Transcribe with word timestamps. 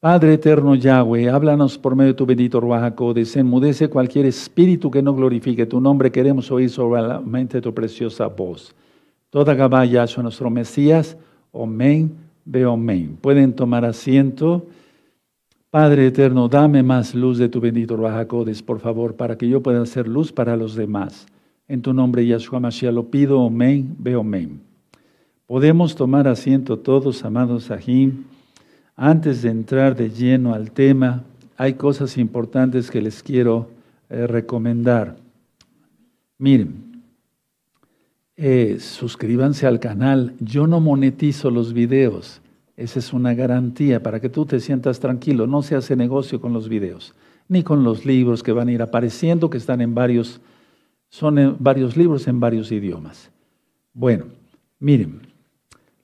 Padre 0.00 0.34
eterno 0.34 0.76
Yahweh, 0.76 1.28
háblanos 1.28 1.76
por 1.76 1.96
medio 1.96 2.12
de 2.12 2.16
tu 2.16 2.24
bendito 2.24 2.60
Ruajaco, 2.60 3.12
desenmudece 3.12 3.88
cualquier 3.88 4.26
espíritu 4.26 4.92
que 4.92 5.02
no 5.02 5.12
glorifique 5.12 5.66
tu 5.66 5.80
nombre, 5.80 6.12
queremos 6.12 6.52
oír 6.52 6.70
solamente 6.70 7.60
tu 7.60 7.74
preciosa 7.74 8.28
voz. 8.28 8.72
Toda 9.28 9.54
Gabá 9.54 9.84
Yahshua, 9.84 10.22
nuestro 10.22 10.50
Mesías, 10.50 11.16
Omen, 11.50 12.12
ve 12.44 12.64
Omen. 12.64 13.16
Pueden 13.20 13.52
tomar 13.52 13.84
asiento. 13.84 14.68
Padre 15.68 16.06
eterno, 16.06 16.48
dame 16.48 16.84
más 16.84 17.12
luz 17.16 17.36
de 17.36 17.48
tu 17.48 17.60
bendito 17.60 17.96
Ruajacodes, 17.96 18.62
por 18.62 18.78
favor, 18.78 19.16
para 19.16 19.36
que 19.36 19.48
yo 19.48 19.64
pueda 19.64 19.82
hacer 19.82 20.06
luz 20.06 20.30
para 20.30 20.56
los 20.56 20.76
demás. 20.76 21.26
En 21.66 21.82
tu 21.82 21.92
nombre, 21.92 22.24
Yahshua 22.24 22.60
Mashiach, 22.60 22.94
lo 22.94 23.10
pido, 23.10 23.40
Omen, 23.40 23.96
ve 23.98 24.14
Omen. 24.14 24.60
Podemos 25.48 25.96
tomar 25.96 26.28
asiento 26.28 26.78
todos, 26.78 27.24
amados 27.24 27.72
Ahim. 27.72 28.37
Antes 29.00 29.42
de 29.42 29.50
entrar 29.50 29.94
de 29.94 30.10
lleno 30.10 30.54
al 30.54 30.72
tema, 30.72 31.22
hay 31.56 31.74
cosas 31.74 32.18
importantes 32.18 32.90
que 32.90 33.00
les 33.00 33.22
quiero 33.22 33.70
eh, 34.10 34.26
recomendar. 34.26 35.14
Miren, 36.36 37.04
eh, 38.36 38.78
suscríbanse 38.80 39.68
al 39.68 39.78
canal. 39.78 40.34
Yo 40.40 40.66
no 40.66 40.80
monetizo 40.80 41.52
los 41.52 41.72
videos. 41.74 42.40
Esa 42.76 42.98
es 42.98 43.12
una 43.12 43.34
garantía 43.34 44.02
para 44.02 44.18
que 44.18 44.28
tú 44.28 44.46
te 44.46 44.58
sientas 44.58 44.98
tranquilo. 44.98 45.46
No 45.46 45.62
se 45.62 45.76
hace 45.76 45.94
negocio 45.94 46.40
con 46.40 46.52
los 46.52 46.68
videos, 46.68 47.14
ni 47.46 47.62
con 47.62 47.84
los 47.84 48.04
libros 48.04 48.42
que 48.42 48.50
van 48.50 48.66
a 48.66 48.72
ir 48.72 48.82
apareciendo, 48.82 49.48
que 49.48 49.58
están 49.58 49.80
en 49.80 49.94
varios, 49.94 50.40
son 51.08 51.56
varios 51.60 51.96
libros 51.96 52.26
en 52.26 52.40
varios 52.40 52.72
idiomas. 52.72 53.30
Bueno, 53.92 54.24
miren, 54.80 55.20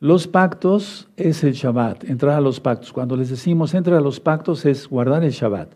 los 0.05 0.29
pactos 0.29 1.09
es 1.17 1.45
el 1.45 1.55
Shabbat, 1.55 2.05
entrar 2.05 2.35
a 2.35 2.41
los 2.43 2.61
pactos. 2.61 2.93
Cuando 2.93 3.17
les 3.17 3.31
decimos 3.31 3.73
entrar 3.73 3.97
a 3.97 4.03
los 4.03 4.21
pactos 4.21 4.67
es 4.67 4.87
guardar 4.87 5.25
el 5.25 5.30
Shabbat, 5.30 5.73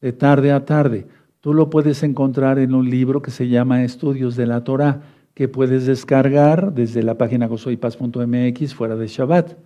de 0.00 0.12
tarde 0.12 0.52
a 0.52 0.64
tarde. 0.64 1.08
Tú 1.40 1.52
lo 1.54 1.70
puedes 1.70 2.04
encontrar 2.04 2.60
en 2.60 2.72
un 2.72 2.88
libro 2.88 3.20
que 3.20 3.32
se 3.32 3.48
llama 3.48 3.82
Estudios 3.82 4.36
de 4.36 4.46
la 4.46 4.62
Torah, 4.62 5.00
que 5.34 5.48
puedes 5.48 5.86
descargar 5.86 6.72
desde 6.72 7.02
la 7.02 7.18
página 7.18 7.48
gozoypaz.mx 7.48 8.74
fuera 8.76 8.94
de 8.94 9.08
Shabbat. 9.08 9.56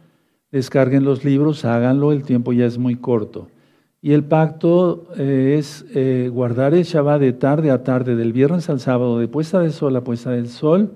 Descarguen 0.53 1.05
los 1.05 1.22
libros, 1.22 1.67
háganlo, 1.67 2.11
el 2.12 2.22
tiempo 2.22 2.55
ya 2.55 2.65
es 2.65 2.78
muy 2.78 2.97
corto. 2.97 3.48
Y 4.00 4.15
el 4.15 4.25
pacto 4.25 5.06
eh, 5.19 5.56
es 5.59 5.84
eh, 5.95 6.31
guardar 6.33 6.72
el 6.72 6.84
Shabbat 6.84 7.20
de 7.20 7.34
tarde 7.34 7.70
a 7.70 7.84
tarde, 7.84 8.17
del 8.17 8.33
viernes 8.33 8.70
al 8.70 8.81
sábado, 8.81 9.19
de 9.19 9.28
puesta 9.28 9.61
del 9.61 9.72
sol 9.72 9.95
a 9.97 10.00
puesta 10.03 10.31
del 10.31 10.48
sol, 10.48 10.93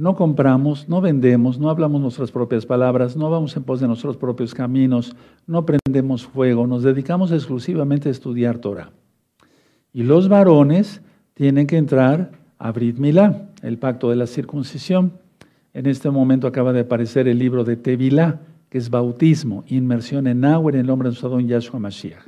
no 0.00 0.16
compramos, 0.16 0.88
no 0.88 1.02
vendemos, 1.02 1.58
no 1.58 1.68
hablamos 1.68 2.00
nuestras 2.00 2.30
propias 2.30 2.64
palabras, 2.64 3.18
no 3.18 3.28
vamos 3.28 3.54
en 3.54 3.64
pos 3.64 3.80
de 3.80 3.86
nuestros 3.86 4.16
propios 4.16 4.54
caminos, 4.54 5.14
no 5.46 5.66
prendemos 5.66 6.26
fuego, 6.26 6.66
nos 6.66 6.82
dedicamos 6.82 7.32
exclusivamente 7.32 8.08
a 8.08 8.12
estudiar 8.12 8.60
Torah. 8.60 8.92
Y 9.92 10.04
los 10.04 10.30
varones 10.30 11.02
tienen 11.34 11.66
que 11.66 11.76
entrar 11.76 12.30
a 12.58 12.72
Brit 12.72 12.96
Milá, 12.96 13.50
el 13.62 13.76
pacto 13.76 14.08
de 14.08 14.16
la 14.16 14.26
circuncisión. 14.26 15.12
En 15.74 15.84
este 15.84 16.08
momento 16.08 16.46
acaba 16.46 16.72
de 16.72 16.80
aparecer 16.80 17.28
el 17.28 17.38
libro 17.38 17.62
de 17.64 17.76
Tevilá, 17.76 18.40
que 18.70 18.78
es 18.78 18.88
bautismo, 18.88 19.64
inmersión 19.66 20.26
en 20.26 20.46
agua 20.46 20.72
en 20.72 20.78
el 20.78 20.86
nombre 20.86 21.08
de 21.08 21.10
nuestro 21.10 21.28
don 21.28 21.46
Yahshua 21.46 21.78
Mashiach. 21.78 22.24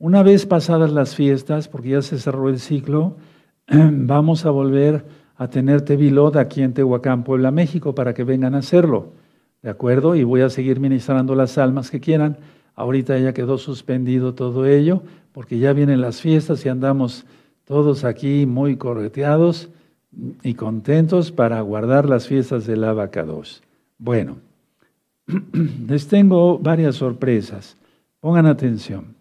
Una 0.00 0.24
vez 0.24 0.46
pasadas 0.46 0.90
las 0.90 1.14
fiestas, 1.14 1.68
porque 1.68 1.90
ya 1.90 2.02
se 2.02 2.18
cerró 2.18 2.48
el 2.48 2.58
ciclo, 2.58 3.18
vamos 3.68 4.46
a 4.46 4.50
volver 4.50 5.04
a 5.38 5.48
tener 5.48 5.82
Tevilot 5.82 6.36
aquí 6.36 6.62
en 6.62 6.74
Tehuacán, 6.74 7.22
Puebla, 7.22 7.52
México, 7.52 7.94
para 7.94 8.12
que 8.12 8.24
vengan 8.24 8.56
a 8.56 8.58
hacerlo. 8.58 9.12
¿De 9.62 9.70
acuerdo? 9.70 10.16
Y 10.16 10.24
voy 10.24 10.40
a 10.40 10.50
seguir 10.50 10.80
ministrando 10.80 11.36
las 11.36 11.58
almas 11.58 11.90
que 11.90 12.00
quieran. 12.00 12.38
Ahorita 12.74 13.16
ya 13.18 13.32
quedó 13.32 13.56
suspendido 13.56 14.34
todo 14.34 14.66
ello, 14.66 15.02
porque 15.32 15.60
ya 15.60 15.72
vienen 15.72 16.00
las 16.00 16.20
fiestas 16.20 16.66
y 16.66 16.68
andamos 16.68 17.24
todos 17.64 18.04
aquí 18.04 18.46
muy 18.46 18.76
correteados 18.76 19.68
y 20.42 20.54
contentos 20.54 21.30
para 21.30 21.60
guardar 21.60 22.08
las 22.08 22.26
fiestas 22.26 22.66
del 22.66 22.82
Abacados. 22.82 23.62
Bueno, 23.96 24.38
les 25.86 26.08
tengo 26.08 26.58
varias 26.58 26.96
sorpresas. 26.96 27.76
Pongan 28.18 28.46
atención. 28.46 29.17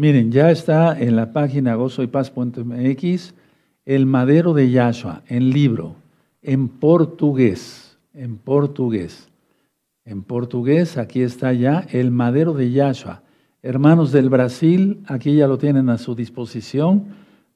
Miren, 0.00 0.32
ya 0.32 0.50
está 0.50 0.98
en 0.98 1.14
la 1.14 1.34
página 1.34 1.74
gozoypaz.mx 1.74 3.34
el 3.84 4.06
madero 4.06 4.54
de 4.54 4.70
Yahshua 4.70 5.20
en 5.28 5.50
libro, 5.50 5.94
en 6.40 6.68
portugués, 6.68 7.98
en 8.14 8.38
portugués. 8.38 9.28
En 10.06 10.22
portugués, 10.22 10.96
aquí 10.96 11.20
está 11.20 11.52
ya 11.52 11.86
el 11.90 12.12
madero 12.12 12.54
de 12.54 12.70
Yahshua. 12.70 13.20
Hermanos 13.62 14.10
del 14.10 14.30
Brasil, 14.30 15.02
aquí 15.04 15.36
ya 15.36 15.46
lo 15.46 15.58
tienen 15.58 15.90
a 15.90 15.98
su 15.98 16.14
disposición 16.14 17.08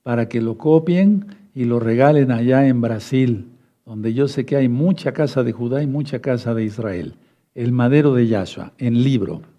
para 0.02 0.28
que 0.28 0.42
lo 0.42 0.58
copien 0.58 1.24
y 1.54 1.64
lo 1.64 1.80
regalen 1.80 2.30
allá 2.30 2.68
en 2.68 2.82
Brasil, 2.82 3.46
donde 3.86 4.12
yo 4.12 4.28
sé 4.28 4.44
que 4.44 4.56
hay 4.56 4.68
mucha 4.68 5.12
casa 5.12 5.44
de 5.44 5.52
Judá 5.52 5.82
y 5.82 5.86
mucha 5.86 6.18
casa 6.18 6.52
de 6.52 6.64
Israel. 6.64 7.14
El 7.54 7.72
madero 7.72 8.12
de 8.12 8.26
Yahshua, 8.26 8.74
en 8.76 9.02
libro. 9.02 9.53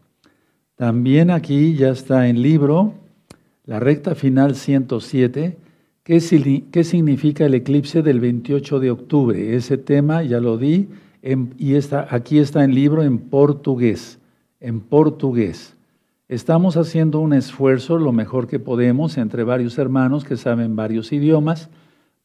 También 0.75 1.31
aquí 1.31 1.75
ya 1.75 1.89
está 1.89 2.27
en 2.27 2.41
libro, 2.41 2.93
la 3.65 3.79
recta 3.79 4.13
final 4.13 4.55
107, 4.55 5.57
¿qué, 6.03 6.19
significa 6.19 7.45
el 7.45 7.53
eclipse 7.53 8.01
del 8.01 8.19
28 8.19 8.81
de 8.81 8.91
octubre? 8.91 9.55
Ese 9.55 9.77
tema 9.77 10.21
ya 10.23 10.41
lo 10.41 10.57
di 10.57 10.89
y 11.57 11.75
aquí 12.09 12.39
está 12.39 12.63
en 12.65 12.75
libro 12.75 13.03
en 13.03 13.19
portugués, 13.19 14.19
en 14.59 14.81
portugués. 14.81 15.75
Estamos 16.27 16.75
haciendo 16.75 17.21
un 17.21 17.33
esfuerzo 17.33 17.97
lo 17.97 18.11
mejor 18.11 18.47
que 18.47 18.59
podemos 18.59 19.17
entre 19.17 19.43
varios 19.43 19.77
hermanos 19.77 20.25
que 20.25 20.35
saben 20.35 20.75
varios 20.75 21.13
idiomas 21.13 21.69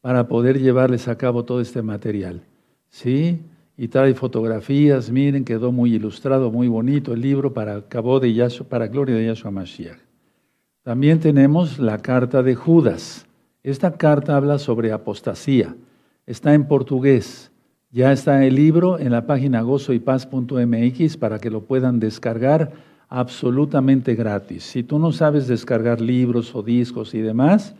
para 0.00 0.26
poder 0.26 0.58
llevarles 0.58 1.06
a 1.06 1.16
cabo 1.16 1.44
todo 1.44 1.60
este 1.60 1.82
material. 1.82 2.42
¿Sí? 2.88 3.40
Y 3.80 3.88
trae 3.88 4.12
fotografías, 4.12 5.10
miren, 5.10 5.42
quedó 5.42 5.72
muy 5.72 5.94
ilustrado, 5.94 6.50
muy 6.52 6.68
bonito 6.68 7.14
el 7.14 7.22
libro 7.22 7.54
para 7.54 7.80
cabo 7.88 8.20
de 8.20 8.46
para 8.68 8.88
gloria 8.88 9.16
de 9.16 9.24
Yahshua 9.24 9.50
Mashiach. 9.50 9.96
También 10.82 11.18
tenemos 11.18 11.78
la 11.78 11.96
carta 11.96 12.42
de 12.42 12.54
Judas. 12.54 13.26
Esta 13.62 13.92
carta 13.92 14.36
habla 14.36 14.58
sobre 14.58 14.92
apostasía. 14.92 15.74
Está 16.26 16.52
en 16.52 16.68
portugués. 16.68 17.52
Ya 17.90 18.12
está 18.12 18.44
el 18.44 18.54
libro 18.54 18.98
en 18.98 19.12
la 19.12 19.26
página 19.26 19.62
gozoypaz.mx 19.62 21.16
para 21.16 21.38
que 21.38 21.48
lo 21.48 21.62
puedan 21.62 22.00
descargar 22.00 22.72
absolutamente 23.08 24.14
gratis. 24.14 24.62
Si 24.62 24.82
tú 24.82 24.98
no 24.98 25.10
sabes 25.10 25.48
descargar 25.48 26.02
libros 26.02 26.54
o 26.54 26.62
discos 26.62 27.14
y 27.14 27.22
demás, 27.22 27.74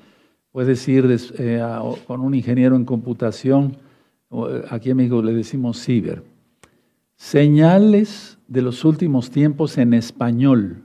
puedes 0.51 0.89
ir 0.89 1.15
eh, 1.37 1.63
con 2.07 2.23
un 2.23 2.35
ingeniero 2.35 2.75
en 2.75 2.87
computación 2.87 3.77
aquí 4.71 4.91
en 4.91 4.97
México 4.97 5.23
le 5.23 5.35
decimos 5.35 5.83
ciber, 5.83 6.23
señales 7.17 8.39
de 8.49 8.63
los 8.63 8.85
últimos 8.85 9.31
tiempos 9.31 9.79
en 9.79 9.95
español. 9.95 10.83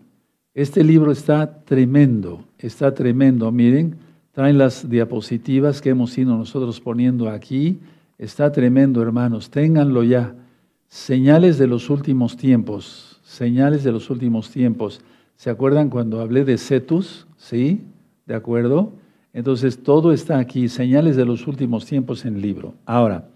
Este 0.54 0.84
libro 0.84 1.12
está 1.12 1.64
tremendo, 1.66 2.46
está 2.58 2.94
tremendo. 2.94 3.52
Miren, 3.52 3.98
traen 4.32 4.58
las 4.58 4.90
diapositivas 4.90 5.82
que 5.82 5.90
hemos 5.90 6.18
ido 6.18 6.38
nosotros 6.38 6.80
poniendo 6.80 7.30
aquí. 7.30 7.80
Está 8.18 8.52
tremendo, 8.52 9.02
hermanos. 9.02 9.50
Ténganlo 9.50 10.04
ya. 10.04 10.36
Señales 10.88 11.58
de 11.58 11.68
los 11.68 11.90
últimos 11.90 12.38
tiempos. 12.38 13.20
Señales 13.24 13.84
de 13.84 13.92
los 13.92 14.10
últimos 14.10 14.50
tiempos. 14.50 15.02
¿Se 15.36 15.50
acuerdan 15.50 15.90
cuando 15.90 16.22
hablé 16.22 16.46
de 16.46 16.58
Cetus? 16.58 17.28
¿Sí? 17.38 17.82
¿De 18.26 18.36
acuerdo? 18.36 18.94
Entonces, 19.34 19.84
todo 19.84 20.14
está 20.14 20.40
aquí, 20.40 20.70
señales 20.70 21.18
de 21.18 21.26
los 21.26 21.46
últimos 21.48 21.86
tiempos 21.86 22.24
en 22.24 22.36
el 22.36 22.42
libro. 22.42 22.76
Ahora, 22.86 23.28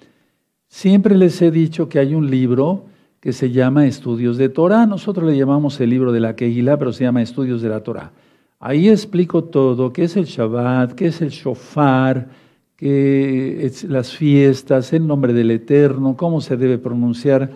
siempre 0.69 1.17
les 1.17 1.41
he 1.41 1.51
dicho 1.51 1.89
que 1.89 1.99
hay 1.99 2.15
un 2.15 2.29
libro 2.29 2.85
que 3.19 3.33
se 3.33 3.51
llama 3.51 3.85
Estudios 3.85 4.37
de 4.37 4.47
Torah. 4.47 4.85
Nosotros 4.85 5.29
le 5.29 5.37
llamamos 5.37 5.79
el 5.81 5.89
libro 5.89 6.13
de 6.13 6.21
la 6.21 6.35
Kehilá, 6.35 6.77
pero 6.77 6.93
se 6.93 7.03
llama 7.03 7.21
Estudios 7.21 7.61
de 7.61 7.69
la 7.69 7.81
Torah. 7.81 8.11
Ahí 8.59 8.89
explico 8.89 9.43
todo, 9.43 9.91
qué 9.91 10.03
es 10.03 10.15
el 10.15 10.25
Shabbat, 10.25 10.93
qué 10.93 11.07
es 11.07 11.21
el 11.21 11.29
Shofar, 11.29 12.27
qué 12.75 13.65
es 13.65 13.83
las 13.83 14.15
fiestas, 14.15 14.93
el 14.93 15.05
nombre 15.05 15.33
del 15.33 15.51
Eterno, 15.51 16.15
cómo 16.15 16.41
se 16.41 16.55
debe 16.55 16.77
pronunciar. 16.77 17.51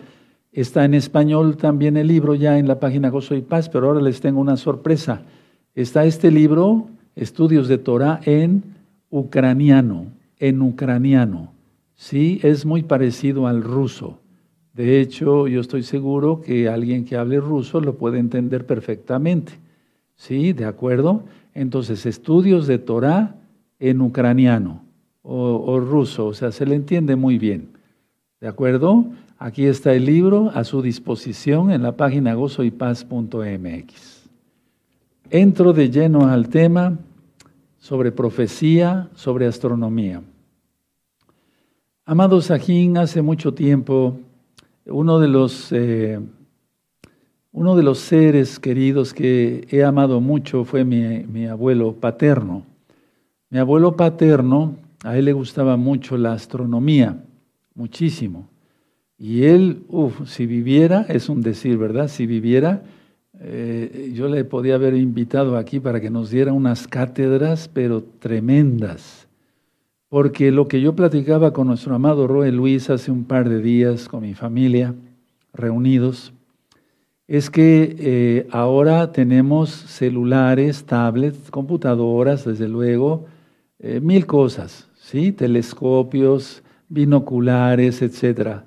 Está 0.52 0.84
en 0.84 0.94
español 0.94 1.56
también 1.56 1.96
el 1.96 2.08
libro 2.08 2.34
ya 2.34 2.58
en 2.58 2.68
la 2.68 2.78
página 2.78 3.10
Gozo 3.10 3.34
y 3.34 3.42
Paz, 3.42 3.68
pero 3.68 3.88
ahora 3.88 4.00
les 4.00 4.20
tengo 4.20 4.40
una 4.40 4.56
sorpresa. 4.56 5.22
Está 5.74 6.04
este 6.04 6.30
libro 6.30 6.88
estudios 7.16 7.68
de 7.68 7.78
Torah 7.78 8.20
en 8.24 8.62
ucraniano, 9.10 10.06
en 10.38 10.62
ucraniano. 10.62 11.53
Sí, 11.94 12.40
es 12.42 12.66
muy 12.66 12.82
parecido 12.82 13.46
al 13.46 13.62
ruso. 13.62 14.18
De 14.72 15.00
hecho, 15.00 15.46
yo 15.46 15.60
estoy 15.60 15.84
seguro 15.84 16.40
que 16.40 16.68
alguien 16.68 17.04
que 17.04 17.16
hable 17.16 17.38
ruso 17.38 17.80
lo 17.80 17.96
puede 17.96 18.18
entender 18.18 18.66
perfectamente. 18.66 19.52
¿Sí? 20.16 20.52
¿De 20.52 20.64
acuerdo? 20.64 21.24
Entonces, 21.54 22.06
estudios 22.06 22.66
de 22.66 22.78
Torah 22.78 23.36
en 23.78 24.00
ucraniano. 24.00 24.82
o, 25.22 25.80
ruso, 25.80 26.26
o 26.26 26.34
sea, 26.34 26.52
se 26.52 26.66
le 26.66 26.74
entiende 26.74 27.16
muy 27.16 27.38
bien. 27.38 27.68
¿De 28.40 28.48
acuerdo? 28.48 29.06
Aquí 29.38 29.64
está 29.64 29.94
el 29.94 30.04
libro 30.04 30.50
a 30.54 30.64
su 30.64 30.82
disposición 30.82 31.70
en 31.70 31.82
la 31.82 31.96
página 31.96 32.34
gozoypaz.mx. 32.34 34.28
Entro 35.30 35.72
de 35.72 35.90
lleno 35.90 36.26
al 36.26 36.48
tema 36.48 36.98
sobre 37.78 38.12
profecía, 38.12 39.08
sobre 39.14 39.46
astronomía. 39.46 40.22
Amado 42.06 42.42
Sajín, 42.42 42.98
hace 42.98 43.22
mucho 43.22 43.54
tiempo, 43.54 44.18
uno 44.84 45.18
de 45.18 45.26
los, 45.26 45.72
eh, 45.72 46.20
uno 47.50 47.76
de 47.76 47.82
los 47.82 47.98
seres 47.98 48.60
queridos 48.60 49.14
que 49.14 49.66
he 49.70 49.82
amado 49.82 50.20
mucho 50.20 50.66
fue 50.66 50.84
mi, 50.84 51.24
mi 51.24 51.46
abuelo 51.46 51.94
paterno. 51.94 52.66
Mi 53.48 53.58
abuelo 53.58 53.96
paterno 53.96 54.76
a 55.02 55.16
él 55.16 55.24
le 55.24 55.32
gustaba 55.32 55.78
mucho 55.78 56.18
la 56.18 56.34
astronomía, 56.34 57.24
muchísimo. 57.74 58.50
Y 59.16 59.44
él, 59.44 59.84
uff, 59.88 60.28
si 60.28 60.44
viviera, 60.44 61.06
es 61.08 61.30
un 61.30 61.40
decir, 61.40 61.78
¿verdad? 61.78 62.08
Si 62.08 62.26
viviera, 62.26 62.82
eh, 63.40 64.12
yo 64.14 64.28
le 64.28 64.44
podía 64.44 64.74
haber 64.74 64.92
invitado 64.94 65.56
aquí 65.56 65.80
para 65.80 66.02
que 66.02 66.10
nos 66.10 66.28
diera 66.28 66.52
unas 66.52 66.86
cátedras, 66.86 67.70
pero 67.72 68.04
tremendas. 68.18 69.23
Porque 70.14 70.52
lo 70.52 70.68
que 70.68 70.80
yo 70.80 70.94
platicaba 70.94 71.52
con 71.52 71.66
nuestro 71.66 71.92
amado 71.92 72.28
Roe 72.28 72.52
Luis 72.52 72.88
hace 72.88 73.10
un 73.10 73.24
par 73.24 73.48
de 73.48 73.60
días 73.60 74.08
con 74.08 74.22
mi 74.22 74.34
familia, 74.34 74.94
reunidos, 75.52 76.32
es 77.26 77.50
que 77.50 77.96
eh, 77.98 78.46
ahora 78.52 79.10
tenemos 79.10 79.70
celulares, 79.70 80.84
tablets, 80.84 81.50
computadoras, 81.50 82.44
desde 82.44 82.68
luego, 82.68 83.26
eh, 83.80 83.98
mil 83.98 84.24
cosas, 84.24 84.88
¿sí? 84.94 85.32
telescopios, 85.32 86.62
binoculares, 86.88 88.00
etc. 88.00 88.58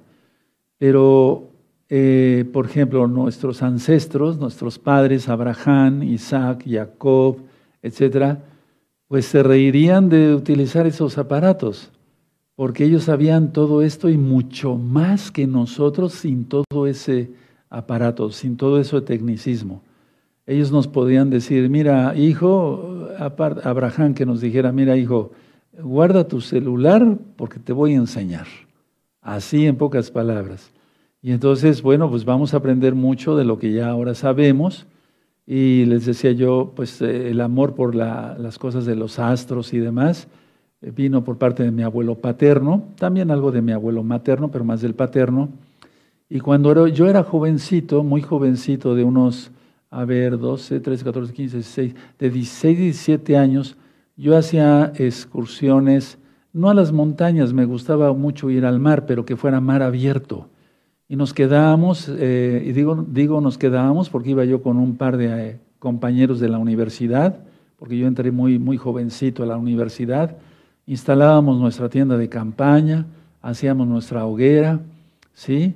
Pero, 0.78 1.48
eh, 1.88 2.44
por 2.52 2.66
ejemplo, 2.66 3.08
nuestros 3.08 3.64
ancestros, 3.64 4.38
nuestros 4.38 4.78
padres, 4.78 5.30
Abraham, 5.30 6.04
Isaac, 6.04 6.66
Jacob, 6.68 7.38
etc., 7.82 8.36
pues 9.08 9.26
se 9.26 9.44
reirían 9.44 10.10
de 10.10 10.36
utilizar 10.36 10.86
esos 10.86 11.18
aparatos, 11.18 11.92
porque 12.56 12.84
ellos 12.84 13.04
sabían 13.04 13.54
todo 13.54 13.82
esto 13.82 14.10
y 14.10 14.18
mucho 14.18 14.76
más 14.76 15.32
que 15.32 15.48
nosotros 15.48 16.14
sin 16.14 16.46
todo 16.46 16.88
ese 16.88 17.32
aparato, 17.70 18.32
sin 18.32 18.58
todo 18.58 18.80
ese 18.80 19.00
tecnicismo. 19.02 19.82
Ellos 20.46 20.72
nos 20.72 20.88
podían 20.88 21.30
decir, 21.30 21.70
mira, 21.70 22.16
hijo, 22.16 23.10
Abraham 23.20 24.14
que 24.14 24.26
nos 24.26 24.42
dijera, 24.42 24.72
mira, 24.72 24.98
hijo, 24.98 25.32
guarda 25.78 26.28
tu 26.28 26.42
celular 26.42 27.18
porque 27.36 27.60
te 27.60 27.74
voy 27.74 27.94
a 27.94 27.98
enseñar. 27.98 28.48
Así 29.22 29.66
en 29.66 29.76
pocas 29.76 30.10
palabras. 30.10 30.72
Y 31.22 31.32
entonces, 31.32 31.82
bueno, 31.82 32.10
pues 32.10 32.24
vamos 32.24 32.54
a 32.54 32.58
aprender 32.58 32.96
mucho 32.96 33.36
de 33.36 33.44
lo 33.44 33.60
que 33.60 33.74
ya 33.74 33.90
ahora 33.90 34.16
sabemos. 34.16 34.88
Y 35.50 35.86
les 35.86 36.06
decía 36.06 36.34
yo, 36.34 36.74
pues 36.76 37.02
eh, 37.02 37.30
el 37.30 37.40
amor 37.40 37.74
por 37.74 37.96
las 37.96 38.60
cosas 38.60 38.86
de 38.86 38.96
los 38.96 39.18
astros 39.18 39.74
y 39.74 39.80
demás 39.80 40.28
eh, 40.82 40.92
vino 40.92 41.24
por 41.24 41.38
parte 41.38 41.64
de 41.64 41.72
mi 41.72 41.84
abuelo 41.84 42.16
paterno, 42.16 42.90
también 42.98 43.32
algo 43.32 43.54
de 43.54 43.62
mi 43.62 43.72
abuelo 43.72 44.04
materno, 44.04 44.52
pero 44.52 44.66
más 44.66 44.82
del 44.82 44.94
paterno. 44.94 45.50
Y 46.30 46.42
cuando 46.42 46.88
yo 46.88 47.08
era 47.08 47.24
jovencito, 47.24 48.04
muy 48.04 48.22
jovencito, 48.22 48.94
de 48.94 49.06
unos, 49.06 49.52
a 49.90 50.04
ver, 50.04 50.38
12, 50.38 50.82
13, 50.82 51.06
14, 51.06 51.34
15, 51.34 51.58
16, 51.58 51.96
de 52.20 52.30
16, 52.30 52.78
17 52.78 53.38
años, 53.38 53.78
yo 54.18 54.36
hacía 54.36 54.92
excursiones, 54.98 56.18
no 56.52 56.70
a 56.70 56.74
las 56.74 56.92
montañas, 56.92 57.54
me 57.54 57.64
gustaba 57.64 58.12
mucho 58.12 58.50
ir 58.50 58.66
al 58.66 58.80
mar, 58.80 59.06
pero 59.06 59.24
que 59.24 59.38
fuera 59.38 59.62
mar 59.62 59.82
abierto. 59.82 60.50
Y 61.10 61.16
nos 61.16 61.34
quedábamos, 61.34 62.10
eh, 62.10 62.64
y 62.66 62.74
digo, 62.74 63.06
digo 63.08 63.40
nos 63.40 63.58
quedábamos 63.58 64.10
porque 64.10 64.32
iba 64.32 64.44
yo 64.44 64.62
con 64.62 64.78
un 64.78 64.98
par 64.98 65.16
de 65.16 65.50
eh, 65.50 65.60
compañeros 65.80 66.40
de 66.42 66.50
la 66.50 66.58
universidad, 66.58 67.40
porque 67.78 67.98
yo 67.98 68.08
entré 68.08 68.32
muy, 68.32 68.60
muy 68.60 68.76
jovencito 68.78 69.44
a 69.44 69.46
la 69.46 69.58
universidad, 69.58 70.36
instalábamos 70.86 71.60
nuestra 71.60 71.88
tienda 71.88 72.18
de 72.18 72.28
campaña, 72.28 73.06
hacíamos 73.42 73.88
nuestra 73.88 74.26
hoguera, 74.26 74.82
¿sí? 75.34 75.76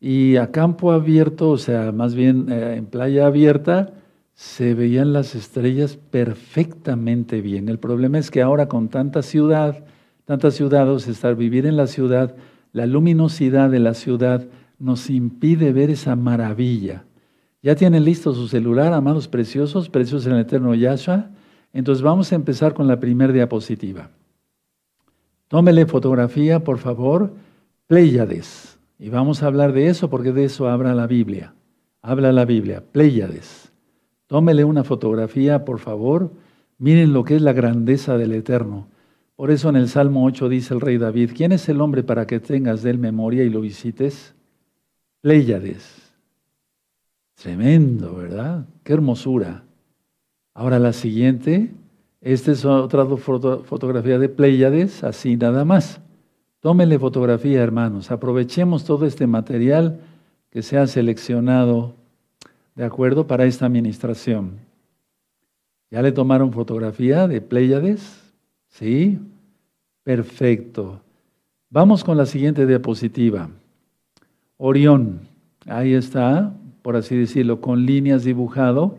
Y 0.00 0.36
a 0.36 0.50
campo 0.50 0.92
abierto, 0.92 1.50
o 1.50 1.58
sea, 1.58 1.92
más 1.92 2.14
bien 2.14 2.46
eh, 2.50 2.76
en 2.78 2.86
playa 2.86 3.26
abierta, 3.26 3.92
se 4.34 4.72
veían 4.72 5.12
las 5.12 5.34
estrellas 5.34 5.98
perfectamente 6.10 7.42
bien. 7.42 7.68
El 7.68 7.78
problema 7.78 8.18
es 8.18 8.30
que 8.30 8.40
ahora 8.40 8.66
con 8.68 8.88
tanta 8.88 9.20
ciudad, 9.20 9.84
tantas 10.24 10.54
ciudades, 10.54 11.06
estar 11.06 11.36
vivir 11.36 11.66
en 11.66 11.76
la 11.76 11.86
ciudad, 11.86 12.34
la 12.72 12.86
luminosidad 12.86 13.68
de 13.68 13.80
la 13.80 13.92
ciudad 13.92 14.46
nos 14.80 15.10
impide 15.10 15.72
ver 15.72 15.90
esa 15.90 16.16
maravilla. 16.16 17.04
¿Ya 17.62 17.76
tienen 17.76 18.04
listo 18.04 18.34
su 18.34 18.48
celular, 18.48 18.92
amados 18.92 19.28
preciosos, 19.28 19.90
preciosos 19.90 20.26
en 20.26 20.32
el 20.32 20.40
eterno 20.40 20.74
Yahshua? 20.74 21.30
Entonces 21.72 22.02
vamos 22.02 22.32
a 22.32 22.34
empezar 22.34 22.74
con 22.74 22.88
la 22.88 22.98
primera 22.98 23.32
diapositiva. 23.32 24.10
Tómele 25.48 25.86
fotografía, 25.86 26.64
por 26.64 26.78
favor, 26.78 27.34
Pléyades. 27.86 28.78
Y 28.98 29.10
vamos 29.10 29.42
a 29.42 29.46
hablar 29.46 29.72
de 29.72 29.88
eso 29.88 30.08
porque 30.08 30.32
de 30.32 30.44
eso 30.44 30.68
habla 30.68 30.94
la 30.94 31.06
Biblia. 31.06 31.54
Habla 32.02 32.32
la 32.32 32.44
Biblia, 32.44 32.82
Pléyades. 32.92 33.72
Tómele 34.26 34.64
una 34.64 34.84
fotografía, 34.84 35.64
por 35.64 35.78
favor. 35.78 36.32
Miren 36.78 37.12
lo 37.12 37.24
que 37.24 37.36
es 37.36 37.42
la 37.42 37.52
grandeza 37.52 38.16
del 38.16 38.32
Eterno. 38.32 38.88
Por 39.36 39.50
eso 39.50 39.68
en 39.68 39.76
el 39.76 39.88
Salmo 39.88 40.24
8 40.24 40.48
dice 40.48 40.72
el 40.72 40.80
rey 40.80 40.98
David, 40.98 41.32
¿quién 41.34 41.52
es 41.52 41.68
el 41.68 41.80
hombre 41.80 42.02
para 42.02 42.26
que 42.26 42.40
tengas 42.40 42.82
de 42.82 42.90
él 42.90 42.98
memoria 42.98 43.42
y 43.42 43.50
lo 43.50 43.60
visites? 43.60 44.34
Pléyades. 45.20 46.12
Tremendo, 47.34 48.16
¿verdad? 48.16 48.66
Qué 48.82 48.92
hermosura. 48.92 49.64
Ahora 50.54 50.78
la 50.78 50.92
siguiente, 50.92 51.70
esta 52.20 52.52
es 52.52 52.64
otra 52.64 53.06
fotografía 53.06 54.18
de 54.18 54.28
Pléyades, 54.28 55.04
así 55.04 55.36
nada 55.36 55.64
más. 55.64 56.00
Tómele 56.60 56.98
fotografía, 56.98 57.62
hermanos. 57.62 58.10
Aprovechemos 58.10 58.84
todo 58.84 59.06
este 59.06 59.26
material 59.26 60.00
que 60.50 60.62
se 60.62 60.76
ha 60.76 60.86
seleccionado 60.86 61.94
¿de 62.80 62.86
acuerdo? 62.86 63.26
Para 63.26 63.44
esta 63.44 63.66
administración. 63.66 64.58
¿Ya 65.90 66.00
le 66.00 66.12
tomaron 66.12 66.50
fotografía 66.50 67.28
de 67.28 67.42
Pléyades? 67.42 68.32
¿Sí? 68.68 69.18
Perfecto. 70.02 71.02
Vamos 71.68 72.02
con 72.02 72.16
la 72.16 72.24
siguiente 72.24 72.66
diapositiva. 72.66 73.50
Orión. 74.62 75.20
Ahí 75.64 75.94
está, 75.94 76.52
por 76.82 76.94
así 76.94 77.16
decirlo, 77.16 77.62
con 77.62 77.86
líneas 77.86 78.24
dibujado. 78.24 78.98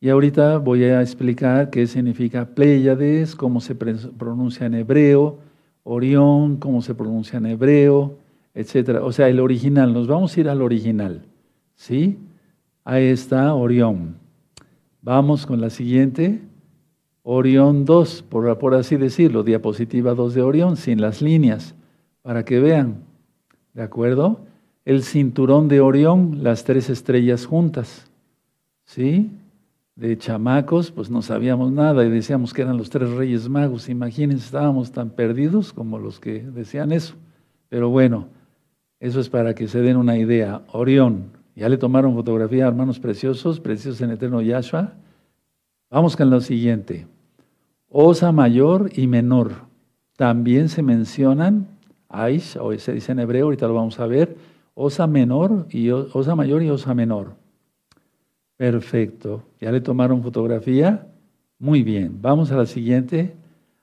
Y 0.00 0.08
ahorita 0.08 0.56
voy 0.56 0.84
a 0.84 1.02
explicar 1.02 1.68
qué 1.68 1.86
significa 1.86 2.46
Pléyades, 2.46 3.36
cómo 3.36 3.60
se 3.60 3.74
pronuncia 3.74 4.64
en 4.64 4.72
hebreo, 4.72 5.40
Orión, 5.82 6.56
cómo 6.56 6.80
se 6.80 6.94
pronuncia 6.94 7.36
en 7.36 7.44
hebreo, 7.44 8.16
etc. 8.54 9.00
O 9.02 9.12
sea, 9.12 9.28
el 9.28 9.40
original. 9.40 9.92
Nos 9.92 10.06
vamos 10.06 10.34
a 10.34 10.40
ir 10.40 10.48
al 10.48 10.62
original. 10.62 11.26
¿Sí? 11.74 12.18
Ahí 12.82 13.04
está 13.04 13.52
Orión. 13.52 14.16
Vamos 15.02 15.44
con 15.44 15.60
la 15.60 15.68
siguiente. 15.68 16.40
Orión 17.22 17.84
2, 17.84 18.22
por, 18.22 18.58
por, 18.58 18.74
así 18.74 18.96
decirlo, 18.96 19.42
diapositiva 19.42 20.14
2 20.14 20.32
de 20.32 20.40
Orión, 20.40 20.78
sin 20.78 21.02
las 21.02 21.20
líneas, 21.20 21.74
para 22.22 22.46
que 22.46 22.58
vean. 22.58 23.04
¿De 23.74 23.82
acuerdo? 23.82 24.40
El 24.84 25.02
cinturón 25.02 25.68
de 25.68 25.80
Orión, 25.80 26.42
las 26.42 26.64
tres 26.64 26.90
estrellas 26.90 27.46
juntas. 27.46 28.10
¿Sí? 28.84 29.30
De 29.96 30.18
chamacos, 30.18 30.90
pues 30.90 31.08
no 31.08 31.22
sabíamos 31.22 31.72
nada 31.72 32.04
y 32.04 32.10
decíamos 32.10 32.52
que 32.52 32.62
eran 32.62 32.76
los 32.76 32.90
tres 32.90 33.10
reyes 33.10 33.48
magos. 33.48 33.88
Imagínense, 33.88 34.44
estábamos 34.44 34.92
tan 34.92 35.10
perdidos 35.10 35.72
como 35.72 35.98
los 35.98 36.20
que 36.20 36.40
decían 36.40 36.92
eso. 36.92 37.14
Pero 37.68 37.88
bueno, 37.88 38.26
eso 39.00 39.20
es 39.20 39.28
para 39.28 39.54
que 39.54 39.68
se 39.68 39.80
den 39.80 39.96
una 39.96 40.18
idea. 40.18 40.62
Orión, 40.72 41.30
ya 41.56 41.68
le 41.68 41.78
tomaron 41.78 42.14
fotografía, 42.14 42.66
hermanos 42.66 42.98
preciosos, 42.98 43.60
preciosos 43.60 44.00
en 44.02 44.10
eterno 44.10 44.42
Yahshua. 44.42 44.92
Vamos 45.90 46.16
con 46.16 46.28
lo 46.28 46.40
siguiente. 46.40 47.06
Osa 47.88 48.32
mayor 48.32 48.90
y 48.94 49.06
menor. 49.06 49.52
También 50.16 50.68
se 50.68 50.82
mencionan, 50.82 51.68
Aish, 52.08 52.58
o 52.60 52.76
se 52.78 52.92
dice 52.92 53.12
en 53.12 53.20
hebreo, 53.20 53.46
ahorita 53.46 53.66
lo 53.66 53.74
vamos 53.74 53.98
a 54.00 54.06
ver, 54.06 54.36
osa 54.74 55.06
menor 55.06 55.66
y 55.70 55.90
osa 55.90 56.34
mayor 56.34 56.62
y 56.62 56.70
osa 56.70 56.94
menor. 56.94 57.34
Perfecto. 58.56 59.42
¿Ya 59.60 59.72
le 59.72 59.80
tomaron 59.80 60.22
fotografía? 60.22 61.06
Muy 61.58 61.82
bien. 61.82 62.18
Vamos 62.20 62.50
a 62.52 62.56
la 62.56 62.66
siguiente. 62.66 63.34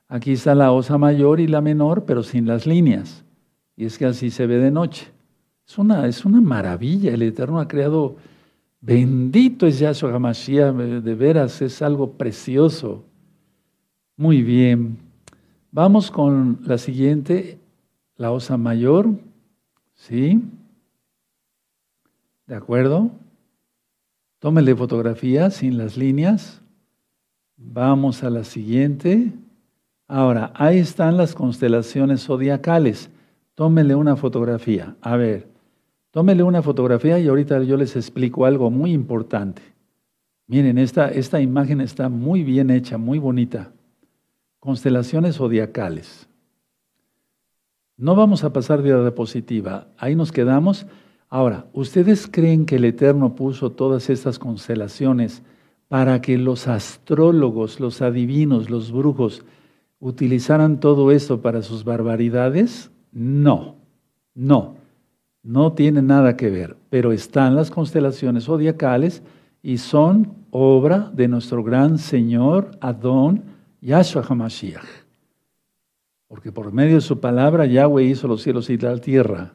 Aquí 0.07 0.33
está 0.33 0.55
la 0.55 0.71
osa 0.71 0.97
mayor 0.97 1.39
y 1.39 1.47
la 1.47 1.61
menor, 1.61 2.05
pero 2.05 2.23
sin 2.23 2.45
las 2.45 2.65
líneas. 2.65 3.23
Y 3.75 3.85
es 3.85 3.97
que 3.97 4.05
así 4.05 4.29
se 4.29 4.45
ve 4.45 4.57
de 4.57 4.71
noche. 4.71 5.07
Es 5.67 5.77
una, 5.77 6.07
es 6.07 6.25
una 6.25 6.41
maravilla, 6.41 7.13
el 7.13 7.21
Eterno 7.21 7.59
ha 7.59 7.67
creado, 7.67 8.17
bendito 8.81 9.65
es 9.65 9.79
Yahshua 9.79 10.13
HaMashiach, 10.13 10.73
de 10.73 11.15
veras 11.15 11.61
es 11.61 11.81
algo 11.81 12.11
precioso. 12.11 13.05
Muy 14.17 14.41
bien, 14.41 14.97
Vamos 15.73 16.11
con 16.11 16.59
la 16.65 16.77
siguiente, 16.77 17.57
la 18.17 18.31
osa 18.31 18.57
mayor, 18.57 19.07
¿sí? 19.95 20.41
¿De 22.51 22.57
acuerdo? 22.57 23.11
Tómele 24.39 24.75
fotografía 24.75 25.49
sin 25.51 25.77
las 25.77 25.95
líneas. 25.95 26.61
Vamos 27.55 28.25
a 28.25 28.29
la 28.29 28.43
siguiente. 28.43 29.31
Ahora, 30.05 30.51
ahí 30.55 30.79
están 30.79 31.15
las 31.15 31.33
constelaciones 31.33 32.25
zodiacales. 32.25 33.09
Tómele 33.55 33.95
una 33.95 34.17
fotografía. 34.17 34.97
A 34.99 35.15
ver, 35.15 35.47
tómele 36.11 36.43
una 36.43 36.61
fotografía 36.61 37.17
y 37.19 37.29
ahorita 37.29 37.63
yo 37.63 37.77
les 37.77 37.95
explico 37.95 38.43
algo 38.43 38.69
muy 38.69 38.91
importante. 38.91 39.61
Miren, 40.45 40.77
esta, 40.77 41.07
esta 41.07 41.39
imagen 41.39 41.79
está 41.79 42.09
muy 42.09 42.43
bien 42.43 42.69
hecha, 42.69 42.97
muy 42.97 43.17
bonita. 43.17 43.71
Constelaciones 44.59 45.37
zodiacales. 45.37 46.27
No 47.95 48.13
vamos 48.13 48.43
a 48.43 48.51
pasar 48.51 48.81
de 48.81 48.89
la 48.89 49.03
diapositiva. 49.03 49.87
Ahí 49.97 50.17
nos 50.17 50.33
quedamos. 50.33 50.85
Ahora, 51.33 51.65
¿ustedes 51.71 52.27
creen 52.27 52.65
que 52.65 52.75
el 52.75 52.83
Eterno 52.83 53.35
puso 53.35 53.71
todas 53.71 54.09
estas 54.09 54.37
constelaciones 54.37 55.43
para 55.87 56.21
que 56.21 56.37
los 56.37 56.67
astrólogos, 56.67 57.79
los 57.79 58.01
adivinos, 58.01 58.69
los 58.69 58.91
brujos 58.91 59.45
utilizaran 60.01 60.81
todo 60.81 61.09
esto 61.09 61.41
para 61.41 61.61
sus 61.61 61.85
barbaridades? 61.85 62.91
No, 63.13 63.77
no, 64.35 64.75
no 65.41 65.71
tiene 65.71 66.01
nada 66.01 66.35
que 66.35 66.49
ver, 66.49 66.75
pero 66.89 67.13
están 67.13 67.55
las 67.55 67.71
constelaciones 67.71 68.43
zodiacales 68.43 69.23
y 69.63 69.77
son 69.77 70.33
obra 70.49 71.11
de 71.13 71.29
nuestro 71.29 71.63
gran 71.63 71.97
Señor 71.97 72.71
Adón 72.81 73.43
Yahshua 73.79 74.25
HaMashiach. 74.27 74.83
Porque 76.27 76.51
por 76.51 76.73
medio 76.73 76.95
de 76.95 77.01
su 77.01 77.21
palabra 77.21 77.65
Yahweh 77.67 78.03
hizo 78.03 78.27
los 78.27 78.41
cielos 78.41 78.69
y 78.69 78.77
la 78.77 78.97
tierra. 78.97 79.53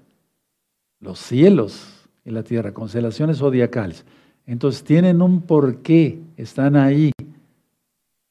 Los 1.00 1.18
cielos 1.18 2.08
y 2.24 2.30
la 2.30 2.42
tierra, 2.42 2.72
constelaciones 2.72 3.38
zodiacales. 3.38 4.04
Entonces 4.46 4.84
tienen 4.84 5.22
un 5.22 5.42
porqué, 5.42 6.20
están 6.36 6.76
ahí. 6.76 7.12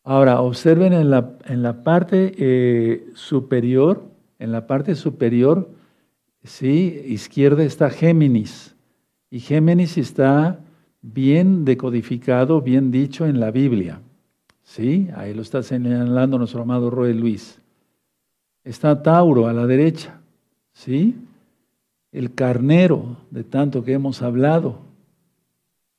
Ahora, 0.03 0.41
observen 0.41 0.93
en 0.93 1.09
la, 1.09 1.33
en 1.45 1.63
la 1.63 1.83
parte 1.83 2.33
eh, 2.37 3.07
superior, 3.13 4.03
en 4.39 4.51
la 4.51 4.67
parte 4.67 4.95
superior, 4.95 5.69
sí, 6.43 7.01
izquierda 7.05 7.63
está 7.63 7.89
Géminis. 7.89 8.75
Y 9.29 9.39
Géminis 9.39 9.97
está 9.97 10.59
bien 11.01 11.65
decodificado, 11.65 12.61
bien 12.61 12.91
dicho 12.91 13.25
en 13.25 13.39
la 13.39 13.51
Biblia. 13.51 13.99
¿Sí? 14.63 15.09
Ahí 15.15 15.33
lo 15.33 15.41
está 15.41 15.61
señalando 15.61 16.37
nuestro 16.37 16.63
amado 16.63 16.89
Roy 16.89 17.13
Luis. 17.13 17.59
Está 18.63 19.01
Tauro 19.01 19.47
a 19.47 19.53
la 19.53 19.67
derecha. 19.67 20.19
¿Sí? 20.73 21.15
El 22.15 22.33
carnero, 22.33 23.17
de 23.29 23.43
tanto 23.43 23.83
que 23.83 23.91
hemos 23.91 24.21
hablado. 24.21 24.79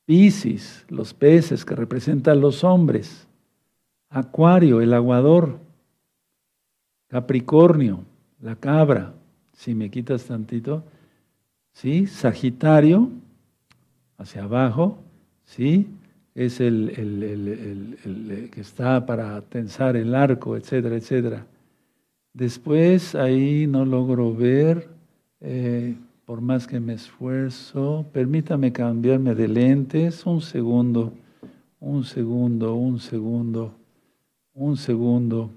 Piscis, 0.05 0.83
los 0.89 1.13
peces 1.13 1.63
que 1.63 1.75
representan 1.75 2.41
los 2.41 2.63
hombres. 2.63 3.27
Acuario, 4.09 4.81
el 4.81 4.95
aguador. 4.95 5.59
Capricornio, 7.07 8.03
la 8.41 8.55
cabra. 8.55 9.13
Si 9.53 9.75
me 9.75 9.91
quitas 9.91 10.23
tantito. 10.23 10.83
¿Sí? 11.73 12.07
Sagitario, 12.07 13.11
hacia 14.17 14.45
abajo, 14.45 14.97
¿sí? 15.45 15.87
Es 16.33 16.59
el, 16.59 16.89
el, 16.97 18.49
que 18.51 18.61
está 18.61 19.05
para 19.05 19.39
tensar 19.41 19.95
el 19.95 20.15
arco, 20.15 20.57
etcétera, 20.57 20.95
etcétera. 20.95 21.45
Después 22.33 23.13
ahí 23.13 23.67
no 23.67 23.85
logro 23.85 24.33
ver, 24.33 24.89
eh, 25.41 25.95
por 26.27 26.41
más 26.41 26.67
que 26.67 26.81
me 26.81 26.91
esfuerzo, 26.91 28.05
permítame 28.11 28.73
cambiarme 28.73 29.33
de 29.33 29.47
lentes, 29.47 30.25
un 30.25 30.41
segundo, 30.41 31.13
un 31.79 32.03
segundo, 32.03 32.75
un 32.75 32.99
segundo, 32.99 33.73
un 34.53 34.75
segundo. 34.75 35.49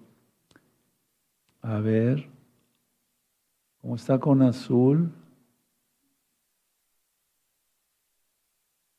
A 1.61 1.81
ver, 1.81 2.29
¿cómo 3.81 3.97
está 3.97 4.21
con 4.21 4.43
azul? 4.43 5.11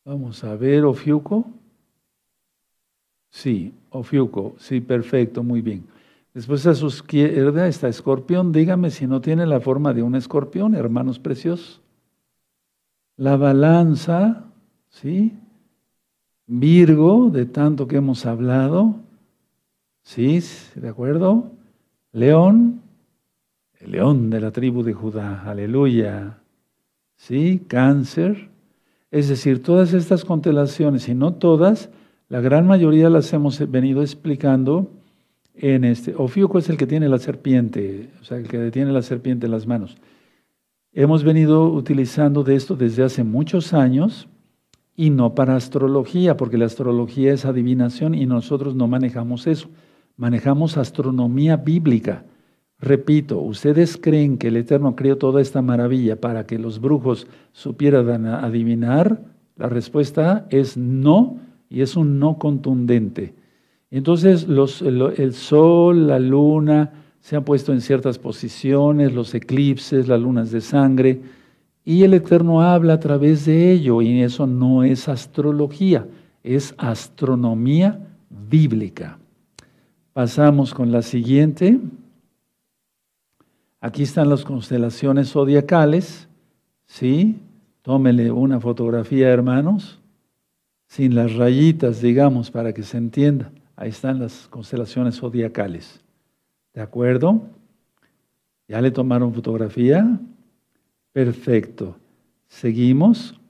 Vamos 0.03 0.43
a 0.43 0.57
ver, 0.57 0.83
Ofiuco. 0.83 1.45
Sí, 3.31 3.73
Ofiuco, 3.89 4.55
sí, 4.59 4.79
perfecto, 4.81 5.41
muy 5.41 5.61
bien. 5.61 5.85
Después 6.33 6.65
a 6.65 6.75
su 6.75 6.88
izquierda 6.88 7.67
está 7.67 7.89
escorpión. 7.89 8.51
Dígame 8.51 8.89
si 8.89 9.05
no 9.05 9.19
tiene 9.19 9.45
la 9.45 9.59
forma 9.59 9.93
de 9.93 10.01
un 10.01 10.15
escorpión, 10.15 10.75
hermanos 10.75 11.19
preciosos. 11.19 11.81
La 13.17 13.35
balanza, 13.35 14.45
¿sí? 14.89 15.33
Virgo, 16.47 17.29
de 17.29 17.45
tanto 17.45 17.88
que 17.88 17.97
hemos 17.97 18.25
hablado. 18.25 18.95
¿Sí? 20.03 20.39
¿De 20.75 20.88
acuerdo? 20.88 21.51
León, 22.13 22.81
el 23.79 23.91
león 23.91 24.29
de 24.29 24.39
la 24.39 24.51
tribu 24.51 24.83
de 24.83 24.93
Judá. 24.93 25.43
Aleluya. 25.43 26.38
¿Sí? 27.17 27.61
Cáncer. 27.67 28.50
Es 29.11 29.27
decir, 29.27 29.61
todas 29.61 29.93
estas 29.93 30.23
constelaciones, 30.23 31.09
y 31.09 31.13
no 31.13 31.33
todas, 31.33 31.89
la 32.29 32.39
gran 32.39 32.65
mayoría 32.65 33.09
las 33.09 33.31
hemos 33.33 33.69
venido 33.69 34.01
explicando 34.01 34.89
en 35.55 35.84
este. 35.84 36.13
Ofiuco 36.15 36.60
es 36.60 36.70
el 36.70 36.77
que 36.77 36.88
tiene 36.88 37.10
la 37.10 37.17
serpiente, 37.17 38.10
o 38.22 38.24
sea, 38.24 38.38
el 38.38 38.48
que 38.48 38.58
detiene 38.58 38.91
la 38.91 39.01
serpiente 39.01 39.46
en 39.46 39.51
las 39.51 39.67
manos. 39.67 39.98
Hemos 40.93 41.24
venido 41.24 41.72
utilizando 41.72 42.43
de 42.43 42.55
esto 42.55 42.75
desde 42.75 43.03
hace 43.03 43.24
muchos 43.24 43.74
años 43.74 44.27
y 44.96 45.10
no 45.10 45.36
para 45.36 45.55
astrología, 45.55 46.36
porque 46.36 46.58
la 46.58 46.65
astrología 46.65 47.34
es 47.34 47.46
adivinación 47.46 48.13
y 48.13 48.25
nosotros 48.25 48.75
no 48.75 48.88
manejamos 48.88 49.48
eso. 49.48 49.70
Manejamos 50.17 50.77
astronomía 50.77 51.58
bíblica. 51.58 52.25
Repito, 52.77 53.39
¿ustedes 53.39 53.96
creen 53.96 54.38
que 54.38 54.50
el 54.50 54.58
Eterno 54.58 54.96
creó 54.96 55.17
toda 55.17 55.41
esta 55.41 55.62
maravilla 55.62 56.20
para 56.20 56.46
que 56.46 56.60
los 56.60 56.81
brujos 56.81 57.27
supieran 57.53 58.25
adivinar? 58.25 59.22
La 59.55 59.70
respuesta 59.70 60.46
es 60.50 60.75
no, 60.75 61.38
y 61.70 61.81
es 61.81 61.96
un 61.96 62.20
no 62.20 62.38
contundente. 62.38 63.34
Entonces 63.91 64.48
los, 64.48 64.81
el, 64.81 65.33
sol, 65.33 66.07
la 66.07 66.17
luna 66.17 66.91
se 67.19 67.36
han 67.36 67.43
puesto 67.43 67.74
en 67.74 67.81
ciertas 67.81 68.17
posiciones, 68.17 69.13
los 69.13 69.36
eclipses, 69.36 70.07
las 70.07 70.19
lunas 70.19 70.50
de 70.50 70.62
sangre, 70.62 71.21
y 71.83 72.03
el 72.03 72.13
Eterno 72.13 72.62
habla 72.62 72.93
a 72.93 73.00
través 73.00 73.45
de 73.45 73.71
ello, 73.71 74.01
y 74.01 74.21
eso 74.21 74.48
no 74.48 74.83
es 74.83 75.10
astrología, 75.10 76.07
es 76.41 76.74
astronomía 76.77 78.00
bíblica. 78.29 79.19
Pasamos 80.13 80.74
con 80.74 80.91
la 80.91 81.01
siguiente. 81.01 81.79
Aquí 83.81 84.03
están 84.03 84.29
las 84.29 84.43
constelaciones 84.43 85.31
zodiacales, 85.31 86.27
¿sí? 86.86 87.39
Tómele 87.81 88.31
una 88.31 88.60
fotografía, 88.60 89.29
hermanos, 89.29 90.00
sin 90.88 91.15
las 91.15 91.33
rayitas, 91.36 92.01
digamos, 92.01 92.51
para 92.51 92.74
que 92.74 92.83
se 92.83 92.98
entienda. 92.98 93.51
Ahí 93.81 93.89
están 93.89 94.19
las 94.19 94.47
constelaciones 94.47 95.15
zodiacales. 95.15 96.01
¿De 96.71 96.81
acuerdo? 96.81 97.41
¿Ya 98.67 98.79
le 98.79 98.91
tomaron 98.91 99.33
fotografía? 99.33 100.19
Perfecto. 101.11 101.95
Seguimos. 102.47 103.41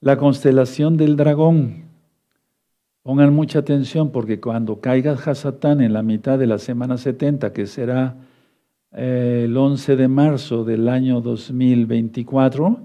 La 0.00 0.18
constelación 0.18 0.98
del 0.98 1.16
dragón. 1.16 1.84
Pongan 3.02 3.32
mucha 3.32 3.60
atención 3.60 4.12
porque 4.12 4.38
cuando 4.38 4.82
caiga 4.82 5.12
Hasatán 5.12 5.80
en 5.80 5.94
la 5.94 6.02
mitad 6.02 6.38
de 6.38 6.46
la 6.46 6.58
semana 6.58 6.98
70, 6.98 7.54
que 7.54 7.66
será 7.66 8.16
el 8.90 9.56
11 9.56 9.96
de 9.96 10.08
marzo 10.08 10.62
del 10.62 10.90
año 10.90 11.22
2024, 11.22 12.80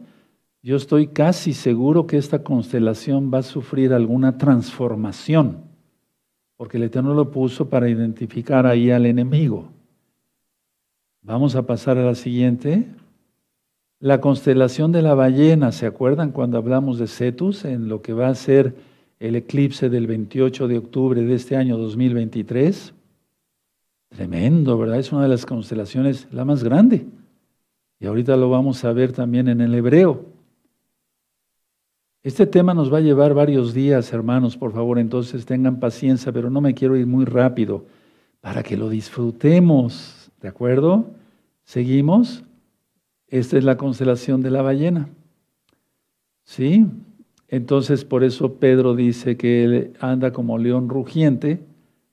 yo 0.63 0.77
estoy 0.77 1.07
casi 1.07 1.51
seguro 1.51 2.07
que 2.07 2.15
esta 2.15 2.41
constelación 2.41 3.33
va 3.33 3.39
a 3.39 3.43
sufrir 3.43 3.91
alguna 3.91 4.37
transformación, 4.37 5.66
porque 6.57 6.77
el 6.77 6.83
Eterno 6.83 7.13
lo 7.13 7.31
puso 7.31 7.69
para 7.69 7.87
identificar 7.87 8.65
ahí 8.65 8.89
al 8.91 9.05
enemigo. 9.05 9.69
Vamos 11.21 11.55
a 11.55 11.65
pasar 11.65 11.97
a 11.97 12.05
la 12.05 12.15
siguiente. 12.15 12.87
La 13.99 14.19
constelación 14.21 14.91
de 14.91 15.01
la 15.01 15.13
ballena, 15.13 15.71
¿se 15.71 15.85
acuerdan 15.85 16.31
cuando 16.31 16.57
hablamos 16.57 16.99
de 16.99 17.07
Cetus 17.07 17.65
en 17.65 17.87
lo 17.89 18.01
que 18.01 18.13
va 18.13 18.27
a 18.27 18.35
ser 18.35 18.75
el 19.19 19.35
eclipse 19.35 19.89
del 19.89 20.07
28 20.07 20.67
de 20.67 20.77
octubre 20.77 21.21
de 21.21 21.35
este 21.35 21.55
año 21.55 21.77
2023? 21.77 22.93
Tremendo, 24.09 24.77
¿verdad? 24.77 24.99
Es 24.99 25.11
una 25.11 25.23
de 25.23 25.29
las 25.29 25.45
constelaciones 25.45 26.27
la 26.31 26.45
más 26.45 26.63
grande. 26.63 27.05
Y 27.99 28.05
ahorita 28.05 28.37
lo 28.37 28.49
vamos 28.49 28.83
a 28.85 28.93
ver 28.93 29.11
también 29.11 29.47
en 29.47 29.61
el 29.61 29.73
hebreo. 29.73 30.36
Este 32.27 32.45
tema 32.45 32.73
nos 32.73 32.91
va 32.91 32.97
a 32.97 32.99
llevar 32.99 33.33
varios 33.33 33.73
días, 33.73 34.11
hermanos, 34.11 34.57
por 34.57 34.73
favor, 34.73 34.99
entonces 34.99 35.45
tengan 35.45 35.79
paciencia, 35.79 36.33
pero 36.33 36.49
no 36.49 36.59
me 36.59 36.73
quiero 36.73 36.97
ir 36.97 37.07
muy 37.07 37.23
rápido, 37.23 37.85
para 38.41 38.63
que 38.63 38.75
lo 38.75 38.89
disfrutemos. 38.89 40.29
¿De 40.41 40.49
acuerdo? 40.49 41.05
Seguimos. 41.63 42.43
Esta 43.29 43.57
es 43.57 43.63
la 43.63 43.77
constelación 43.77 44.41
de 44.41 44.51
la 44.51 44.61
ballena. 44.61 45.07
¿Sí? 46.43 46.85
Entonces, 47.47 48.03
por 48.03 48.25
eso 48.25 48.55
Pedro 48.55 48.93
dice 48.93 49.37
que 49.37 49.63
él 49.63 49.93
anda 50.01 50.33
como 50.33 50.57
león 50.57 50.89
rugiente 50.89 51.61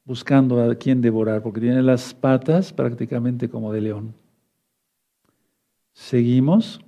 buscando 0.04 0.62
a 0.62 0.76
quien 0.76 1.00
devorar, 1.00 1.42
porque 1.42 1.60
tiene 1.60 1.82
las 1.82 2.14
patas 2.14 2.72
prácticamente 2.72 3.48
como 3.48 3.72
de 3.72 3.80
león. 3.80 4.14
Seguimos. 5.92 6.80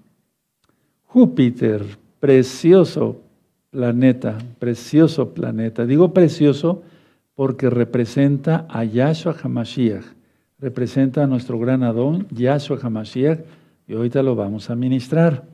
Júpiter, 1.07 2.06
precioso 2.27 3.21
planeta, 3.71 4.37
precioso 4.59 5.33
planeta. 5.33 5.87
Digo 5.87 6.13
precioso 6.13 6.83
porque 7.37 7.71
representa 7.71 8.67
a 8.69 8.83
Yahshua 8.83 9.37
HaMashiach, 9.41 10.05
representa 10.59 11.23
a 11.23 11.29
nuestro 11.29 11.57
gran 11.61 11.85
Adón, 11.85 12.27
Yahshua 12.33 12.81
HaMashiach, 12.83 13.39
y 13.87 13.95
ahorita 13.95 14.25
lo 14.25 14.35
vamos 14.35 14.71
a 14.71 14.75
ministrar. 14.75 15.45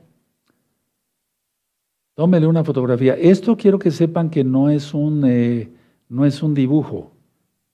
Tómele 2.15 2.47
una 2.47 2.63
fotografía. 2.63 3.13
Esto 3.13 3.55
quiero 3.55 3.77
que 3.77 3.91
sepan 3.91 4.31
que 4.31 4.43
no 4.43 4.71
es 4.71 4.95
un, 4.95 5.25
eh, 5.27 5.69
no 6.09 6.25
es 6.25 6.41
un 6.41 6.55
dibujo. 6.55 7.11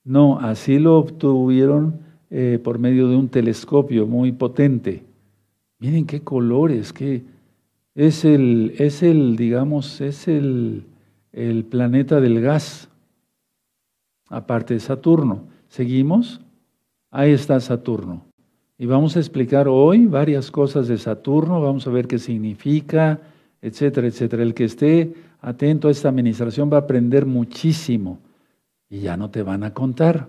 No, 0.04 0.38
así 0.40 0.78
lo 0.78 0.98
obtuvieron 0.98 2.00
eh, 2.28 2.60
por 2.62 2.78
medio 2.78 3.08
de 3.08 3.16
un 3.16 3.30
telescopio 3.30 4.06
muy 4.06 4.32
potente. 4.32 5.04
Miren 5.78 6.04
qué 6.04 6.20
colores, 6.20 6.92
qué 6.92 7.22
es 7.94 8.24
el, 8.24 8.74
es 8.78 9.02
el, 9.02 9.36
digamos, 9.36 10.00
es 10.00 10.28
el, 10.28 10.84
el 11.32 11.64
planeta 11.64 12.20
del 12.20 12.40
gas, 12.40 12.88
aparte 14.28 14.74
de 14.74 14.80
Saturno. 14.80 15.48
¿Seguimos? 15.68 16.40
Ahí 17.10 17.32
está 17.32 17.58
Saturno. 17.60 18.24
Y 18.78 18.86
vamos 18.86 19.16
a 19.16 19.20
explicar 19.20 19.68
hoy 19.68 20.06
varias 20.06 20.50
cosas 20.50 20.88
de 20.88 20.96
Saturno, 20.96 21.60
vamos 21.60 21.86
a 21.86 21.90
ver 21.90 22.06
qué 22.06 22.18
significa, 22.18 23.20
etcétera, 23.60 24.06
etcétera. 24.06 24.42
El 24.42 24.54
que 24.54 24.64
esté 24.64 25.14
atento 25.40 25.88
a 25.88 25.90
esta 25.90 26.08
administración 26.08 26.70
va 26.72 26.76
a 26.76 26.80
aprender 26.80 27.26
muchísimo 27.26 28.18
y 28.88 29.00
ya 29.00 29.16
no 29.16 29.30
te 29.30 29.42
van 29.42 29.64
a 29.64 29.74
contar. 29.74 30.28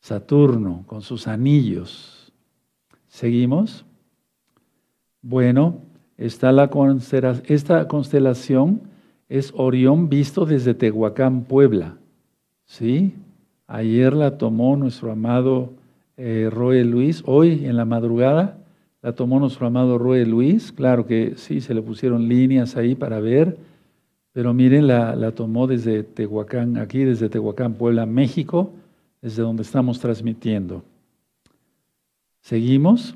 Saturno 0.00 0.84
con 0.86 1.02
sus 1.02 1.28
anillos. 1.28 2.32
¿Seguimos? 3.06 3.84
Bueno, 5.20 5.82
está 6.26 6.52
la 6.52 6.70
esta 7.46 7.88
constelación 7.88 8.80
es 9.28 9.52
Orión 9.56 10.08
visto 10.08 10.44
desde 10.44 10.74
Tehuacán, 10.74 11.44
Puebla. 11.44 11.96
¿Sí? 12.64 13.14
Ayer 13.66 14.12
la 14.12 14.38
tomó 14.38 14.76
nuestro 14.76 15.12
amado 15.12 15.70
eh, 16.16 16.50
Luis, 16.84 17.22
hoy 17.26 17.64
en 17.64 17.76
la 17.76 17.84
madrugada 17.84 18.58
la 19.00 19.14
tomó 19.14 19.40
nuestro 19.40 19.66
amado 19.66 19.98
Roe 19.98 20.24
Luis. 20.24 20.72
Claro 20.72 21.06
que 21.06 21.34
sí, 21.36 21.60
se 21.60 21.74
le 21.74 21.82
pusieron 21.82 22.28
líneas 22.28 22.76
ahí 22.76 22.94
para 22.94 23.18
ver 23.18 23.56
pero 24.32 24.54
miren, 24.54 24.86
la, 24.86 25.32
tomó 25.32 25.66
desde 25.66 26.02
Tehuacán, 26.02 26.78
aquí 26.78 27.04
desde 27.04 27.28
Tehuacán, 27.28 27.74
Puebla, 27.74 28.06
México, 28.06 28.72
desde 29.20 29.42
donde 29.42 29.62
estamos 29.62 30.00
transmitiendo. 30.00 30.82
Seguimos. 32.40 33.14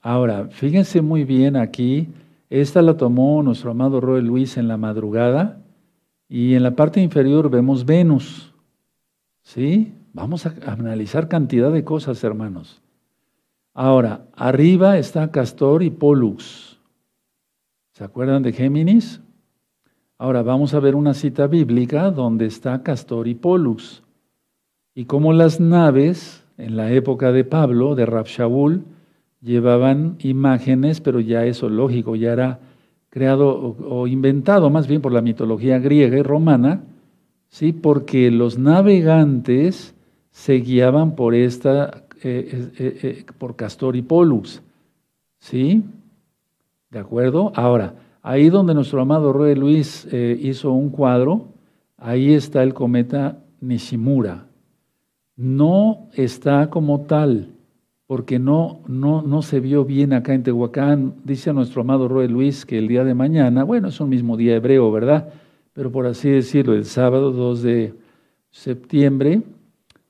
Ahora, 0.00 0.48
fíjense 0.48 1.02
muy 1.02 1.24
bien 1.24 1.56
aquí, 1.56 2.08
esta 2.50 2.82
la 2.82 2.96
tomó 2.96 3.42
nuestro 3.42 3.72
amado 3.72 4.00
Roy 4.00 4.22
Luis 4.22 4.56
en 4.56 4.68
la 4.68 4.76
madrugada 4.76 5.62
y 6.28 6.54
en 6.54 6.62
la 6.62 6.76
parte 6.76 7.00
inferior 7.00 7.50
vemos 7.50 7.84
Venus. 7.84 8.52
¿Sí? 9.42 9.94
Vamos 10.12 10.46
a 10.46 10.54
analizar 10.66 11.28
cantidad 11.28 11.72
de 11.72 11.84
cosas, 11.84 12.22
hermanos. 12.24 12.80
Ahora, 13.74 14.26
arriba 14.34 14.98
está 14.98 15.30
Castor 15.30 15.82
y 15.82 15.90
Pollux. 15.90 16.78
¿Se 17.92 18.04
acuerdan 18.04 18.42
de 18.42 18.52
Géminis? 18.52 19.20
Ahora 20.18 20.42
vamos 20.42 20.72
a 20.72 20.80
ver 20.80 20.94
una 20.94 21.12
cita 21.12 21.46
bíblica 21.46 22.10
donde 22.10 22.46
está 22.46 22.82
Castor 22.82 23.28
y 23.28 23.34
Pollux 23.34 24.02
y 24.94 25.04
cómo 25.04 25.34
las 25.34 25.60
naves 25.60 26.42
en 26.56 26.76
la 26.76 26.90
época 26.90 27.32
de 27.32 27.44
Pablo, 27.44 27.94
de 27.94 28.06
Shaul, 28.24 28.84
llevaban 29.40 30.16
imágenes, 30.20 31.00
pero 31.00 31.20
ya 31.20 31.44
eso 31.44 31.68
lógico, 31.68 32.16
ya 32.16 32.32
era 32.32 32.60
creado 33.10 33.76
o, 33.88 34.06
inventado 34.06 34.70
más 34.70 34.86
bien 34.86 35.00
por 35.00 35.12
la 35.12 35.22
mitología 35.22 35.78
griega 35.78 36.18
y 36.18 36.22
romana, 36.22 36.82
¿sí? 37.48 37.72
porque 37.72 38.30
los 38.30 38.58
navegantes 38.58 39.94
se 40.30 40.54
guiaban 40.54 41.14
por 41.16 41.34
esta, 41.34 42.04
eh, 42.22 42.70
eh, 42.78 42.98
eh, 43.02 43.24
por 43.38 43.56
Castor 43.56 43.96
y 43.96 44.02
Pollux. 44.02 44.62
¿Sí? 45.38 45.84
¿De 46.90 46.98
acuerdo? 46.98 47.52
Ahora, 47.54 47.94
Ahí 48.26 48.50
donde 48.50 48.74
nuestro 48.74 49.00
amado 49.00 49.32
Roy 49.32 49.54
Luis 49.54 50.08
eh, 50.10 50.36
hizo 50.42 50.72
un 50.72 50.90
cuadro, 50.90 51.46
ahí 51.96 52.34
está 52.34 52.64
el 52.64 52.74
cometa 52.74 53.38
Nishimura. 53.60 54.46
No 55.36 56.08
está 56.12 56.68
como 56.68 57.02
tal, 57.02 57.50
porque 58.06 58.38
no, 58.38 58.82
no, 58.86 59.22
no 59.22 59.42
se 59.42 59.60
vio 59.60 59.84
bien 59.84 60.12
acá 60.12 60.32
en 60.34 60.44
Tehuacán. 60.44 61.14
Dice 61.24 61.52
nuestro 61.52 61.80
amado 61.80 62.08
Roy 62.08 62.28
Luis 62.28 62.64
que 62.64 62.78
el 62.78 62.88
día 62.88 63.04
de 63.04 63.14
mañana, 63.14 63.64
bueno, 63.64 63.88
es 63.88 64.00
un 64.00 64.08
mismo 64.08 64.36
día 64.36 64.54
hebreo, 64.54 64.90
¿verdad? 64.92 65.32
Pero 65.72 65.90
por 65.90 66.06
así 66.06 66.30
decirlo, 66.30 66.74
el 66.74 66.84
sábado 66.84 67.32
2 67.32 67.62
de 67.62 67.94
septiembre 68.50 69.42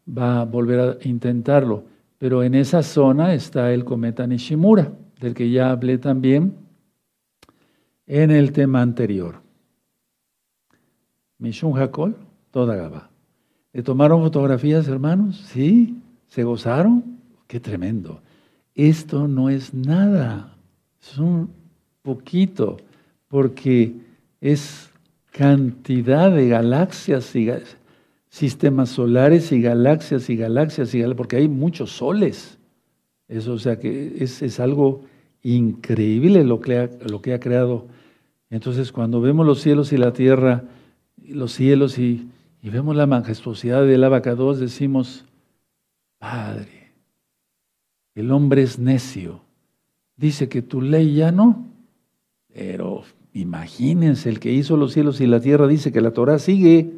va 0.06 0.42
a 0.42 0.44
volver 0.44 0.80
a 0.80 1.08
intentarlo. 1.08 1.84
Pero 2.18 2.42
en 2.42 2.54
esa 2.54 2.82
zona 2.82 3.34
está 3.34 3.72
el 3.72 3.84
cometa 3.84 4.26
Nishimura, 4.26 4.92
del 5.20 5.34
que 5.34 5.50
ya 5.50 5.70
hablé 5.70 5.98
también 5.98 6.54
en 8.06 8.30
el 8.30 8.52
tema 8.52 8.82
anterior. 8.82 9.36
Mishun 11.38 11.76
Hakol, 11.78 12.16
toda 12.50 12.76
Gaba. 12.76 13.10
¿Le 13.72 13.82
tomaron 13.82 14.22
fotografías, 14.22 14.88
hermanos? 14.88 15.36
¿Sí? 15.48 15.98
¿Se 16.28 16.44
gozaron? 16.44 17.15
¡Qué 17.46 17.60
tremendo! 17.60 18.20
Esto 18.74 19.26
no 19.28 19.48
es 19.48 19.72
nada, 19.72 20.56
es 21.00 21.16
un 21.18 21.50
poquito, 22.02 22.76
porque 23.28 23.94
es 24.40 24.90
cantidad 25.30 26.30
de 26.30 26.48
galaxias 26.48 27.34
y 27.34 27.50
sistemas 28.28 28.90
solares 28.90 29.52
y 29.52 29.60
galaxias 29.60 30.28
y 30.28 30.36
galaxias 30.36 30.94
y 30.94 30.98
galaxias, 30.98 31.16
porque 31.16 31.36
hay 31.36 31.48
muchos 31.48 31.90
soles. 31.90 32.58
Eso, 33.28 33.54
o 33.54 33.58
sea 33.58 33.78
que 33.78 34.16
es, 34.18 34.42
es 34.42 34.60
algo 34.60 35.04
increíble 35.42 36.44
lo 36.44 36.60
que, 36.60 36.78
ha, 36.78 36.90
lo 37.08 37.22
que 37.22 37.32
ha 37.32 37.40
creado. 37.40 37.86
Entonces, 38.50 38.92
cuando 38.92 39.20
vemos 39.20 39.46
los 39.46 39.60
cielos 39.60 39.92
y 39.92 39.96
la 39.96 40.12
tierra, 40.12 40.64
los 41.28 41.52
cielos 41.52 41.98
y, 41.98 42.28
vemos 42.62 42.96
la 42.96 43.06
majestuosidad 43.06 43.86
del 43.86 44.02
abacados, 44.02 44.58
decimos, 44.58 45.24
Padre, 46.18 46.75
el 48.16 48.32
hombre 48.32 48.62
es 48.62 48.80
necio. 48.80 49.42
Dice 50.16 50.48
que 50.48 50.62
tu 50.62 50.80
ley 50.80 51.14
ya 51.14 51.30
no, 51.30 51.64
pero 52.52 53.04
imagínense, 53.32 54.28
el 54.28 54.40
que 54.40 54.50
hizo 54.50 54.76
los 54.76 54.92
cielos 54.92 55.20
y 55.20 55.28
la 55.28 55.38
tierra 55.38 55.68
dice 55.68 55.92
que 55.92 56.00
la 56.00 56.10
Torah 56.10 56.40
sigue. 56.40 56.90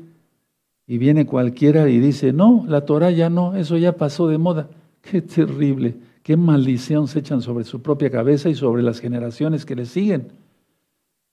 Y 0.87 0.96
viene 0.96 1.26
cualquiera 1.26 1.87
y 1.90 1.98
dice, 1.98 2.33
no, 2.33 2.64
la 2.66 2.87
Torah 2.87 3.11
ya 3.11 3.28
no, 3.28 3.54
eso 3.54 3.76
ya 3.76 3.92
pasó 3.92 4.26
de 4.28 4.38
moda. 4.38 4.70
Qué 5.02 5.20
terrible 5.20 5.96
qué 6.28 6.37
maldición 6.37 7.09
se 7.09 7.20
echan 7.20 7.40
sobre 7.40 7.64
su 7.64 7.81
propia 7.81 8.11
cabeza 8.11 8.50
y 8.50 8.54
sobre 8.54 8.83
las 8.83 9.00
generaciones 9.00 9.64
que 9.64 9.74
le 9.74 9.87
siguen. 9.87 10.28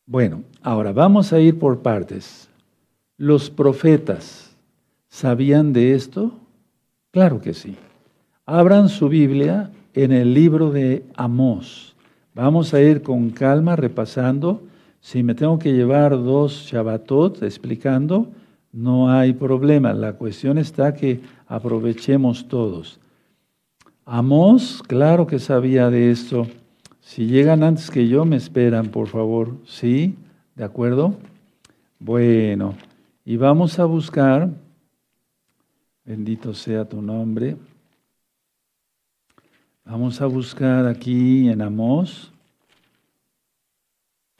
Bueno, 0.05 0.43
ahora 0.61 0.93
vamos 0.93 1.33
a 1.33 1.39
ir 1.41 1.59
por 1.59 1.81
partes. 1.81 2.47
¿Los 3.17 3.49
profetas 3.49 4.55
sabían 5.09 5.73
de 5.73 5.95
esto? 5.95 6.39
Claro 7.11 7.41
que 7.41 7.53
sí. 7.53 7.75
Abran 8.47 8.89
su 8.89 9.09
Biblia 9.09 9.71
en 9.95 10.11
el 10.11 10.35
libro 10.35 10.69
de 10.69 11.03
Amós. 11.15 11.95
Vamos 12.35 12.75
a 12.75 12.81
ir 12.81 13.01
con 13.01 13.31
calma 13.31 13.75
repasando. 13.75 14.61
Si 15.01 15.23
me 15.23 15.33
tengo 15.33 15.57
que 15.57 15.73
llevar 15.73 16.11
dos 16.11 16.67
Shabbatot 16.67 17.41
explicando, 17.41 18.27
no 18.71 19.09
hay 19.09 19.33
problema. 19.33 19.93
La 19.93 20.13
cuestión 20.13 20.59
está 20.59 20.93
que 20.93 21.21
aprovechemos 21.47 22.47
todos. 22.47 22.99
Amós, 24.05 24.83
claro 24.85 25.25
que 25.25 25.39
sabía 25.39 25.89
de 25.89 26.11
esto. 26.11 26.45
Si 26.99 27.25
llegan 27.25 27.63
antes 27.63 27.89
que 27.89 28.07
yo, 28.07 28.25
me 28.25 28.35
esperan, 28.35 28.89
por 28.89 29.07
favor. 29.07 29.55
¿Sí? 29.65 30.17
¿De 30.53 30.63
acuerdo? 30.63 31.15
Bueno, 31.97 32.75
y 33.25 33.37
vamos 33.37 33.79
a 33.79 33.85
buscar, 33.85 34.51
bendito 36.05 36.53
sea 36.53 36.87
tu 36.87 37.01
nombre, 37.01 37.57
vamos 39.85 40.19
a 40.19 40.25
buscar 40.25 40.87
aquí 40.87 41.47
en 41.47 41.61
Amós, 41.61 42.31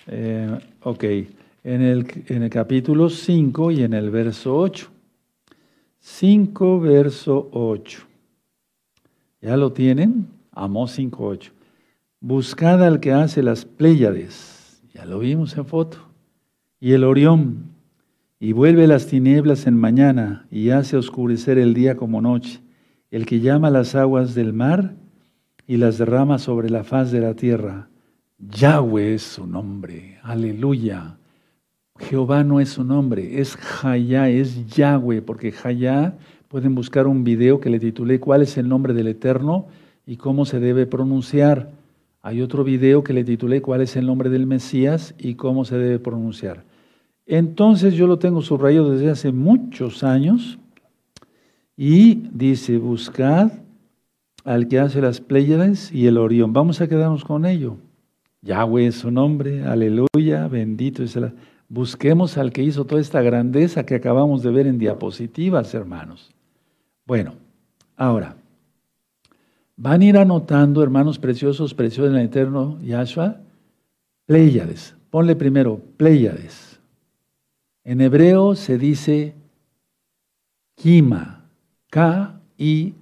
eh, 0.08 0.60
ok, 0.82 1.04
en 1.64 1.82
el, 1.82 2.24
en 2.28 2.44
el 2.44 2.50
capítulo 2.50 3.10
5 3.10 3.72
y 3.72 3.84
en 3.84 3.94
el 3.94 4.10
verso 4.10 4.58
8. 4.58 4.90
5, 6.00 6.80
verso 6.80 7.50
8. 7.52 8.06
¿Ya 9.42 9.56
lo 9.56 9.72
tienen? 9.72 10.28
Amós 10.52 10.98
5.8. 10.98 11.52
Buscad 12.20 12.84
al 12.84 13.00
que 13.00 13.12
hace 13.12 13.44
las 13.44 13.66
Pléyades. 13.66 14.82
Ya 14.94 15.06
lo 15.06 15.20
vimos 15.20 15.56
en 15.58 15.66
foto. 15.66 15.98
Y 16.80 16.94
el 16.94 17.04
Orión. 17.04 17.70
Y 18.40 18.52
vuelve 18.52 18.88
las 18.88 19.08
tinieblas 19.08 19.66
en 19.68 19.78
mañana 19.78 20.48
y 20.52 20.70
hace 20.72 20.98
oscurecer 20.98 21.58
el 21.58 21.74
día 21.74 21.96
como 21.96 22.22
noche. 22.22 22.62
El 23.10 23.26
que 23.26 23.40
llama 23.40 23.70
las 23.70 23.96
aguas 23.96 24.36
del 24.36 24.54
mar 24.54 24.96
y 25.68 25.78
las 25.78 25.98
derrama 25.98 26.38
sobre 26.38 26.70
la 26.70 26.84
faz 26.84 27.12
de 27.12 27.22
la 27.22 27.34
tierra. 27.34 27.90
Yahweh 28.40 29.16
es 29.16 29.24
su 29.24 29.48
nombre. 29.48 30.20
Aleluya. 30.24 31.18
Jehová 31.98 32.44
no 32.44 32.60
es 32.60 32.70
su 32.70 32.84
nombre, 32.84 33.40
es 33.40 33.56
Jaya, 33.56 34.30
es 34.30 34.68
Yahweh, 34.68 35.22
porque 35.22 35.54
Jaya, 35.54 36.18
pueden 36.50 36.76
buscar 36.76 37.08
un 37.08 37.24
video 37.24 37.62
que 37.62 37.70
le 37.70 37.80
titulé 37.80 38.20
¿Cuál 38.20 38.42
es 38.42 38.58
el 38.58 38.68
nombre 38.68 38.94
del 38.94 39.08
Eterno 39.08 39.68
y 40.06 40.18
cómo 40.18 40.46
se 40.46 40.60
debe 40.60 40.86
pronunciar? 40.86 41.72
Hay 42.22 42.42
otro 42.42 42.64
video 42.64 43.04
que 43.04 43.14
le 43.14 43.24
titulé 43.24 43.62
¿Cuál 43.62 43.82
es 43.82 43.96
el 43.96 44.06
nombre 44.08 44.30
del 44.30 44.46
Mesías 44.46 45.16
y 45.18 45.36
cómo 45.36 45.64
se 45.64 45.78
debe 45.78 46.00
pronunciar? 46.00 46.66
Entonces 47.26 47.94
yo 47.94 48.08
lo 48.08 48.20
tengo 48.20 48.42
subrayado 48.42 48.92
desde 48.92 49.10
hace 49.10 49.32
muchos 49.32 50.04
años 50.04 50.60
y 51.78 52.24
dice, 52.32 52.78
buscad 52.78 53.52
al 54.46 54.70
que 54.70 54.80
hace 54.80 55.02
las 55.02 55.20
Pléyades 55.20 55.92
y 55.92 56.08
el 56.08 56.18
Orión. 56.18 56.54
Vamos 56.54 56.80
a 56.80 56.88
quedarnos 56.88 57.26
con 57.26 57.46
ello. 57.46 57.76
Yahweh 58.44 58.88
es 58.88 58.96
su 58.96 59.12
nombre, 59.12 59.66
aleluya, 59.66 60.48
bendito 60.48 61.04
es 61.04 61.18
el... 61.18 61.34
Busquemos 61.68 62.38
al 62.38 62.52
que 62.54 62.62
hizo 62.62 62.86
toda 62.86 63.02
esta 63.02 63.24
grandeza 63.24 63.88
que 63.88 63.96
acabamos 63.96 64.44
de 64.44 64.52
ver 64.52 64.68
en 64.68 64.78
diapositivas, 64.78 65.74
hermanos. 65.74 66.32
Bueno, 67.08 67.34
ahora, 67.98 68.38
van 69.76 70.02
a 70.02 70.06
ir 70.06 70.16
anotando, 70.16 70.84
hermanos 70.84 71.18
preciosos, 71.18 71.74
preciosos 71.74 72.12
en 72.12 72.18
el 72.20 72.26
eterno 72.28 72.80
Yahshua, 72.82 73.42
Pléyades. 74.28 74.96
Ponle 75.10 75.36
primero, 75.36 75.82
Pléyades. 75.98 76.80
En 77.84 78.00
hebreo 78.00 78.54
se 78.54 78.78
dice 78.78 79.34
Kima, 80.76 81.46
K-I-M-A, 81.90 82.96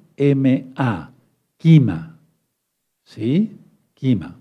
Kima. 1.64 2.20
¿Sí? 3.06 3.58
Kima. 3.94 4.38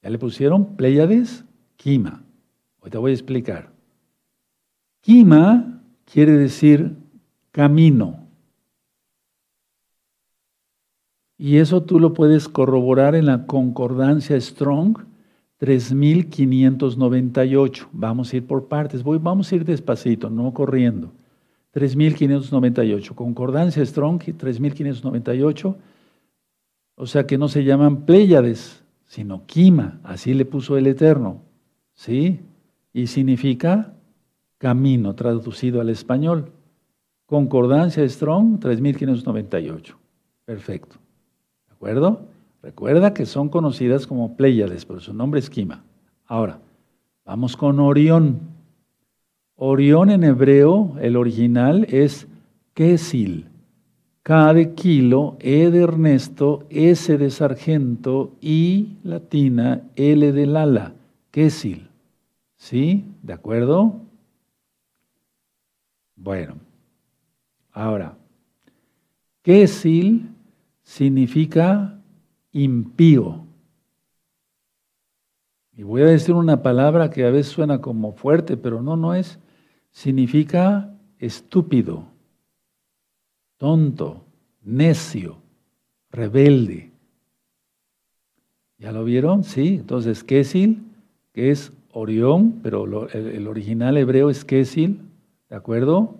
¿Ya 0.00 0.08
le 0.08 0.18
pusieron 0.18 0.76
Pléyades? 0.76 1.44
Kima. 1.74 2.22
Hoy 2.78 2.90
te 2.90 2.98
voy 2.98 3.10
a 3.10 3.14
explicar. 3.14 3.72
Kima 5.00 5.82
quiere 6.04 6.30
decir 6.30 6.94
camino. 7.50 8.20
Y 11.36 11.56
eso 11.56 11.82
tú 11.82 11.98
lo 11.98 12.14
puedes 12.14 12.48
corroborar 12.48 13.16
en 13.16 13.26
la 13.26 13.46
concordancia 13.46 14.40
Strong 14.40 14.98
3598. 15.56 17.88
Vamos 17.90 18.32
a 18.32 18.36
ir 18.36 18.46
por 18.46 18.68
partes. 18.68 19.02
Voy, 19.02 19.18
vamos 19.18 19.50
a 19.50 19.56
ir 19.56 19.64
despacito, 19.64 20.30
no 20.30 20.54
corriendo. 20.54 21.10
3598. 21.72 23.16
Concordancia 23.16 23.84
Strong 23.84 24.22
3598. 24.38 25.76
O 26.96 27.06
sea 27.06 27.26
que 27.26 27.38
no 27.38 27.48
se 27.48 27.62
llaman 27.62 28.04
Pléyades, 28.04 28.82
sino 29.06 29.46
Kima. 29.46 30.00
Así 30.02 30.34
le 30.34 30.44
puso 30.44 30.76
el 30.76 30.88
Eterno. 30.88 31.42
¿Sí? 31.94 32.40
y 32.96 33.08
significa 33.08 33.92
camino, 34.56 35.14
traducido 35.14 35.82
al 35.82 35.90
español. 35.90 36.50
Concordancia 37.26 38.08
Strong 38.08 38.58
3598. 38.58 39.98
Perfecto. 40.46 40.96
¿De 41.66 41.74
acuerdo? 41.74 42.22
Recuerda 42.62 43.12
que 43.12 43.26
son 43.26 43.50
conocidas 43.50 44.06
como 44.06 44.34
Pléyades, 44.34 44.86
pero 44.86 45.00
su 45.00 45.12
nombre 45.12 45.40
es 45.40 45.50
Kima. 45.50 45.84
Ahora, 46.24 46.58
vamos 47.26 47.54
con 47.54 47.80
Orión. 47.80 48.40
Orión 49.56 50.08
en 50.08 50.24
hebreo, 50.24 50.96
el 50.98 51.16
original 51.16 51.86
es 51.90 52.26
Kesil. 52.72 53.50
K 54.26 54.54
de 54.54 54.74
kilo, 54.74 55.36
E 55.38 55.70
de 55.70 55.82
Ernesto, 55.82 56.66
S 56.68 57.16
de 57.16 57.30
sargento, 57.30 58.34
I 58.40 58.96
latina, 59.04 59.82
L 59.94 60.32
de 60.32 60.46
Lala. 60.46 60.94
Kesil. 61.30 61.88
¿Sí? 62.56 63.04
¿De 63.22 63.32
acuerdo? 63.32 64.00
Bueno, 66.16 66.56
ahora, 67.70 68.18
Kesil 69.42 70.28
significa 70.82 71.96
impío. 72.50 73.44
Y 75.76 75.84
voy 75.84 76.02
a 76.02 76.06
decir 76.06 76.34
una 76.34 76.64
palabra 76.64 77.10
que 77.10 77.24
a 77.24 77.30
veces 77.30 77.52
suena 77.52 77.80
como 77.80 78.12
fuerte, 78.12 78.56
pero 78.56 78.82
no, 78.82 78.96
no 78.96 79.14
es. 79.14 79.38
Significa 79.92 80.92
estúpido, 81.20 82.15
tonto, 83.58 84.24
necio, 84.62 85.36
rebelde. 86.10 86.90
¿Ya 88.78 88.92
lo 88.92 89.04
vieron? 89.04 89.44
Sí. 89.44 89.76
Entonces, 89.76 90.22
Kesil, 90.22 90.82
que 91.32 91.50
es 91.50 91.72
Orión, 91.92 92.60
pero 92.62 93.08
el, 93.08 93.48
original 93.48 93.96
hebreo 93.96 94.28
es 94.28 94.44
Kesil, 94.44 95.00
¿de 95.48 95.56
acuerdo? 95.56 96.14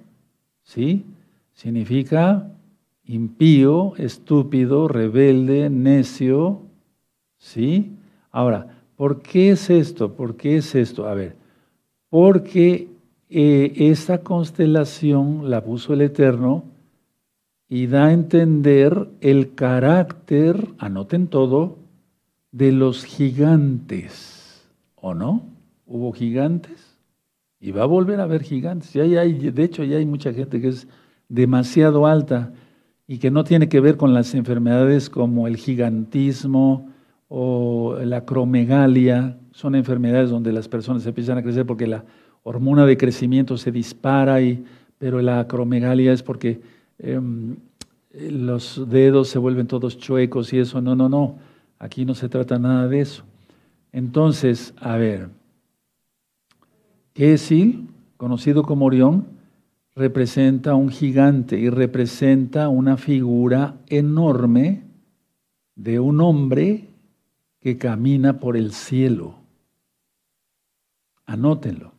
¿Sí? 0.63 1.05
Significa 1.53 2.51
impío, 3.05 3.95
estúpido, 3.99 4.89
rebelde, 4.89 5.69
necio, 5.69 6.61
¿sí? 7.37 7.93
Ahora, 8.31 8.83
¿por 8.97 9.21
qué 9.21 9.51
es 9.51 9.69
esto? 9.69 10.15
¿Por 10.15 10.37
qué 10.37 10.57
es 10.57 10.75
esto? 10.75 11.07
A 11.07 11.15
ver, 11.15 11.37
porque 12.09 12.89
eh, 13.29 13.73
esta 13.77 14.23
constelación 14.23 15.51
la 15.51 15.63
puso 15.63 15.93
el 15.93 16.01
Eterno 16.01 16.65
y 17.69 17.87
da 17.87 18.07
a 18.07 18.13
entender 18.13 19.09
el 19.21 19.55
carácter, 19.55 20.69
anoten 20.79 21.27
todo, 21.27 21.79
de 22.53 22.73
los 22.73 23.05
gigantes, 23.05 24.69
¿o 24.95 25.15
no? 25.15 25.57
hubo 25.87 26.13
gigantes 26.13 26.99
y 27.61 27.71
va 27.71 27.85
a 27.85 27.87
volver 27.87 28.21
a 28.21 28.25
haber 28.25 28.43
gigantes. 28.43 28.93
Ya 28.93 29.03
hay, 29.03 29.33
de 29.33 29.65
hecho, 29.65 29.85
ya 29.85 29.97
hay 29.97 30.07
mucha 30.07 30.33
gente 30.33 30.61
que 30.61 30.69
es 30.69 30.87
demasiado 31.29 32.07
alta 32.07 32.53
y 33.07 33.19
que 33.19 33.31
no 33.31 33.45
tiene 33.45 33.69
que 33.69 33.81
ver 33.81 33.97
con 33.97 34.13
las 34.13 34.35
enfermedades 34.35 35.09
como 35.09 35.47
el 35.47 35.57
gigantismo 35.57 36.91
o 37.29 37.97
la 38.05 38.25
cromegalia. 38.25 39.39
Son 39.53 39.75
enfermedades 39.75 40.31
donde 40.31 40.53
las 40.53 40.69
personas 40.69 41.07
empiezan 41.07 41.39
a 41.39 41.43
crecer 41.43 41.65
porque 41.65 41.87
la 41.87 42.05
hormona 42.43 42.85
de 42.85 42.97
crecimiento 42.97 43.57
se 43.57 43.73
dispara, 43.73 44.41
y, 44.43 44.65
pero 44.99 45.23
la 45.23 45.41
acromegalia 45.41 46.13
es 46.13 46.23
porque 46.23 46.61
em, 46.99 47.57
los 48.13 48.89
dedos 48.89 49.29
se 49.29 49.39
vuelven 49.39 49.67
todos 49.67 49.99
chuecos 49.99 50.53
y 50.53 50.59
eso. 50.59 50.81
No, 50.81 50.95
no, 50.95 51.09
no. 51.09 51.39
Aquí 51.79 52.05
no 52.05 52.15
se 52.15 52.29
trata 52.29 52.59
nada 52.59 52.89
de 52.89 53.01
eso. 53.01 53.25
Entonces, 53.93 54.75
a 54.79 54.97
ver. 54.97 55.29
Kesil, 57.13 57.89
conocido 58.17 58.63
como 58.63 58.87
Orión, 58.87 59.27
representa 59.95 60.75
un 60.75 60.91
gigante 60.91 61.59
y 61.59 61.71
representa 61.71 62.69
una 62.69 62.97
figura 62.97 63.77
enorme 63.87 64.83
de 65.75 66.01
un 66.01 66.21
hombre 66.21 66.89
que 67.61 67.79
camina 67.79 68.39
por 68.39 68.57
el 68.57 68.73
cielo. 68.73 69.37
Anótenlo. 71.25 71.93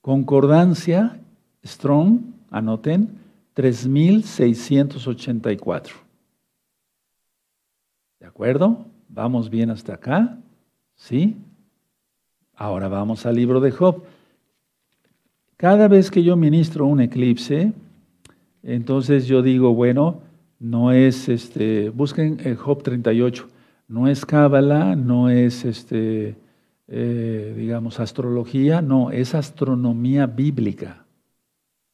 Concordancia 0.00 1.20
Strong, 1.64 2.20
anoten, 2.50 3.19
3684. 3.54 5.96
¿De 8.20 8.26
acuerdo? 8.26 8.86
¿Vamos 9.08 9.50
bien 9.50 9.70
hasta 9.70 9.94
acá? 9.94 10.38
¿Sí? 10.94 11.36
Ahora 12.54 12.88
vamos 12.88 13.26
al 13.26 13.36
libro 13.36 13.60
de 13.60 13.70
Job. 13.70 14.04
Cada 15.56 15.88
vez 15.88 16.10
que 16.10 16.22
yo 16.22 16.36
ministro 16.36 16.86
un 16.86 17.00
eclipse, 17.00 17.72
entonces 18.62 19.26
yo 19.26 19.42
digo, 19.42 19.74
bueno, 19.74 20.20
no 20.58 20.92
es 20.92 21.28
este, 21.28 21.88
busquen 21.88 22.38
el 22.44 22.56
Job 22.56 22.82
38, 22.82 23.48
no 23.88 24.08
es 24.08 24.26
cábala, 24.26 24.94
no 24.94 25.30
es 25.30 25.64
este, 25.64 26.36
eh, 26.86 27.54
digamos, 27.56 27.98
astrología, 27.98 28.82
no, 28.82 29.10
es 29.10 29.34
astronomía 29.34 30.26
bíblica. 30.26 31.06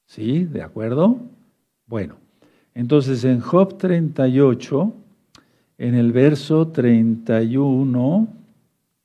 ¿Sí? 0.06 0.44
¿De 0.44 0.62
acuerdo? 0.62 1.20
Bueno, 1.86 2.16
entonces 2.74 3.22
en 3.24 3.40
Job 3.40 3.78
38, 3.78 4.92
en 5.78 5.94
el 5.94 6.10
verso 6.10 6.66
31, 6.66 8.28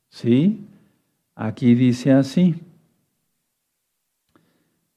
¿sí? 0.09 0.61
Aquí 1.35 1.75
dice 1.75 2.11
así, 2.11 2.55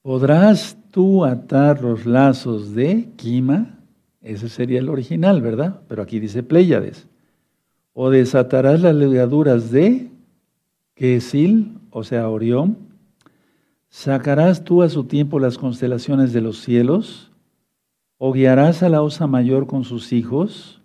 ¿podrás 0.01 0.75
tú 0.89 1.25
atar 1.25 1.81
los 1.81 2.07
lazos 2.07 2.73
de 2.73 3.07
Kima? 3.17 3.77
Ese 4.21 4.49
sería 4.49 4.79
el 4.79 4.89
original, 4.89 5.43
¿verdad? 5.43 5.81
Pero 5.87 6.01
aquí 6.01 6.19
dice 6.19 6.41
Pléyades. 6.41 7.07
O 7.93 8.09
desatarás 8.09 8.81
las 8.81 8.95
legaduras 8.95 9.69
de 9.69 10.09
Quesil, 10.95 11.77
o 11.91 12.03
sea, 12.03 12.29
Orión. 12.29 12.77
Sacarás 13.89 14.63
tú 14.63 14.81
a 14.81 14.89
su 14.89 15.03
tiempo 15.03 15.39
las 15.39 15.59
constelaciones 15.59 16.33
de 16.33 16.41
los 16.41 16.61
cielos. 16.61 17.31
O 18.17 18.31
guiarás 18.31 18.83
a 18.83 18.89
la 18.89 19.01
osa 19.01 19.27
mayor 19.27 19.67
con 19.67 19.83
sus 19.83 20.13
hijos. 20.13 20.81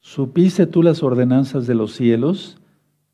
Supiste 0.00 0.66
tú 0.66 0.82
las 0.82 1.02
ordenanzas 1.02 1.66
de 1.66 1.74
los 1.74 1.92
cielos. 1.92 2.58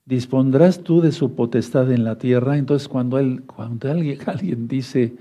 Dispondrás 0.04 0.80
tú 0.80 1.00
de 1.00 1.12
su 1.12 1.34
potestad 1.34 1.90
en 1.90 2.04
la 2.04 2.18
tierra. 2.18 2.58
Entonces, 2.58 2.88
cuando, 2.88 3.16
alguien, 3.16 4.18
alguien 4.26 4.68
dice, 4.68 5.16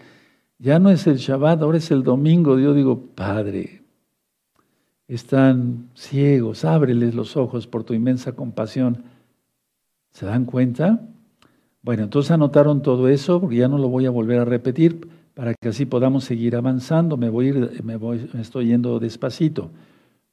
ya 0.59 0.79
no 0.79 0.89
es 0.89 1.07
el 1.07 1.17
Shabbat, 1.17 1.61
ahora 1.61 1.77
es 1.77 1.91
el 1.91 2.03
domingo, 2.03 2.59
yo 2.59 2.73
digo, 2.73 3.07
Padre, 3.15 3.83
están 5.07 5.89
ciegos, 5.93 6.65
ábreles 6.65 7.15
los 7.15 7.35
ojos 7.37 7.67
por 7.67 7.83
tu 7.83 7.93
inmensa 7.93 8.33
compasión. 8.33 9.03
¿Se 10.11 10.25
dan 10.25 10.45
cuenta? 10.45 11.01
Bueno, 11.81 12.03
entonces 12.03 12.31
anotaron 12.31 12.81
todo 12.81 13.09
eso, 13.09 13.41
porque 13.41 13.57
ya 13.57 13.67
no 13.67 13.77
lo 13.77 13.89
voy 13.89 14.05
a 14.05 14.09
volver 14.09 14.39
a 14.39 14.45
repetir, 14.45 15.07
para 15.33 15.53
que 15.53 15.69
así 15.69 15.85
podamos 15.85 16.23
seguir 16.23 16.55
avanzando. 16.55 17.17
Me 17.17 17.29
voy, 17.29 17.51
me 17.83 17.97
voy, 17.97 18.29
estoy 18.39 18.67
yendo 18.67 18.99
despacito. 18.99 19.69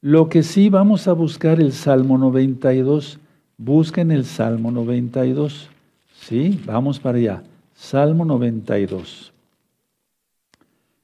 Lo 0.01 0.29
que 0.29 0.43
sí 0.43 0.69
vamos 0.69 1.07
a 1.07 1.13
buscar 1.13 1.59
el 1.59 1.73
Salmo 1.73 2.17
92. 2.17 3.19
Busquen 3.57 4.11
el 4.11 4.25
Salmo 4.25 4.71
92. 4.71 5.69
Sí, 6.13 6.59
vamos 6.65 6.99
para 6.99 7.17
allá. 7.17 7.43
Salmo 7.73 8.25
92. 8.25 9.31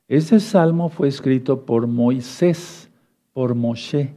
Ese 0.07 0.39
salmo 0.39 0.89
fue 0.89 1.09
escrito 1.09 1.65
por 1.65 1.85
Moisés 1.85 2.89
por 3.33 3.55
Moshe. 3.55 4.13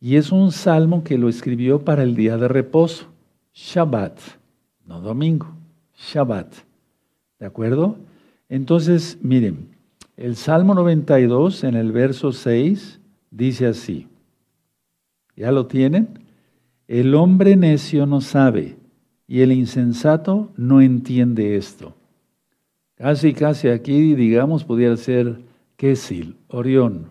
Y 0.00 0.16
es 0.16 0.30
un 0.30 0.52
salmo 0.52 1.02
que 1.02 1.16
lo 1.16 1.28
escribió 1.28 1.84
para 1.84 2.02
el 2.02 2.14
día 2.14 2.36
de 2.36 2.46
reposo, 2.46 3.06
Shabbat, 3.54 4.16
no 4.86 5.00
domingo, 5.00 5.48
Shabbat. 5.96 6.52
¿De 7.40 7.46
acuerdo? 7.46 7.96
Entonces, 8.48 9.18
miren, 9.22 9.68
el 10.16 10.36
Salmo 10.36 10.74
92 10.74 11.64
en 11.64 11.74
el 11.74 11.92
verso 11.92 12.32
6 12.32 13.00
dice 13.30 13.66
así. 13.66 14.06
¿Ya 15.36 15.50
lo 15.50 15.66
tienen? 15.66 16.20
El 16.86 17.14
hombre 17.14 17.56
necio 17.56 18.06
no 18.06 18.20
sabe 18.20 18.76
y 19.26 19.40
el 19.40 19.52
insensato 19.52 20.52
no 20.56 20.80
entiende 20.80 21.56
esto. 21.56 21.94
Casi, 22.94 23.32
casi 23.32 23.68
aquí, 23.68 24.14
digamos, 24.14 24.64
pudiera 24.64 24.96
ser 24.96 25.40
Kesil, 25.76 26.36
Orión, 26.48 27.08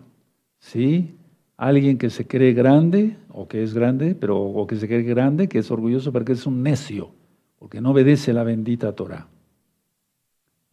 ¿sí? 0.58 1.14
alguien 1.56 1.98
que 1.98 2.10
se 2.10 2.26
cree 2.26 2.52
grande 2.52 3.16
o 3.28 3.48
que 3.48 3.62
es 3.62 3.74
grande, 3.74 4.14
pero 4.14 4.40
o 4.40 4.66
que 4.66 4.76
se 4.76 4.86
cree 4.86 5.02
grande, 5.02 5.48
que 5.48 5.58
es 5.58 5.70
orgulloso 5.70 6.12
porque 6.12 6.32
es 6.32 6.46
un 6.46 6.62
necio, 6.62 7.10
porque 7.58 7.80
no 7.80 7.90
obedece 7.90 8.32
la 8.32 8.44
bendita 8.44 8.92
Torah. 8.92 9.28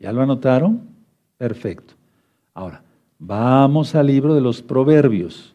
¿Ya 0.02 0.12
lo 0.12 0.24
anotaron? 0.24 0.82
Perfecto. 1.38 1.94
Ahora, 2.56 2.84
vamos 3.20 3.94
al 3.94 4.08
libro 4.08 4.34
de 4.34 4.42
los 4.42 4.64
proverbios. 4.64 5.54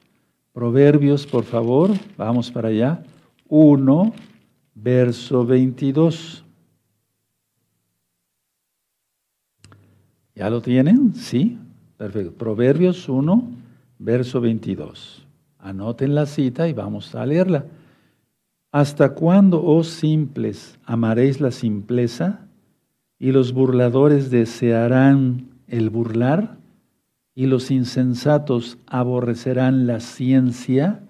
Proverbios, 0.52 1.26
por 1.26 1.42
favor, 1.42 1.90
vamos 2.16 2.52
para 2.52 2.68
allá. 2.68 3.02
1, 3.48 4.12
verso 4.76 5.44
22. 5.44 6.44
¿Ya 10.36 10.48
lo 10.48 10.62
tienen? 10.62 11.12
Sí, 11.16 11.58
perfecto. 11.96 12.32
Proverbios 12.32 13.08
1, 13.08 13.50
verso 13.98 14.40
22. 14.40 15.26
Anoten 15.58 16.14
la 16.14 16.24
cita 16.24 16.68
y 16.68 16.72
vamos 16.72 17.16
a 17.16 17.26
leerla. 17.26 17.64
¿Hasta 18.70 19.12
cuándo, 19.12 19.64
oh 19.64 19.82
simples, 19.82 20.78
amaréis 20.84 21.40
la 21.40 21.50
simpleza 21.50 22.45
y 23.18 23.32
los 23.32 23.52
burladores 23.52 24.30
desearán 24.30 25.48
el 25.68 25.90
burlar 25.90 26.58
y 27.34 27.46
los 27.46 27.70
insensatos 27.70 28.78
aborrecerán 28.86 29.86
la 29.86 30.00
ciencia? 30.00 31.02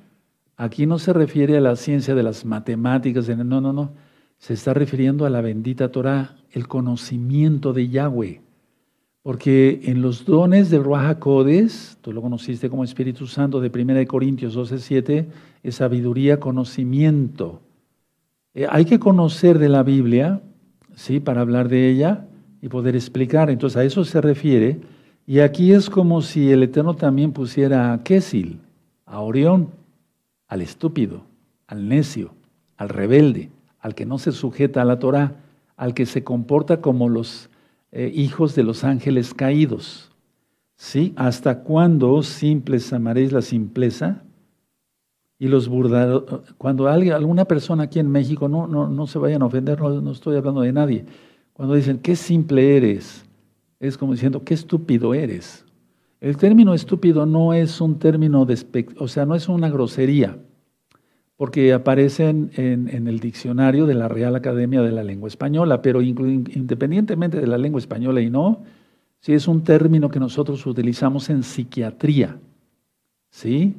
Aquí 0.56 0.86
no 0.86 0.98
se 0.98 1.12
refiere 1.12 1.56
a 1.56 1.60
la 1.60 1.76
ciencia 1.76 2.14
de 2.14 2.22
las 2.22 2.44
matemáticas, 2.44 3.28
no, 3.28 3.60
no, 3.60 3.72
no. 3.72 3.92
Se 4.38 4.54
está 4.54 4.74
refiriendo 4.74 5.26
a 5.26 5.30
la 5.30 5.40
bendita 5.40 5.90
Torah, 5.90 6.36
el 6.50 6.68
conocimiento 6.68 7.72
de 7.72 7.88
Yahweh. 7.88 8.40
Porque 9.22 9.80
en 9.84 10.02
los 10.02 10.24
dones 10.24 10.70
de 10.70 10.78
Ruach 10.78 11.18
Codes, 11.18 11.98
tú 12.00 12.12
lo 12.12 12.22
conociste 12.22 12.70
como 12.70 12.84
Espíritu 12.84 13.26
Santo 13.26 13.60
de 13.60 13.72
1 13.74 14.06
Corintios 14.06 14.54
12, 14.54 14.78
7, 14.78 15.28
es 15.62 15.74
sabiduría, 15.74 16.38
conocimiento. 16.38 17.60
Eh, 18.54 18.66
hay 18.70 18.84
que 18.84 19.00
conocer 19.00 19.58
de 19.58 19.68
la 19.68 19.82
Biblia, 19.82 20.42
¿sí? 20.96 21.20
Para 21.20 21.42
hablar 21.42 21.68
de 21.68 21.88
ella 21.88 22.26
y 22.60 22.68
poder 22.68 22.96
explicar. 22.96 23.48
Entonces 23.50 23.76
a 23.76 23.84
eso 23.84 24.04
se 24.04 24.20
refiere. 24.20 24.80
Y 25.24 25.38
aquí 25.38 25.72
es 25.72 25.88
como 25.88 26.22
si 26.22 26.50
el 26.50 26.64
Eterno 26.64 26.96
también 26.96 27.32
pusiera 27.32 27.92
a 27.92 28.02
Kesil, 28.02 28.58
a 29.04 29.20
Orión, 29.20 29.70
al 30.48 30.62
estúpido, 30.62 31.22
al 31.68 31.88
necio, 31.88 32.32
al 32.76 32.88
rebelde, 32.88 33.50
al 33.78 33.94
que 33.94 34.06
no 34.06 34.18
se 34.18 34.32
sujeta 34.32 34.82
a 34.82 34.84
la 34.84 34.98
Torah, 34.98 35.36
al 35.76 35.94
que 35.94 36.06
se 36.06 36.24
comporta 36.24 36.80
como 36.80 37.08
los 37.08 37.50
eh, 37.92 38.10
hijos 38.14 38.54
de 38.54 38.64
los 38.64 38.82
ángeles 38.82 39.34
caídos. 39.34 40.10
¿Sí? 40.76 41.12
¿Hasta 41.16 41.62
cuándo 41.62 42.22
simples 42.22 42.92
amaréis 42.92 43.32
la 43.32 43.42
simpleza? 43.42 44.22
Y 45.38 45.48
los 45.48 45.68
burdados, 45.68 46.42
cuando 46.56 46.88
alguien, 46.88 47.12
alguna 47.12 47.44
persona 47.44 47.84
aquí 47.84 47.98
en 47.98 48.10
México, 48.10 48.48
no, 48.48 48.66
no, 48.66 48.88
no 48.88 49.06
se 49.06 49.18
vayan 49.18 49.42
a 49.42 49.46
ofender, 49.46 49.80
no, 49.80 50.10
estoy 50.10 50.36
hablando 50.36 50.62
de 50.62 50.72
nadie, 50.72 51.04
cuando 51.52 51.74
dicen, 51.74 51.98
qué 51.98 52.16
simple 52.16 52.76
eres, 52.76 53.24
es 53.80 53.98
como 53.98 54.12
diciendo, 54.12 54.44
qué 54.44 54.54
estúpido 54.54 55.12
eres. 55.12 55.64
El 56.20 56.36
término 56.38 56.72
estúpido 56.72 57.26
no 57.26 57.52
es 57.52 57.80
un 57.80 57.98
término, 57.98 58.46
de, 58.46 58.86
o 58.98 59.08
sea, 59.08 59.26
no 59.26 59.34
es 59.34 59.48
una 59.48 59.68
grosería 59.68 60.38
porque 61.36 61.74
aparecen 61.74 62.50
en, 62.54 63.06
el 63.06 63.20
diccionario 63.20 63.86
de 63.86 63.94
la 63.94 64.08
Real 64.08 64.34
Academia 64.34 64.82
de 64.82 64.90
la 64.90 65.04
Lengua 65.04 65.28
Española, 65.28 65.82
pero 65.82 66.00
independientemente 66.00 67.38
de 67.38 67.46
la 67.46 67.58
lengua 67.58 67.78
española 67.78 68.22
y 68.22 68.30
no, 68.30 68.62
sí 69.20 69.34
es 69.34 69.46
un 69.46 69.62
término 69.62 70.08
que 70.08 70.18
nosotros 70.18 70.64
utilizamos 70.66 71.28
en 71.28 71.42
psiquiatría, 71.42 72.38
¿sí? 73.30 73.74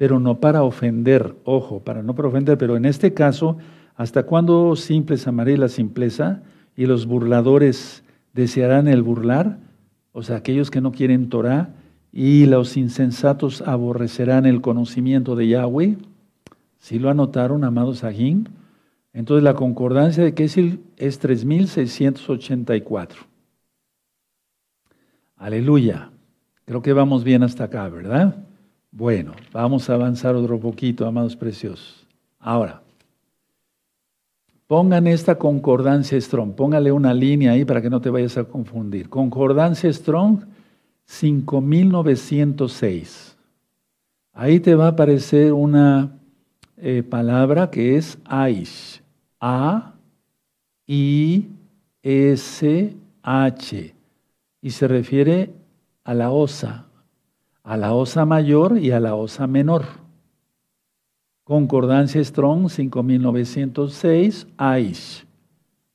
Pero 0.00 0.18
no 0.18 0.40
para 0.40 0.62
ofender, 0.62 1.36
ojo, 1.44 1.80
para 1.80 2.02
no 2.02 2.14
para 2.14 2.28
ofender, 2.28 2.56
pero 2.56 2.74
en 2.74 2.86
este 2.86 3.12
caso, 3.12 3.58
¿hasta 3.96 4.22
cuándo 4.22 4.74
simples 4.74 5.26
amaré 5.26 5.58
la 5.58 5.68
simpleza 5.68 6.40
y 6.74 6.86
los 6.86 7.04
burladores 7.04 8.02
desearán 8.32 8.88
el 8.88 9.02
burlar? 9.02 9.58
O 10.12 10.22
sea, 10.22 10.36
aquellos 10.36 10.70
que 10.70 10.80
no 10.80 10.92
quieren 10.92 11.28
Torah 11.28 11.74
y 12.14 12.46
los 12.46 12.78
insensatos 12.78 13.60
aborrecerán 13.60 14.46
el 14.46 14.62
conocimiento 14.62 15.36
de 15.36 15.48
Yahweh. 15.48 15.98
Si 16.78 16.98
lo 16.98 17.10
anotaron, 17.10 17.62
amados 17.62 17.98
Sajín? 17.98 18.48
Entonces 19.12 19.44
la 19.44 19.52
concordancia 19.52 20.24
de 20.24 20.32
Kessil 20.32 20.80
es 20.96 21.18
3684. 21.18 23.20
Aleluya. 25.36 26.10
Creo 26.64 26.80
que 26.80 26.94
vamos 26.94 27.22
bien 27.22 27.42
hasta 27.42 27.64
acá, 27.64 27.86
¿verdad? 27.90 28.46
Bueno, 28.92 29.34
vamos 29.52 29.88
a 29.88 29.94
avanzar 29.94 30.34
otro 30.34 30.58
poquito, 30.58 31.06
amados 31.06 31.36
preciosos. 31.36 32.04
Ahora, 32.38 32.82
pongan 34.66 35.06
esta 35.06 35.36
concordancia 35.36 36.20
Strong, 36.20 36.54
póngale 36.54 36.90
una 36.90 37.14
línea 37.14 37.52
ahí 37.52 37.64
para 37.64 37.80
que 37.80 37.90
no 37.90 38.00
te 38.00 38.10
vayas 38.10 38.36
a 38.36 38.42
confundir. 38.44 39.08
Concordancia 39.08 39.92
Strong 39.92 40.40
5906. 41.04 43.36
Ahí 44.32 44.60
te 44.60 44.74
va 44.74 44.86
a 44.86 44.90
aparecer 44.90 45.52
una 45.52 46.16
eh, 46.76 47.02
palabra 47.02 47.70
que 47.70 47.96
es 47.96 48.18
Aish. 48.24 49.02
A, 49.40 49.94
I, 50.86 51.48
S, 52.02 52.94
H. 53.22 53.94
Y 54.62 54.70
se 54.70 54.88
refiere 54.88 55.52
a 56.04 56.14
la 56.14 56.30
osa, 56.30 56.86
a 57.70 57.76
la 57.76 57.94
osa 57.94 58.24
mayor 58.24 58.78
y 58.78 58.90
a 58.90 58.98
la 58.98 59.14
osa 59.14 59.46
menor. 59.46 59.84
Concordancia 61.44 62.24
Strong 62.24 62.68
5906, 62.68 64.48
Aish. 64.56 65.24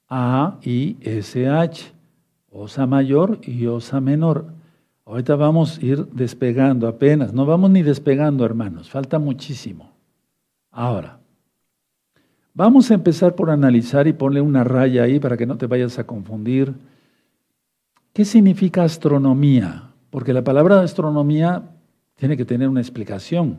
A, 0.07 0.57
I, 0.63 0.95
S, 1.01 1.45
H. 1.45 1.91
Osa 2.49 2.85
mayor 2.85 3.41
y 3.43 3.65
osa 3.65 3.99
menor. 3.99 4.53
Ahorita 5.03 5.35
vamos 5.35 5.77
a 5.77 5.85
ir 5.85 6.07
despegando 6.13 6.88
apenas. 6.88 7.33
No 7.33 7.45
vamos 7.45 7.69
ni 7.71 7.83
despegando, 7.83 8.45
hermanos. 8.45 8.89
Falta 8.89 9.19
muchísimo. 9.19 9.91
Ahora, 10.71 11.19
vamos 12.53 12.89
a 12.89 12.93
empezar 12.93 13.35
por 13.35 13.49
analizar 13.49 14.07
y 14.07 14.13
ponle 14.13 14.39
una 14.39 14.63
raya 14.63 15.03
ahí 15.03 15.19
para 15.19 15.35
que 15.35 15.45
no 15.45 15.57
te 15.57 15.67
vayas 15.67 15.99
a 15.99 16.07
confundir. 16.07 16.73
¿Qué 18.13 18.23
significa 18.23 18.83
astronomía? 18.83 19.91
Porque 20.15 20.32
la 20.32 20.45
palabra 20.45 20.80
astronomía 20.80 21.63
tiene 22.15 22.38
que 22.38 22.45
tener 22.45 22.69
una 22.69 22.80
explicación. 22.80 23.58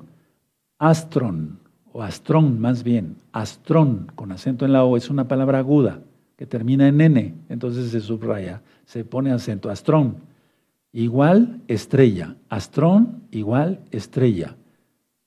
Astron, 0.78 1.58
o 1.92 2.02
astrón 2.02 2.58
más 2.58 2.82
bien, 2.82 3.16
astrón 3.30 4.10
con 4.14 4.32
acento 4.32 4.64
en 4.64 4.72
la 4.72 4.82
O, 4.82 4.96
es 4.96 5.10
una 5.10 5.28
palabra 5.28 5.58
aguda 5.58 6.00
que 6.34 6.46
termina 6.46 6.88
en 6.88 7.02
N, 7.02 7.34
entonces 7.50 7.90
se 7.90 8.00
subraya, 8.00 8.62
se 8.86 9.04
pone 9.04 9.32
acento. 9.32 9.68
Astrón, 9.68 10.16
igual 10.92 11.60
estrella. 11.68 12.36
Astrón, 12.48 13.24
igual 13.32 13.80
estrella. 13.90 14.56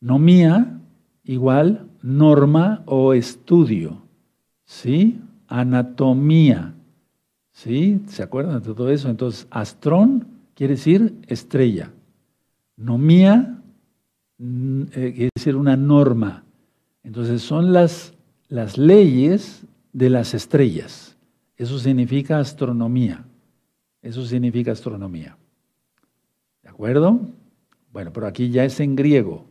Nomía, 0.01 0.79
igual 1.23 1.85
norma 2.01 2.81
o 2.87 3.13
estudio. 3.13 4.01
¿Sí? 4.65 5.21
Anatomía. 5.47 6.73
¿Sí? 7.51 8.01
¿Se 8.07 8.23
acuerdan 8.23 8.63
de 8.63 8.73
todo 8.73 8.89
eso? 8.89 9.11
Entonces, 9.11 9.45
astrón 9.51 10.38
quiere 10.59 10.75
decir 10.75 11.13
estrella. 11.27 11.89
Nomía 12.75 13.61
mm, 14.39 14.81
eh, 14.93 15.13
quiere 15.15 15.29
decir 15.33 15.55
una 15.55 15.77
norma. 15.77 16.43
Entonces, 17.01 17.41
son 17.41 17.71
las, 17.71 18.13
las 18.49 18.77
leyes 18.77 19.63
de 19.93 20.09
las 20.09 20.33
estrellas. 20.33 21.15
Eso 21.55 21.79
significa 21.79 22.39
astronomía. 22.39 23.23
Eso 24.01 24.25
significa 24.25 24.73
astronomía. 24.73 25.37
¿De 26.61 26.67
acuerdo? 26.67 27.21
Bueno, 27.93 28.11
pero 28.11 28.27
aquí 28.27 28.49
ya 28.49 28.65
es 28.65 28.81
en 28.81 28.97
griego, 28.97 29.45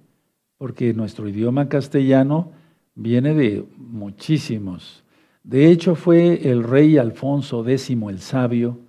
porque 0.58 0.92
nuestro 0.92 1.26
idioma 1.26 1.70
castellano 1.70 2.52
viene 2.94 3.32
de 3.32 3.64
muchísimos. 3.78 5.02
De 5.42 5.70
hecho, 5.70 5.94
fue 5.94 6.50
el 6.50 6.62
rey 6.64 6.98
Alfonso 6.98 7.66
X 7.66 7.88
el 7.88 8.18
Sabio 8.18 8.87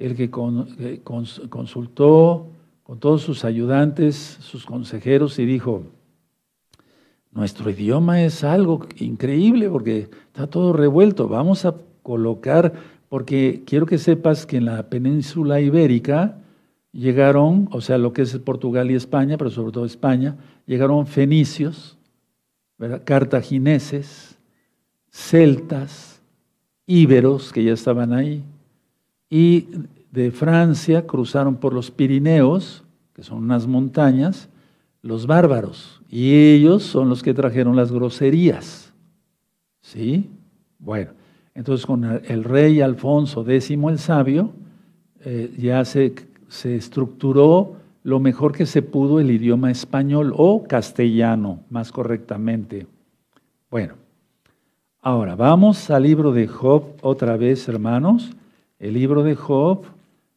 el 0.00 0.16
que 0.16 0.30
consultó 1.48 2.48
con 2.82 2.98
todos 2.98 3.22
sus 3.22 3.44
ayudantes, 3.44 4.16
sus 4.40 4.66
consejeros, 4.66 5.38
y 5.38 5.44
dijo, 5.44 5.84
nuestro 7.30 7.70
idioma 7.70 8.22
es 8.22 8.42
algo 8.42 8.86
increíble 8.96 9.68
porque 9.68 10.08
está 10.26 10.48
todo 10.48 10.72
revuelto. 10.72 11.28
Vamos 11.28 11.64
a 11.64 11.76
colocar, 12.02 12.72
porque 13.08 13.62
quiero 13.66 13.86
que 13.86 13.98
sepas 13.98 14.46
que 14.46 14.56
en 14.56 14.64
la 14.64 14.88
península 14.88 15.60
ibérica 15.60 16.38
llegaron, 16.92 17.68
o 17.70 17.80
sea, 17.80 17.98
lo 17.98 18.12
que 18.12 18.22
es 18.22 18.36
Portugal 18.38 18.90
y 18.90 18.94
España, 18.94 19.36
pero 19.36 19.50
sobre 19.50 19.72
todo 19.72 19.84
España, 19.84 20.36
llegaron 20.66 21.06
fenicios, 21.06 21.98
cartagineses, 23.04 24.38
celtas, 25.12 26.20
íberos 26.86 27.52
que 27.52 27.62
ya 27.62 27.74
estaban 27.74 28.12
ahí, 28.12 28.42
y 29.30 29.68
de 30.10 30.32
Francia 30.32 31.06
cruzaron 31.06 31.56
por 31.56 31.72
los 31.72 31.90
Pirineos, 31.90 32.84
que 33.14 33.22
son 33.22 33.38
unas 33.38 33.66
montañas, 33.66 34.48
los 35.02 35.26
bárbaros, 35.26 36.02
y 36.08 36.34
ellos 36.34 36.82
son 36.82 37.08
los 37.08 37.22
que 37.22 37.32
trajeron 37.32 37.76
las 37.76 37.92
groserías. 37.92 38.92
¿Sí? 39.80 40.28
Bueno, 40.78 41.12
entonces 41.54 41.86
con 41.86 42.04
el 42.04 42.44
rey 42.44 42.80
Alfonso 42.80 43.48
X 43.48 43.70
el 43.70 43.98
Sabio, 43.98 44.52
eh, 45.24 45.54
ya 45.56 45.84
se, 45.84 46.14
se 46.48 46.76
estructuró 46.76 47.76
lo 48.02 48.18
mejor 48.18 48.52
que 48.52 48.66
se 48.66 48.82
pudo 48.82 49.20
el 49.20 49.30
idioma 49.30 49.70
español 49.70 50.32
o 50.36 50.64
castellano, 50.64 51.60
más 51.70 51.92
correctamente. 51.92 52.86
Bueno, 53.70 53.94
ahora 55.00 55.36
vamos 55.36 55.90
al 55.90 56.02
libro 56.02 56.32
de 56.32 56.48
Job 56.48 56.96
otra 57.02 57.36
vez, 57.36 57.68
hermanos. 57.68 58.30
El 58.80 58.94
libro 58.94 59.22
de 59.22 59.34
Job, 59.34 59.84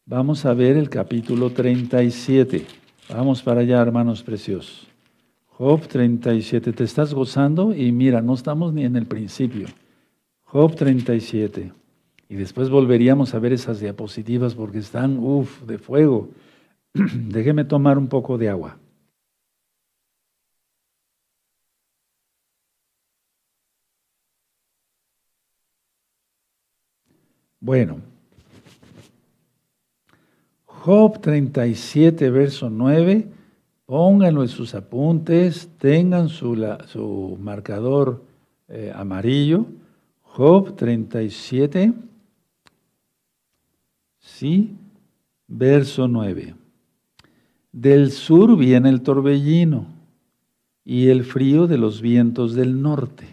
vamos 0.05 0.45
a 0.45 0.53
ver 0.53 0.75
el 0.75 0.89
capítulo 0.89 1.51
37. 1.51 2.65
Vamos 3.07 3.41
para 3.41 3.61
allá, 3.61 3.81
hermanos 3.81 4.21
preciosos. 4.21 4.85
Job 5.47 5.87
37, 5.87 6.73
te 6.73 6.83
estás 6.83 7.13
gozando 7.13 7.73
y 7.73 7.93
mira, 7.93 8.21
no 8.21 8.33
estamos 8.33 8.73
ni 8.73 8.83
en 8.83 8.97
el 8.97 9.05
principio. 9.05 9.67
Job 10.43 10.75
37. 10.75 11.71
Y 12.27 12.35
después 12.35 12.69
volveríamos 12.69 13.33
a 13.33 13.39
ver 13.39 13.53
esas 13.53 13.79
diapositivas 13.79 14.55
porque 14.55 14.79
están, 14.79 15.19
uff, 15.19 15.61
de 15.61 15.77
fuego. 15.77 16.27
Déjeme 16.93 17.63
tomar 17.63 17.97
un 17.97 18.07
poco 18.07 18.37
de 18.37 18.49
agua. 18.49 18.77
Bueno, 27.61 28.01
Job 30.83 31.21
37, 31.21 32.29
verso 32.29 32.69
9, 32.69 33.29
pónganlo 33.85 34.41
en 34.41 34.49
sus 34.49 34.75
apuntes, 34.75 35.69
tengan 35.77 36.27
su, 36.27 36.61
su 36.87 37.37
marcador 37.39 38.21
eh, 38.67 38.91
amarillo. 38.93 39.65
Job 40.23 40.75
37, 40.75 41.93
sí, 44.19 44.75
verso 45.47 46.09
9. 46.09 46.53
Del 47.71 48.11
sur 48.11 48.57
viene 48.57 48.89
el 48.89 49.03
torbellino 49.03 49.85
y 50.83 51.07
el 51.07 51.23
frío 51.23 51.65
de 51.65 51.77
los 51.77 52.01
vientos 52.01 52.55
del 52.55 52.81
norte. 52.81 53.25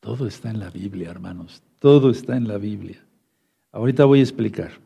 Todo 0.00 0.26
está 0.26 0.50
en 0.50 0.58
la 0.58 0.70
Biblia, 0.70 1.12
hermanos. 1.12 1.62
Todo 1.78 2.10
está 2.10 2.36
en 2.36 2.48
la 2.48 2.58
Biblia. 2.58 3.04
Ahorita 3.70 4.04
voy 4.04 4.18
a 4.18 4.22
explicar. 4.22 4.84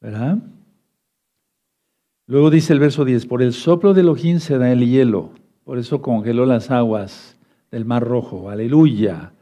¿Verdad? 0.00 0.38
Luego 2.26 2.50
dice 2.50 2.72
el 2.72 2.78
verso 2.78 3.04
10, 3.04 3.26
por 3.26 3.42
el 3.42 3.52
soplo 3.52 3.94
de 3.94 4.02
Elohim 4.02 4.38
se 4.38 4.58
da 4.58 4.70
el 4.70 4.86
hielo, 4.86 5.30
por 5.64 5.78
eso 5.78 6.02
congeló 6.02 6.44
las 6.46 6.70
aguas 6.70 7.38
del 7.70 7.84
Mar 7.84 8.04
Rojo, 8.04 8.50
aleluya. 8.50 9.32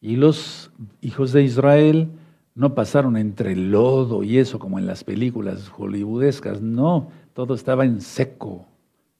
Y 0.00 0.16
los 0.16 0.70
hijos 1.00 1.32
de 1.32 1.42
Israel 1.42 2.08
no 2.54 2.74
pasaron 2.74 3.16
entre 3.16 3.56
lodo 3.56 4.22
y 4.22 4.36
eso 4.36 4.58
como 4.58 4.78
en 4.78 4.86
las 4.86 5.04
películas 5.04 5.68
hollywoodescas, 5.70 6.60
no, 6.60 7.08
todo 7.32 7.54
estaba 7.54 7.86
en 7.86 8.02
seco. 8.02 8.66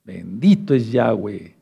Bendito 0.04 0.74
es 0.74 0.92
Yahweh. 0.92 1.54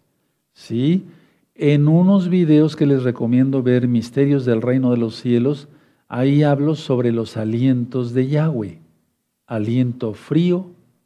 ¿Sí? 0.53 1.07
En 1.55 1.87
unos 1.87 2.29
videos 2.29 2.75
que 2.75 2.87
les 2.87 3.05
recomiendo 3.05 3.63
ver, 3.63 3.87
Misterios 3.87 4.45
del 4.45 4.61
Reino 4.61 4.91
de 4.91 4.97
los 4.97 5.15
Cielos, 5.15 5.69
ahí 6.09 6.43
hablo 6.43 6.75
sobre 6.75 7.13
los 7.13 7.37
alientos 7.37 8.13
de 8.13 8.27
Yahweh 8.27 8.82
aliento 9.53 10.15
frío, 10.15 10.65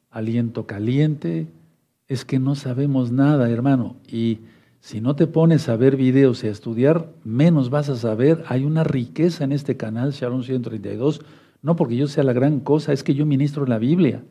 aliento 0.09 0.65
caliente, 0.65 1.47
es 2.07 2.23
que 2.23 2.39
no 2.39 2.55
sabemos 2.55 3.11
nada, 3.11 3.49
hermano. 3.49 3.97
Y 4.09 4.39
si 4.79 5.01
no 5.01 5.17
te 5.17 5.27
pones 5.27 5.67
a 5.67 5.75
ver 5.75 5.97
videos 5.97 6.43
y 6.43 6.47
a 6.47 6.51
estudiar, 6.51 7.09
menos 7.25 7.69
vas 7.69 7.89
a 7.89 7.97
saber. 7.97 8.45
Hay 8.47 8.63
una 8.63 8.85
riqueza 8.85 9.43
en 9.43 9.51
este 9.51 9.75
canal, 9.75 10.13
Shalom 10.13 10.43
132, 10.43 11.21
no 11.61 11.75
porque 11.75 11.97
yo 11.97 12.07
sea 12.07 12.23
la 12.23 12.31
gran 12.31 12.61
cosa, 12.61 12.93
es 12.93 13.03
que 13.03 13.13
yo 13.13 13.25
ministro 13.25 13.65
la 13.65 13.79
Biblia. 13.79 14.23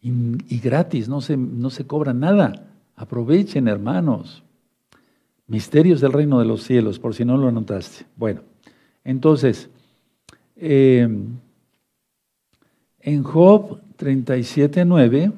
Y, 0.00 0.60
gratis, 0.60 1.10
no 1.10 1.20
se, 1.20 1.36
no 1.36 1.68
se 1.68 1.86
cobra 1.86 2.14
nada. 2.14 2.68
Aprovechen, 2.96 3.68
hermanos. 3.68 4.44
Misterios 5.46 6.00
del 6.00 6.14
reino 6.14 6.38
de 6.38 6.46
los 6.46 6.62
cielos, 6.62 6.98
por 6.98 7.14
si 7.14 7.26
no 7.26 7.36
lo 7.36 7.48
anotaste. 7.48 8.06
Bueno, 8.16 8.40
entonces, 9.04 9.68
eh, 10.56 11.06
en 13.08 13.22
Job 13.22 13.80
37.9, 13.98 15.32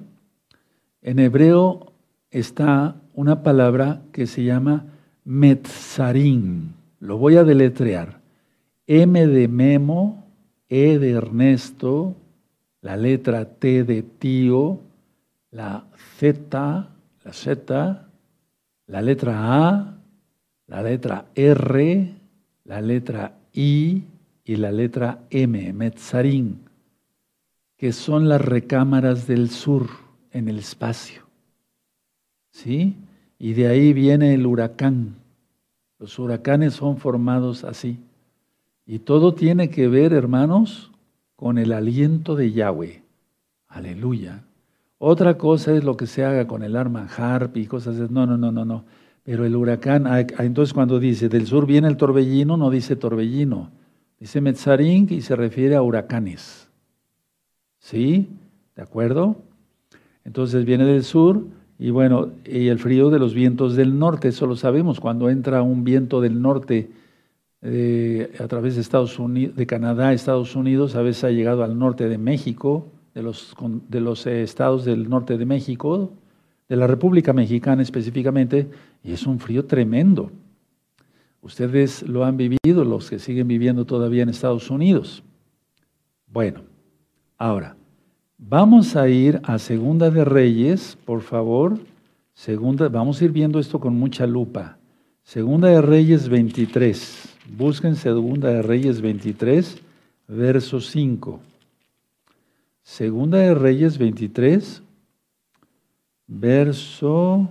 en 1.03 1.19
hebreo 1.21 1.93
está 2.33 2.97
una 3.15 3.45
palabra 3.45 4.03
que 4.11 4.27
se 4.27 4.43
llama 4.43 4.87
Metzarim. 5.25 6.73
Lo 6.99 7.17
voy 7.17 7.37
a 7.37 7.45
deletrear. 7.45 8.19
M 8.89 9.25
de 9.25 9.47
Memo, 9.47 10.27
E 10.69 10.99
de 10.99 11.13
Ernesto, 11.13 12.17
la 12.81 12.97
letra 12.97 13.45
T 13.45 13.85
de 13.85 14.03
tío, 14.03 14.81
la 15.53 15.85
Z, 16.19 16.89
la 17.25 17.33
Z, 17.33 18.09
la 18.89 19.01
letra 19.01 19.69
A, 19.69 19.97
la 20.67 20.83
letra 20.83 21.27
R, 21.37 22.15
la 22.65 22.81
letra 22.81 23.33
I 23.53 24.03
y 24.45 24.57
la 24.57 24.73
letra 24.73 25.21
M, 25.31 25.73
Metzarim 25.73 26.70
que 27.81 27.93
son 27.93 28.29
las 28.29 28.43
recámaras 28.43 29.27
del 29.27 29.49
sur 29.49 29.87
en 30.33 30.51
el 30.51 30.59
espacio. 30.59 31.23
¿Sí? 32.51 32.95
Y 33.39 33.55
de 33.55 33.69
ahí 33.69 33.95
viene 33.95 34.35
el 34.35 34.45
huracán. 34.45 35.15
Los 35.99 36.19
huracanes 36.19 36.75
son 36.75 36.99
formados 36.99 37.65
así. 37.65 37.99
Y 38.85 38.99
todo 38.99 39.33
tiene 39.33 39.71
que 39.71 39.89
ver, 39.89 40.13
hermanos, 40.13 40.91
con 41.37 41.57
el 41.57 41.73
aliento 41.73 42.37
de 42.37 42.53
Yahweh. 42.53 43.03
Aleluya. 43.67 44.43
Otra 44.99 45.39
cosa 45.39 45.75
es 45.75 45.83
lo 45.83 45.97
que 45.97 46.07
se 46.07 46.23
haga 46.23 46.47
con 46.47 46.63
el 46.63 46.77
arma 46.77 47.09
harp 47.17 47.57
y 47.57 47.65
cosas. 47.65 48.11
No, 48.11 48.27
no, 48.27 48.37
no, 48.37 48.53
no, 48.53 48.67
no. 48.67 48.85
Pero 49.23 49.47
el 49.47 49.57
huracán, 49.57 50.07
ah, 50.07 50.27
ah, 50.37 50.45
entonces 50.45 50.75
cuando 50.75 51.01
dice 51.01 51.31
del 51.31 51.47
sur 51.47 51.65
viene 51.65 51.89
el 51.89 51.97
torbellino, 51.97 52.59
no 52.59 52.69
dice 52.69 52.95
torbellino. 52.95 53.71
Dice 54.19 54.43
Metzarín 54.43 55.07
y 55.09 55.23
se 55.23 55.35
refiere 55.35 55.77
a 55.77 55.83
huracanes. 55.83 56.70
¿Sí? 57.81 58.29
¿De 58.77 58.83
acuerdo? 58.83 59.37
Entonces 60.25 60.65
viene 60.65 60.85
del 60.85 61.03
sur 61.03 61.45
y 61.79 61.91
bueno, 61.91 62.29
y 62.45 62.69
el 62.69 62.79
frío 62.79 63.09
de 63.09 63.19
los 63.19 63.33
vientos 63.33 63.75
del 63.75 63.99
norte, 63.99 64.29
eso 64.29 64.47
lo 64.47 64.55
sabemos, 64.55 65.01
cuando 65.01 65.31
entra 65.31 65.63
un 65.63 65.83
viento 65.83 66.21
del 66.21 66.43
norte 66.43 66.91
eh, 67.63 68.33
a 68.39 68.47
través 68.49 68.75
de 68.75 68.83
Estados 68.83 69.19
Unidos, 69.19 69.57
de 69.57 69.67
Canadá, 69.67 70.13
Estados 70.13 70.55
Unidos, 70.57 70.95
a 70.95 71.01
veces 71.01 71.25
ha 71.25 71.31
llegado 71.31 71.65
al 71.65 71.79
norte 71.79 72.09
de 72.09 72.19
México, 72.19 72.87
de 73.15 73.23
los, 73.23 73.57
de 73.89 74.01
los 74.01 74.27
eh, 74.27 74.43
estados 74.43 74.85
del 74.85 75.09
norte 75.09 75.39
de 75.39 75.47
México, 75.47 76.13
de 76.69 76.77
la 76.77 76.87
República 76.87 77.33
Mexicana 77.33 77.81
específicamente, 77.81 78.69
y 79.03 79.13
es 79.13 79.27
un 79.27 79.41
frío 79.41 79.65
tremendo. 79.65 80.31
Ustedes 81.41 82.03
lo 82.03 82.27
han 82.27 82.37
vivido, 82.37 82.85
los 82.85 83.09
que 83.09 83.19
siguen 83.19 83.49
viviendo 83.49 83.87
todavía 83.87 84.23
en 84.23 84.29
Estados 84.29 84.71
Unidos. 84.71 85.23
Bueno, 86.27 86.61
ahora, 87.41 87.75
vamos 88.39 88.95
a 88.95 89.09
ir 89.09 89.41
a 89.43 89.59
Segunda 89.59 90.11
de 90.11 90.25
Reyes, 90.25 90.97
por 91.05 91.23
favor. 91.23 91.81
Segunda, 92.35 92.89
vamos 92.89 93.21
a 93.21 93.25
ir 93.25 93.33
viendo 93.33 93.59
esto 93.59 93.81
con 93.81 93.99
mucha 93.99 94.27
lupa. 94.27 94.77
Segunda 95.25 95.69
de 95.69 95.83
Reyes 95.83 96.29
23. 96.29 97.37
Busquen 97.57 97.97
Segunda 97.97 98.51
de 98.51 98.63
Reyes 98.63 99.01
23, 99.01 99.79
verso 100.29 100.81
5. 100.81 101.41
Segunda 102.83 103.39
de 103.39 103.55
Reyes 103.55 103.99
23, 103.99 104.83
verso 106.27 107.49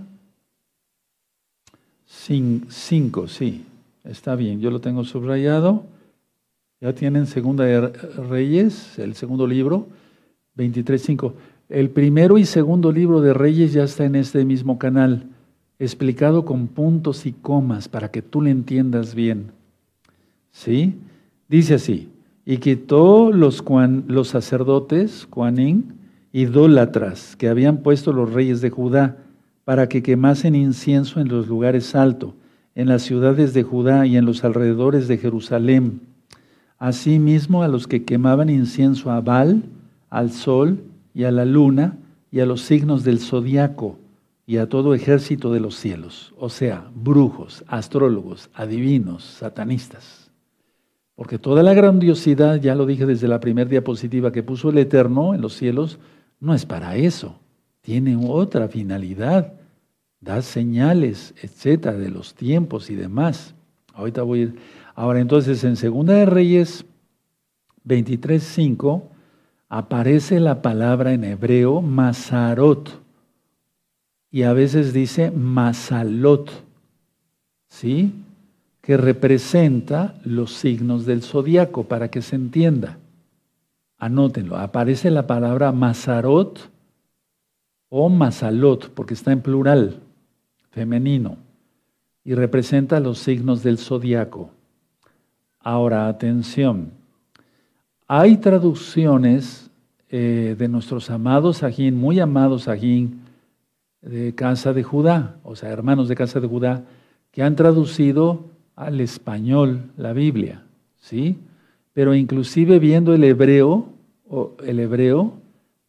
5, 2.10 3.28
sí, 3.28 3.66
está 4.04 4.36
bien, 4.36 4.60
yo 4.60 4.72
lo 4.72 4.82
tengo 4.82 5.04
subrayado. 5.04 5.84
Ya 6.82 6.93
tienen 6.93 7.27
Segunda 7.27 7.65
de 7.65 7.89
Reyes, 8.30 8.97
el 8.99 9.13
segundo 9.13 9.45
libro, 9.45 9.88
23.5. 10.55 11.34
El 11.67 11.89
primero 11.89 12.38
y 12.38 12.45
segundo 12.45 12.93
libro 12.93 13.19
de 13.19 13.34
Reyes 13.34 13.73
ya 13.73 13.84
está 13.84 14.05
en 14.05 14.15
este 14.15 14.45
mismo 14.45 14.80
canal, 14.80 15.25
explicado 15.77 16.45
con 16.45 16.67
puntos 16.67 17.25
y 17.25 17.34
comas 17.34 17.89
para 17.89 18.11
que 18.11 18.21
tú 18.21 18.41
le 18.41 18.51
entiendas 18.51 19.13
bien. 19.13 19.51
¿Sí? 20.53 20.95
Dice 21.49 21.73
así, 21.73 22.07
y 22.45 22.59
quitó 22.59 23.34
los, 23.34 23.61
sacerdotes, 24.30 25.27
Juanín, 25.30 25.95
idólatras 26.32 27.36
que 27.36 27.49
habían 27.49 27.80
puesto 27.80 28.13
los 28.13 28.32
reyes 28.32 28.61
de 28.61 28.69
Judá 28.69 29.17
para 29.65 29.89
que 29.89 30.01
quemasen 30.01 30.55
incienso 30.55 31.19
en 31.19 31.27
los 31.27 31.49
lugares 31.49 31.93
altos, 31.93 32.36
en 32.73 32.88
las 32.88 33.01
ciudades 33.01 33.53
de 33.53 33.63
Judá 33.63 34.07
y 34.07 34.15
en 34.15 34.23
los 34.23 34.45
alrededores 34.45 35.09
de 35.09 35.17
Jerusalén. 35.17 36.09
Asimismo 36.80 37.61
a 37.61 37.67
los 37.67 37.88
que 37.88 38.05
quemaban 38.05 38.49
incienso 38.49 39.11
a 39.11 39.19
Baal, 39.19 39.63
al 40.09 40.32
sol 40.32 40.82
y 41.13 41.25
a 41.25 41.32
la 41.32 41.45
luna 41.45 41.97
y 42.32 42.39
a 42.39 42.45
los 42.45 42.61
signos 42.61 43.03
del 43.03 43.19
zodiaco 43.19 43.99
y 44.47 44.57
a 44.57 44.67
todo 44.67 44.95
ejército 44.95 45.51
de 45.51 45.59
los 45.59 45.75
cielos, 45.75 46.34
o 46.39 46.49
sea, 46.49 46.89
brujos, 46.95 47.63
astrólogos, 47.67 48.49
adivinos, 48.55 49.23
satanistas. 49.23 50.32
Porque 51.15 51.38
toda 51.38 51.61
la 51.63 51.73
grandiosidad, 51.73 52.61
ya 52.61 52.75
lo 52.75 52.86
dije 52.86 53.05
desde 53.05 53.27
la 53.27 53.41
primera 53.41 53.69
diapositiva 53.69 54.32
que 54.32 54.41
puso 54.41 54.69
el 54.69 54.77
Eterno 54.77 55.36
en 55.36 55.41
los 55.41 55.53
cielos, 55.53 55.99
no 56.39 56.53
es 56.53 56.65
para 56.65 56.95
eso. 56.95 57.36
Tiene 57.82 58.15
otra 58.15 58.69
finalidad. 58.69 59.53
Da 60.21 60.41
señales, 60.41 61.34
etcétera, 61.41 61.97
de 61.97 62.09
los 62.09 62.34
tiempos 62.34 62.89
y 62.89 62.95
demás. 62.95 63.53
Ahorita 63.93 64.23
voy 64.23 64.39
a 64.39 64.43
ir. 64.43 64.55
Ahora, 65.00 65.22
entonces, 65.22 65.64
en 65.64 65.78
Segunda 65.78 66.14
de 66.14 66.26
Reyes 66.26 66.84
23.5 67.88 69.04
aparece 69.70 70.41
la 70.41 70.62
palabra 70.62 71.14
en 71.14 71.24
hebreo 71.24 71.82
Masarot 71.82 73.02
y 74.30 74.43
a 74.43 74.52
veces 74.52 74.91
dice 74.91 75.32
Masalot, 75.32 76.52
¿sí? 77.70 78.12
Que 78.82 78.97
representa 78.97 80.20
los 80.26 80.52
signos 80.56 81.06
del 81.06 81.24
zodiaco 81.24 81.86
para 81.86 82.12
que 82.12 82.22
se 82.22 82.36
entienda. 82.36 82.97
Anótenlo, 83.97 84.58
aparece 84.58 85.12
la 85.12 85.26
palabra 85.28 85.72
Mazarot 85.72 86.70
o 87.88 88.10
Mazalot, 88.10 88.89
porque 88.93 89.14
está 89.14 89.32
en 89.32 89.39
plural, 89.39 90.02
femenino, 90.72 91.38
y 92.26 92.34
representa 92.36 93.00
los 93.00 93.20
signos 93.20 93.64
del 93.64 93.78
zodiaco. 93.78 94.59
Ahora, 95.60 96.07
atención, 96.07 96.91
hay 98.07 98.38
traducciones 98.38 99.70
eh, 100.10 100.55
de 100.57 100.68
nuestros 100.68 101.10
amados 101.10 101.64
Ajín, 101.64 101.95
muy 101.95 102.20
amados 102.20 102.68
Ajín, 102.68 103.22
de 104.01 104.34
Casa 104.34 104.74
de 104.74 104.84
Judá, 104.84 105.36
o 105.43 105.55
sea, 105.55 105.70
hermanos 105.70 106.07
de 106.07 106.16
Casa 106.16 106.39
de 106.39 106.47
Judá, 106.47 106.86
que 107.32 107.43
han 107.43 107.55
traducido 107.55 108.45
al 108.76 109.01
español 109.01 109.91
la 109.97 110.14
Biblia, 110.14 110.64
¿sí? 110.97 111.38
pero 111.93 112.16
inclusive 112.16 112.80
viendo 112.80 113.14
el 113.14 113.24
hebreo, 113.26 113.89
o 114.28 114.53
el 114.66 114.80
hebreo, 114.80 115.34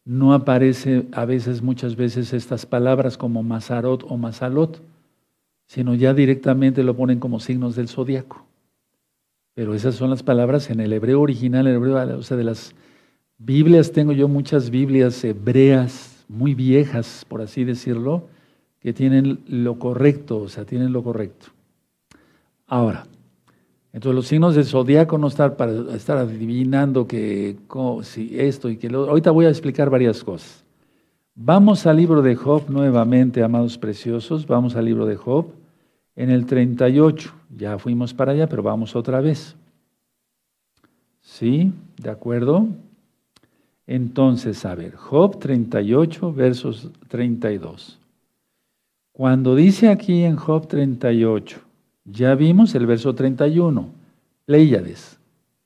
no 0.03 0.33
aparece 0.33 1.05
a 1.13 1.25
veces, 1.25 1.61
muchas 1.61 1.95
veces, 1.95 2.33
estas 2.33 2.65
palabras 2.65 3.17
como 3.17 3.43
Mazarot 3.43 4.03
o 4.09 4.17
Mazalot, 4.17 4.81
sino 5.67 5.95
ya 5.95 6.13
directamente 6.13 6.83
lo 6.83 6.95
ponen 6.97 7.19
como 7.19 7.39
signos 7.39 7.75
del 7.75 7.87
zodiaco. 7.87 8.50
Pero 9.61 9.75
esas 9.75 9.93
son 9.93 10.09
las 10.09 10.23
palabras 10.23 10.71
en 10.71 10.79
el 10.79 10.91
hebreo 10.91 11.21
original, 11.21 11.67
hebreo, 11.67 12.17
o 12.17 12.23
sea, 12.23 12.35
de 12.35 12.43
las 12.43 12.73
Biblias, 13.37 13.91
tengo 13.91 14.11
yo 14.11 14.27
muchas 14.27 14.71
Biblias 14.71 15.23
hebreas, 15.23 16.25
muy 16.27 16.55
viejas, 16.55 17.27
por 17.29 17.43
así 17.43 17.63
decirlo, 17.63 18.23
que 18.79 18.91
tienen 18.91 19.41
lo 19.47 19.77
correcto, 19.77 20.39
o 20.39 20.49
sea, 20.49 20.65
tienen 20.65 20.91
lo 20.91 21.03
correcto. 21.03 21.51
Ahora, 22.65 23.05
entonces 23.93 24.15
los 24.15 24.27
signos 24.29 24.55
del 24.55 24.65
zodiaco 24.65 25.19
no 25.19 25.27
están 25.27 25.55
para 25.55 25.73
estar 25.95 26.17
adivinando 26.17 27.05
que 27.05 27.55
si 28.01 28.39
esto 28.39 28.67
y 28.67 28.77
que 28.77 28.89
lo 28.89 29.11
Ahorita 29.11 29.29
voy 29.29 29.45
a 29.45 29.49
explicar 29.49 29.91
varias 29.91 30.23
cosas. 30.23 30.63
Vamos 31.35 31.85
al 31.85 31.97
libro 31.97 32.23
de 32.23 32.35
Job 32.35 32.63
nuevamente, 32.67 33.43
amados 33.43 33.77
preciosos. 33.77 34.47
Vamos 34.47 34.75
al 34.75 34.85
libro 34.85 35.05
de 35.05 35.17
Job 35.17 35.60
en 36.15 36.29
el 36.29 36.45
38. 36.45 37.33
Ya 37.57 37.77
fuimos 37.77 38.13
para 38.13 38.31
allá, 38.31 38.47
pero 38.47 38.63
vamos 38.63 38.95
otra 38.95 39.21
vez. 39.21 39.55
¿Sí? 41.21 41.73
¿De 41.97 42.09
acuerdo? 42.09 42.67
Entonces, 43.87 44.65
a 44.65 44.75
ver, 44.75 44.95
Job 44.95 45.39
38, 45.39 46.33
versos 46.33 46.89
32. 47.07 47.99
Cuando 49.11 49.55
dice 49.55 49.89
aquí 49.89 50.23
en 50.23 50.35
Job 50.37 50.67
38, 50.67 51.59
ya 52.05 52.35
vimos 52.35 52.73
el 52.75 52.85
verso 52.85 53.13
31, 53.13 53.89
Pléyades, 54.45 55.19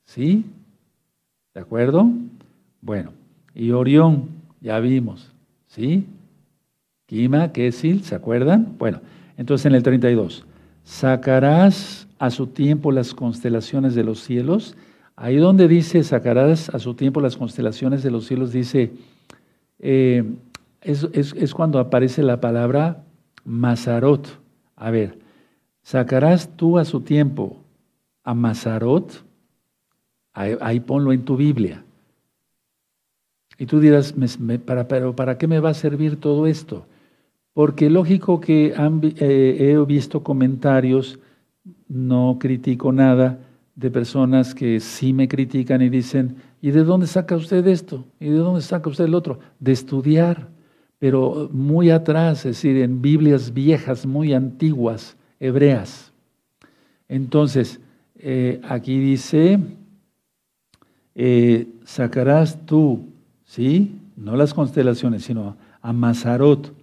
¿sí? 0.04 0.44
¿De 1.54 1.60
acuerdo? 1.60 2.10
Bueno, 2.80 3.12
y 3.54 3.70
Orión, 3.70 4.28
ya 4.60 4.78
vimos, 4.80 5.32
¿sí? 5.68 6.04
Kima, 7.06 7.52
Kesil, 7.52 8.02
¿se 8.02 8.14
acuerdan? 8.14 8.74
Bueno, 8.78 9.00
entonces 9.36 9.66
en 9.66 9.74
el 9.74 9.82
32, 9.82 10.44
sacarás 10.84 12.08
a 12.18 12.30
su 12.30 12.46
tiempo 12.46 12.92
las 12.92 13.14
constelaciones 13.14 13.94
de 13.94 14.04
los 14.04 14.20
cielos. 14.20 14.76
Ahí 15.16 15.36
donde 15.36 15.68
dice 15.68 16.02
sacarás 16.04 16.68
a 16.70 16.78
su 16.78 16.94
tiempo 16.94 17.20
las 17.20 17.36
constelaciones 17.36 18.02
de 18.02 18.10
los 18.10 18.26
cielos, 18.26 18.52
dice, 18.52 18.92
eh, 19.78 20.24
es, 20.82 21.54
cuando 21.54 21.78
aparece 21.78 22.22
la 22.22 22.40
palabra 22.40 23.04
Mazarot. 23.44 24.40
A 24.76 24.90
ver, 24.90 25.18
¿Sacarás 25.86 26.56
tú 26.56 26.78
a 26.78 26.84
su 26.84 27.02
tiempo 27.02 27.58
a 28.24 28.34
Mazarot? 28.34 29.24
Ahí, 30.32 30.80
ponlo 30.80 31.12
en 31.12 31.24
tu 31.24 31.36
Biblia. 31.36 31.84
Y 33.56 33.66
tú 33.66 33.78
dirás, 33.78 34.12
para, 34.64 34.88
pero 34.88 35.14
¿para 35.14 35.38
qué 35.38 35.46
me 35.46 35.60
va 35.60 35.70
a 35.70 35.74
servir 35.74 36.18
todo 36.18 36.48
esto? 36.48 36.88
Porque 37.56 37.88
lógico 37.88 38.38
que 38.38 38.74
eh, 38.76 39.56
he 39.58 39.84
visto 39.86 40.22
comentarios, 40.22 41.18
no 41.88 42.36
critico 42.38 42.92
nada, 42.92 43.38
de 43.74 43.90
personas 43.90 44.54
que 44.54 44.78
sí 44.78 45.14
me 45.14 45.26
critican 45.26 45.80
y 45.80 45.88
dicen, 45.88 46.36
¿y 46.60 46.70
de 46.70 46.84
dónde 46.84 47.06
saca 47.06 47.34
usted 47.34 47.66
esto? 47.66 48.04
¿Y 48.20 48.28
de 48.28 48.36
dónde 48.36 48.60
saca 48.60 48.90
usted 48.90 49.06
el 49.06 49.14
otro? 49.14 49.38
De 49.58 49.72
estudiar, 49.72 50.50
pero 50.98 51.48
muy 51.50 51.88
atrás, 51.88 52.40
es 52.40 52.56
decir, 52.56 52.76
en 52.76 53.00
Biblias 53.00 53.54
viejas, 53.54 54.04
muy 54.04 54.34
antiguas 54.34 55.16
hebreas. 55.40 56.12
Entonces, 57.08 57.80
eh, 58.16 58.60
aquí 58.68 58.98
dice, 58.98 59.60
eh, 61.14 61.66
sacarás 61.86 62.66
tú, 62.66 63.06
¿sí? 63.46 63.98
No 64.14 64.36
las 64.36 64.52
constelaciones, 64.52 65.24
sino 65.24 65.56
a 65.80 65.94
Mazarot 65.94 66.75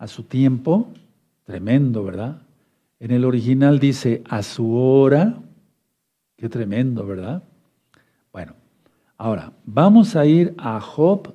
a 0.00 0.08
su 0.08 0.22
tiempo, 0.22 0.88
tremendo, 1.44 2.02
¿verdad? 2.02 2.40
En 2.98 3.10
el 3.10 3.22
original 3.26 3.78
dice 3.78 4.22
a 4.30 4.42
su 4.42 4.74
hora, 4.74 5.38
qué 6.36 6.48
tremendo, 6.48 7.06
¿verdad? 7.06 7.42
Bueno, 8.32 8.54
ahora 9.18 9.52
vamos 9.66 10.16
a 10.16 10.24
ir 10.24 10.54
a 10.56 10.80
Job 10.80 11.34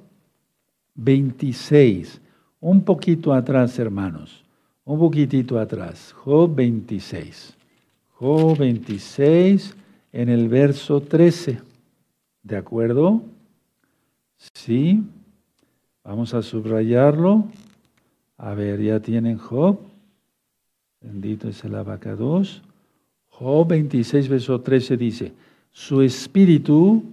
26 0.96 2.20
un 2.60 2.82
poquito 2.82 3.34
atrás, 3.34 3.78
hermanos, 3.78 4.44
un 4.84 4.98
poquitito 4.98 5.60
atrás. 5.60 6.12
Job 6.14 6.56
26. 6.56 7.56
Job 8.14 8.58
26 8.58 9.76
en 10.12 10.30
el 10.30 10.50
verso 10.50 11.02
13. 11.02 11.62
¿De 12.42 12.58
acuerdo? 12.58 13.22
Sí. 14.54 15.04
Vamos 16.04 16.34
a 16.34 16.42
subrayarlo. 16.42 17.46
A 18.38 18.54
ver, 18.54 18.82
ya 18.82 19.00
tienen 19.00 19.38
Job. 19.38 19.80
Bendito 21.02 21.48
es 21.48 21.64
el 21.64 21.76
abacados. 21.76 22.62
Job 23.30 23.68
26, 23.68 24.30
verso 24.30 24.62
13 24.62 24.98
dice, 24.98 25.34
su 25.72 26.02
espíritu 26.02 27.04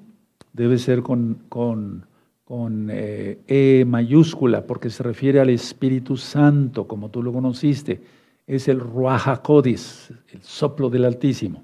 debe 0.53 0.79
ser 0.79 1.03
con, 1.03 1.43
con, 1.49 2.07
con 2.45 2.89
eh, 2.91 3.41
E 3.47 3.85
mayúscula, 3.85 4.67
porque 4.67 4.89
se 4.91 5.03
refiere 5.03 5.41
al 5.41 5.51
Espíritu 5.51 6.17
Santo, 6.17 6.87
como 6.87 7.11
tú 7.11 7.23
lo 7.23 7.33
conociste. 7.33 8.01
Es 8.47 8.69
el 8.69 8.81
Ruach 8.81 9.27
HaKodis, 9.27 10.13
el 10.33 10.43
soplo 10.43 10.91
del 10.91 11.05
Altísimo. 11.05 11.63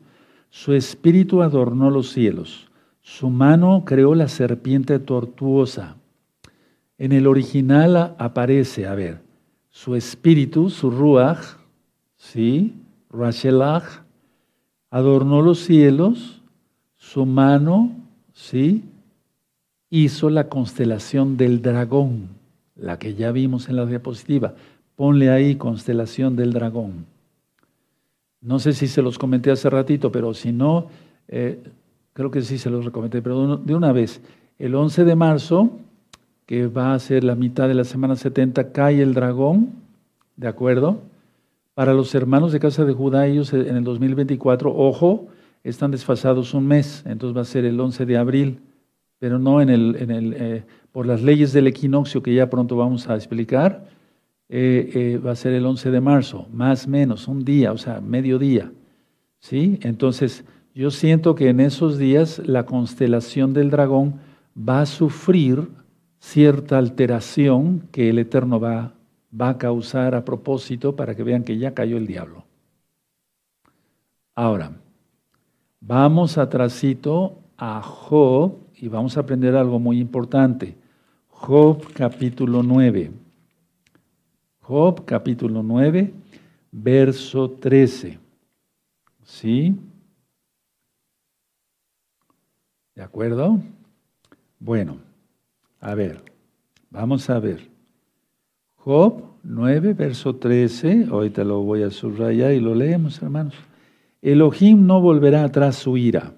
Su 0.50 0.72
espíritu 0.72 1.42
adornó 1.42 1.90
los 1.90 2.10
cielos. 2.10 2.68
Su 3.00 3.30
mano 3.30 3.84
creó 3.84 4.14
la 4.14 4.28
serpiente 4.28 4.98
tortuosa. 4.98 5.96
En 6.98 7.12
el 7.12 7.26
original 7.26 8.16
aparece, 8.18 8.86
a 8.86 8.94
ver, 8.94 9.27
su 9.78 9.94
espíritu, 9.94 10.70
su 10.70 10.90
Ruach, 10.90 11.38
¿sí? 12.16 12.74
Rashelach, 13.10 13.84
adornó 14.90 15.40
los 15.40 15.60
cielos, 15.60 16.42
su 16.96 17.24
mano, 17.24 17.92
¿sí? 18.32 18.82
Hizo 19.88 20.30
la 20.30 20.48
constelación 20.48 21.36
del 21.36 21.62
dragón, 21.62 22.26
la 22.74 22.98
que 22.98 23.14
ya 23.14 23.30
vimos 23.30 23.68
en 23.68 23.76
la 23.76 23.86
diapositiva. 23.86 24.56
Ponle 24.96 25.30
ahí 25.30 25.54
constelación 25.54 26.34
del 26.34 26.52
dragón. 26.52 27.06
No 28.40 28.58
sé 28.58 28.72
si 28.72 28.88
se 28.88 29.00
los 29.00 29.16
comenté 29.16 29.52
hace 29.52 29.70
ratito, 29.70 30.10
pero 30.10 30.34
si 30.34 30.50
no, 30.50 30.88
eh, 31.28 31.62
creo 32.14 32.32
que 32.32 32.42
sí 32.42 32.58
se 32.58 32.68
los 32.68 32.90
comenté, 32.90 33.22
pero 33.22 33.56
de 33.56 33.76
una 33.76 33.92
vez. 33.92 34.20
El 34.58 34.74
11 34.74 35.04
de 35.04 35.14
marzo, 35.14 35.70
que 36.48 36.66
va 36.66 36.94
a 36.94 36.98
ser 36.98 37.24
la 37.24 37.34
mitad 37.34 37.68
de 37.68 37.74
la 37.74 37.84
semana 37.84 38.16
70, 38.16 38.72
cae 38.72 39.02
el 39.02 39.12
dragón, 39.12 39.68
¿de 40.34 40.48
acuerdo? 40.48 41.02
Para 41.74 41.92
los 41.92 42.14
hermanos 42.14 42.52
de 42.52 42.58
casa 42.58 42.86
de 42.86 42.94
Judá, 42.94 43.26
ellos 43.26 43.52
en 43.52 43.76
el 43.76 43.84
2024, 43.84 44.74
ojo, 44.74 45.28
están 45.62 45.90
desfasados 45.90 46.54
un 46.54 46.66
mes, 46.66 47.04
entonces 47.04 47.36
va 47.36 47.42
a 47.42 47.44
ser 47.44 47.66
el 47.66 47.78
11 47.78 48.06
de 48.06 48.16
abril, 48.16 48.60
pero 49.18 49.38
no 49.38 49.60
en 49.60 49.68
el, 49.68 49.96
en 50.00 50.10
el 50.10 50.32
eh, 50.38 50.64
por 50.90 51.04
las 51.04 51.20
leyes 51.20 51.52
del 51.52 51.66
equinoccio 51.66 52.22
que 52.22 52.32
ya 52.32 52.48
pronto 52.48 52.76
vamos 52.76 53.10
a 53.10 53.14
explicar, 53.14 53.84
eh, 54.48 54.90
eh, 54.94 55.18
va 55.18 55.32
a 55.32 55.36
ser 55.36 55.52
el 55.52 55.66
11 55.66 55.90
de 55.90 56.00
marzo, 56.00 56.46
más 56.50 56.86
o 56.86 56.88
menos, 56.88 57.28
un 57.28 57.44
día, 57.44 57.72
o 57.72 57.76
sea, 57.76 58.00
mediodía. 58.00 58.72
¿sí? 59.38 59.78
Entonces, 59.82 60.46
yo 60.74 60.90
siento 60.90 61.34
que 61.34 61.50
en 61.50 61.60
esos 61.60 61.98
días 61.98 62.40
la 62.46 62.64
constelación 62.64 63.52
del 63.52 63.68
dragón 63.68 64.14
va 64.56 64.80
a 64.80 64.86
sufrir 64.86 65.68
cierta 66.20 66.78
alteración 66.78 67.88
que 67.92 68.10
el 68.10 68.18
Eterno 68.18 68.60
va 68.60 68.94
va 69.28 69.50
a 69.50 69.58
causar 69.58 70.14
a 70.14 70.24
propósito 70.24 70.96
para 70.96 71.14
que 71.14 71.22
vean 71.22 71.44
que 71.44 71.58
ya 71.58 71.74
cayó 71.74 71.96
el 71.96 72.06
diablo. 72.06 72.44
Ahora, 74.34 74.72
vamos 75.80 76.38
atrasito 76.38 77.38
a 77.56 77.82
Job 77.82 78.56
y 78.76 78.88
vamos 78.88 79.16
a 79.16 79.20
aprender 79.20 79.56
algo 79.56 79.78
muy 79.78 79.98
importante. 80.00 80.76
Job 81.28 81.92
capítulo 81.92 82.62
9. 82.62 83.12
Job 84.60 85.04
capítulo 85.04 85.62
9, 85.62 86.12
verso 86.70 87.50
13. 87.50 88.18
¿Sí? 89.24 89.76
¿De 92.94 93.02
acuerdo? 93.02 93.58
Bueno, 94.58 94.98
a 95.80 95.94
ver, 95.94 96.22
vamos 96.90 97.28
a 97.30 97.38
ver. 97.38 97.68
Job 98.76 99.22
9, 99.42 99.94
verso 99.94 100.36
13, 100.36 101.08
ahorita 101.10 101.44
lo 101.44 101.60
voy 101.60 101.82
a 101.82 101.90
subrayar 101.90 102.52
y 102.52 102.60
lo 102.60 102.74
leemos, 102.74 103.22
hermanos. 103.22 103.54
Elohim 104.22 104.86
no 104.86 105.00
volverá 105.00 105.44
atrás 105.44 105.76
su 105.76 105.96
ira, 105.96 106.32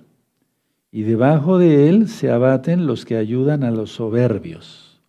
y 0.92 1.02
debajo 1.02 1.58
de 1.58 1.88
él 1.88 2.08
se 2.08 2.30
abaten 2.30 2.86
los 2.86 3.04
que 3.04 3.16
ayudan 3.16 3.64
a 3.64 3.70
los 3.70 3.92
soberbios. 3.92 5.00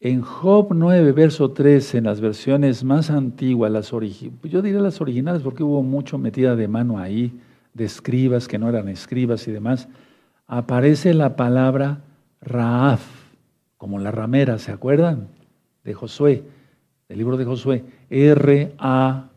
En 0.00 0.20
Job 0.20 0.68
9, 0.74 1.12
verso 1.12 1.52
13, 1.52 1.98
en 1.98 2.04
las 2.04 2.20
versiones 2.20 2.84
más 2.84 3.10
antiguas, 3.10 3.72
las 3.72 3.90
yo 3.90 4.62
diré 4.62 4.80
las 4.80 5.00
originales 5.00 5.42
porque 5.42 5.62
hubo 5.62 5.82
mucho 5.82 6.18
metida 6.18 6.54
de 6.54 6.68
mano 6.68 6.98
ahí, 6.98 7.32
de 7.72 7.84
escribas 7.84 8.46
que 8.46 8.58
no 8.58 8.68
eran 8.68 8.88
escribas 8.88 9.48
y 9.48 9.52
demás, 9.52 9.88
aparece 10.46 11.14
la 11.14 11.34
palabra 11.36 12.02
Raaf, 12.40 13.02
como 13.76 13.98
la 13.98 14.10
ramera, 14.10 14.58
¿se 14.58 14.72
acuerdan? 14.72 15.28
de 15.86 15.94
Josué, 15.94 16.42
del 17.08 17.18
libro 17.18 17.38
de 17.38 17.44
Josué, 17.44 17.84
R-A-H-A-V, 18.10 19.32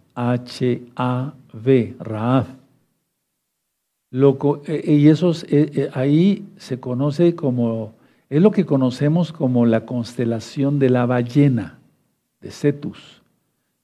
Raaf. 1.99 2.47
Eh, 4.65 4.93
y 4.97 5.07
eso 5.07 5.31
eh, 5.31 5.71
eh, 5.75 5.89
ahí 5.93 6.43
se 6.57 6.79
conoce 6.79 7.35
como, 7.35 7.93
es 8.29 8.41
lo 8.41 8.49
que 8.49 8.65
conocemos 8.65 9.31
como 9.31 9.67
la 9.67 9.85
constelación 9.85 10.79
de 10.79 10.89
la 10.89 11.05
ballena, 11.05 11.77
de 12.41 12.49
Cetus. 12.49 13.21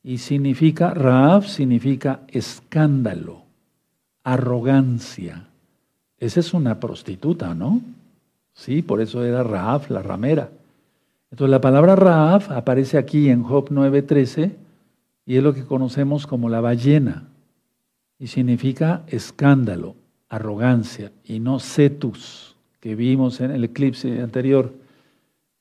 Y 0.02 0.18
significa, 0.18 0.96
Raaf 0.96 1.48
significa 1.48 2.22
escándalo, 2.28 3.44
arrogancia. 4.24 5.48
Esa 6.18 6.40
es 6.40 6.54
una 6.56 6.80
prostituta, 6.80 7.54
¿no? 7.54 7.82
Sí, 8.56 8.82
por 8.82 9.02
eso 9.02 9.24
era 9.24 9.44
Raaf, 9.44 9.92
la 9.92 10.02
ramera. 10.02 10.50
Entonces 11.30 11.52
la 11.52 11.62
palabra 11.62 11.96
Raaf 11.96 12.50
aparece 12.52 12.98
aquí 12.98 13.30
en 13.30 13.44
Job 13.44 13.70
9:13 13.70 14.56
y 15.26 15.36
es 15.36 15.44
lo 15.44 15.54
que 15.54 15.66
conocemos 15.66 16.26
como 16.26 16.50
la 16.50 16.62
ballena 16.62 17.28
y 18.18 18.28
significa 18.28 19.04
escándalo, 19.08 19.96
arrogancia 20.30 21.12
y 21.26 21.40
no 21.40 21.60
cetus 21.60 22.56
que 22.80 22.96
vimos 22.96 23.42
en 23.42 23.52
el 23.52 23.66
eclipse 23.66 24.22
anterior 24.22 24.72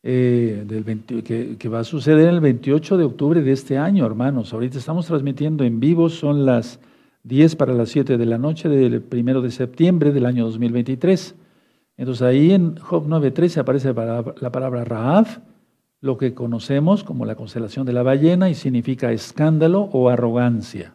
eh, 0.04 0.64
del 0.66 0.84
que, 1.24 1.56
que, 1.58 1.68
va 1.68 1.80
a 1.80 1.84
suceder 1.84 2.28
el 2.28 2.40
28 2.40 2.98
de 2.98 3.04
octubre 3.04 3.42
de 3.42 3.52
este 3.52 3.78
año, 3.78 4.04
hermanos. 4.04 4.52
Ahorita 4.52 4.78
estamos 4.78 5.06
transmitiendo 5.06 5.64
en 5.64 5.80
vivo, 5.80 6.10
son 6.10 6.44
las 6.44 6.78
10 7.24 7.56
para 7.56 7.72
las 7.72 7.88
7 7.88 8.18
de 8.18 8.26
la 8.26 8.36
noche 8.36 8.68
del 8.68 9.02
1 9.10 9.40
de 9.40 9.50
septiembre 9.50 10.12
del 10.12 10.26
año 10.26 10.44
2023. 10.44 11.34
Entonces 11.96 12.22
ahí 12.22 12.52
en 12.52 12.76
Job 12.76 13.06
9:13 13.06 13.60
aparece 13.60 13.94
la 13.94 14.52
palabra 14.52 14.84
Raaf 14.84 15.38
lo 16.04 16.18
que 16.18 16.34
conocemos 16.34 17.02
como 17.02 17.24
la 17.24 17.34
constelación 17.34 17.86
de 17.86 17.94
la 17.94 18.02
ballena 18.02 18.50
y 18.50 18.54
significa 18.54 19.10
escándalo 19.10 19.88
o 19.90 20.10
arrogancia. 20.10 20.94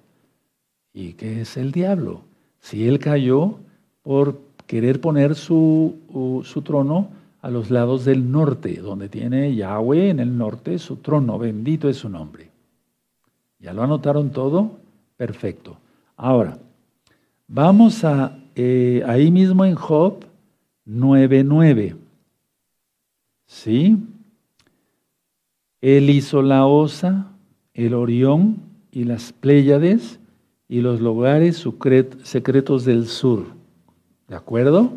¿Y 0.93 1.13
qué 1.13 1.41
es 1.41 1.57
el 1.57 1.71
diablo? 1.71 2.21
Si 2.59 2.87
él 2.87 2.99
cayó 2.99 3.55
por 4.03 4.39
querer 4.67 5.01
poner 5.01 5.33
su, 5.33 5.95
su 6.43 6.61
trono 6.61 7.09
a 7.41 7.49
los 7.49 7.71
lados 7.71 8.05
del 8.05 8.31
norte, 8.31 8.75
donde 8.75 9.09
tiene 9.09 9.55
Yahweh 9.55 10.11
en 10.11 10.19
el 10.19 10.37
norte 10.37 10.77
su 10.77 10.97
trono, 10.97 11.39
bendito 11.39 11.89
es 11.89 11.97
su 11.97 12.09
nombre. 12.09 12.51
¿Ya 13.57 13.73
lo 13.73 13.81
anotaron 13.81 14.29
todo? 14.29 14.73
Perfecto. 15.17 15.77
Ahora, 16.17 16.59
vamos 17.47 18.03
a 18.03 18.37
eh, 18.53 19.03
ahí 19.07 19.31
mismo 19.31 19.65
en 19.65 19.73
Job 19.73 20.28
9.9. 20.89 21.95
¿Sí? 23.45 23.97
Él 25.81 26.09
hizo 26.09 26.41
la 26.41 26.65
Osa, 26.65 27.31
el 27.73 27.93
Orión 27.93 28.57
y 28.91 29.03
las 29.03 29.31
Pléyades 29.31 30.19
y 30.67 30.81
los 30.81 30.99
lugares 30.99 31.65
secretos 32.23 32.85
del 32.85 33.07
sur. 33.07 33.45
¿De 34.27 34.35
acuerdo? 34.35 34.91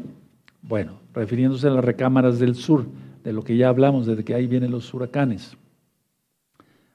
Bueno, 0.62 0.92
refiriéndose 1.14 1.66
a 1.68 1.70
las 1.70 1.84
recámaras 1.84 2.38
del 2.38 2.54
sur, 2.54 2.86
de 3.22 3.32
lo 3.32 3.42
que 3.42 3.56
ya 3.56 3.68
hablamos, 3.68 4.06
desde 4.06 4.24
que 4.24 4.34
ahí 4.34 4.46
vienen 4.46 4.70
los 4.70 4.92
huracanes. 4.92 5.56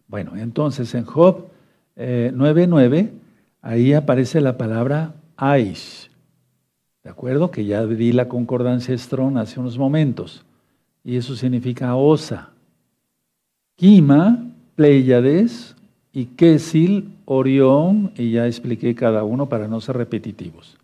Bueno, 0.07 0.35
entonces 0.35 0.93
en 0.95 1.05
Job 1.05 1.47
9.9, 1.95 2.95
eh, 2.95 3.11
ahí 3.61 3.93
aparece 3.93 4.41
la 4.41 4.57
palabra 4.57 5.15
Aish. 5.35 6.09
¿De 7.07 7.11
acuerdo? 7.11 7.51
Que 7.51 7.63
ya 7.63 7.85
di 7.85 8.11
la 8.11 8.27
concordancia 8.27 8.97
Strong 8.97 9.37
hace 9.37 9.61
unos 9.61 9.77
momentos. 9.77 10.43
Y 11.05 11.15
eso 11.15 11.37
significa 11.37 11.95
osa. 11.95 12.49
Kima, 13.77 14.45
Pleiades 14.75 15.73
y 16.11 16.25
Kesil, 16.25 17.13
Orión, 17.23 18.11
y 18.17 18.31
ya 18.31 18.45
expliqué 18.45 18.93
cada 18.93 19.23
uno 19.23 19.47
para 19.47 19.69
no 19.69 19.79
ser 19.79 19.95
repetitivos. 19.95 20.77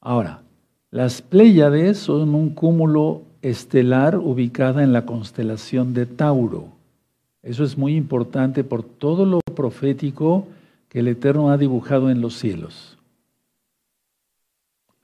Ahora, 0.00 0.42
las 0.90 1.22
Pleiades 1.22 1.98
son 1.98 2.34
un 2.34 2.50
cúmulo 2.50 3.22
estelar 3.40 4.18
ubicada 4.18 4.82
en 4.82 4.92
la 4.92 5.06
constelación 5.06 5.94
de 5.94 6.06
Tauro. 6.06 6.66
Eso 7.44 7.62
es 7.62 7.78
muy 7.78 7.94
importante 7.94 8.64
por 8.64 8.82
todo 8.82 9.24
lo 9.24 9.38
profético 9.54 10.48
que 10.88 10.98
el 10.98 11.06
Eterno 11.06 11.50
ha 11.50 11.58
dibujado 11.58 12.10
en 12.10 12.20
los 12.20 12.34
cielos. 12.34 12.93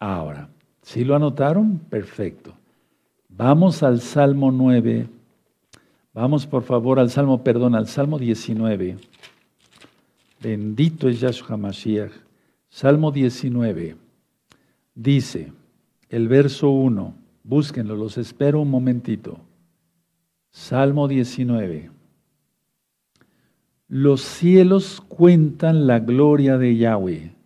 Ahora, 0.01 0.49
¿sí 0.81 1.05
lo 1.05 1.15
anotaron? 1.15 1.79
Perfecto. 1.79 2.55
Vamos 3.29 3.83
al 3.83 4.01
Salmo 4.01 4.51
9. 4.51 5.07
Vamos 6.15 6.47
por 6.47 6.63
favor 6.63 6.99
al 6.99 7.11
Salmo, 7.11 7.45
perdón, 7.45 7.75
al 7.75 7.87
Salmo 7.87 8.19
19. 8.19 8.97
Bendito 10.43 11.07
es 11.07 11.21
Yahshua 11.21 11.59
Mashiach. 11.59 12.13
Salmo 12.71 13.13
19. 13.13 13.97
Dice 14.95 15.53
el 16.09 16.29
verso 16.29 16.71
1. 16.71 17.15
Búsquenlo, 17.45 17.95
los 17.95 18.17
espero 18.17 18.63
un 18.63 18.71
momentito. 18.71 19.39
Salmo 20.51 21.09
19. 21.09 21.91
Los 23.89 24.23
cielos 24.23 25.03
cuentan 25.03 25.87
la 25.87 25.99
gloria 25.99 26.57
de 26.57 26.77
Yahweh 26.77 27.40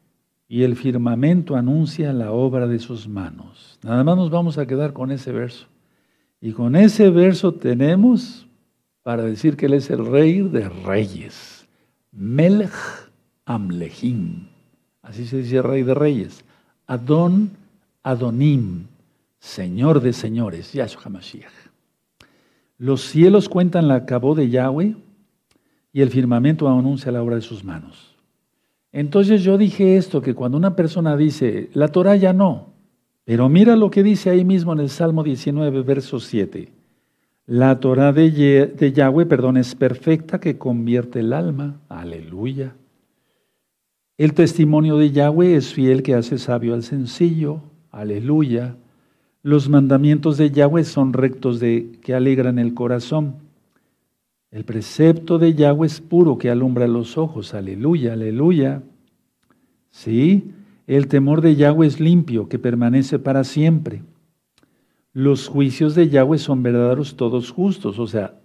y 0.55 0.63
el 0.63 0.77
firmamento 0.77 1.57
anuncia 1.57 2.13
la 2.13 2.31
obra 2.31 2.69
de 2.69 2.79
sus 2.79 3.09
manos. 3.09 3.77
Nada 3.83 4.05
más 4.05 4.17
nos 4.17 4.31
vamos 4.31 4.57
a 4.57 4.67
quedar 4.67 4.93
con 4.93 5.11
ese 5.11 5.33
verso. 5.33 5.67
Y 6.41 6.53
con 6.53 6.77
ese 6.77 7.11
verso 7.11 7.55
tenemos 7.55 8.47
para 9.03 9.25
decir 9.25 9.57
que 9.57 9.67
Él 9.67 9.75
es 9.75 9.91
el 9.91 10.07
rey 10.07 10.43
de 10.43 10.69
reyes. 10.69 11.67
Melech 12.13 12.71
Amlehim. 13.47 14.47
Así 15.03 15.27
se 15.27 15.39
dice 15.39 15.61
rey 15.61 15.83
de 15.83 15.93
reyes. 15.93 16.45
Adon 16.87 17.51
Adonim. 18.05 18.87
Señor 19.41 20.01
de 20.03 20.13
señores. 20.13 20.73
Yahshua 20.73 21.03
HaMashiach. 21.07 21.51
Los 22.79 23.01
cielos 23.01 23.49
cuentan 23.49 23.89
la 23.89 24.07
cabo 24.07 24.37
de 24.37 24.49
Yahweh 24.51 24.95
y 25.93 26.01
el 26.01 26.11
firmamento 26.11 26.69
anuncia 26.69 27.11
la 27.11 27.25
obra 27.25 27.35
de 27.35 27.43
sus 27.43 27.65
manos. 27.65 28.14
Entonces 28.95 29.43
yo 29.43 29.59
dije 29.59 29.97
esto, 29.97 30.23
que 30.23 30.35
cuando 30.35 30.57
una 30.57 30.77
persona 30.77 31.17
dice, 31.17 31.69
la 31.75 31.89
Torah 31.89 32.15
ya 32.15 32.33
no, 32.33 32.75
pero 33.25 33.49
mira 33.49 33.75
lo 33.75 33.91
que 33.91 34.05
dice 34.05 34.31
ahí 34.31 34.45
mismo 34.45 34.73
en 34.73 34.79
el 34.79 34.89
Salmo 34.89 35.25
19, 35.25 35.83
verso 35.83 36.21
7. 36.21 36.71
La 37.45 37.81
Torah 37.81 38.13
de, 38.13 38.93
Yahweh, 38.95 39.27
perdón, 39.27 39.57
es 39.57 39.75
perfecta 39.75 40.39
que 40.39 40.59
convierte 40.59 41.19
el 41.19 41.33
alma. 41.33 41.81
Aleluya. 41.89 42.77
El 44.17 44.33
testimonio 44.33 44.97
de 44.97 45.11
Yahweh 45.11 45.57
es 45.57 45.75
fiel 45.75 46.05
que 46.05 46.15
hace 46.15 46.39
sabio 46.39 46.73
al 46.73 46.85
sencillo. 46.85 47.63
Aleluya. 47.91 48.77
Los 49.43 49.69
mandamientos 49.69 50.39
de 50.39 50.53
Yahweh 50.53 50.85
son 50.85 51.15
rectos 51.15 51.59
de 51.59 51.99
que 52.01 52.15
alegran 52.15 52.61
el 52.61 52.75
corazón. 52.75 53.39
El 54.55 54.65
precepto 54.65 55.41
de 55.41 55.53
Yahweh 55.55 55.89
es 55.89 56.01
puro 56.01 56.39
que 56.39 56.49
alumbra 56.49 56.87
los 56.87 57.19
ojos. 57.19 57.55
Aleluya, 57.55 58.13
aleluya. 58.13 58.85
Sí, 59.91 60.53
el 60.87 61.09
temor 61.09 61.41
de 61.41 61.57
Yahweh 61.57 61.89
es 61.89 61.99
limpio, 61.99 62.49
que 62.49 62.61
permanece 62.61 63.19
para 63.19 63.43
siempre. 63.43 64.05
Los 65.13 65.49
juicios 65.49 65.97
de 65.97 66.09
Yahweh 66.09 66.39
son 66.39 66.63
verdaderos, 66.63 67.17
todos 67.17 67.51
justos, 67.51 67.99
o 67.99 68.07
sea, 68.07 68.39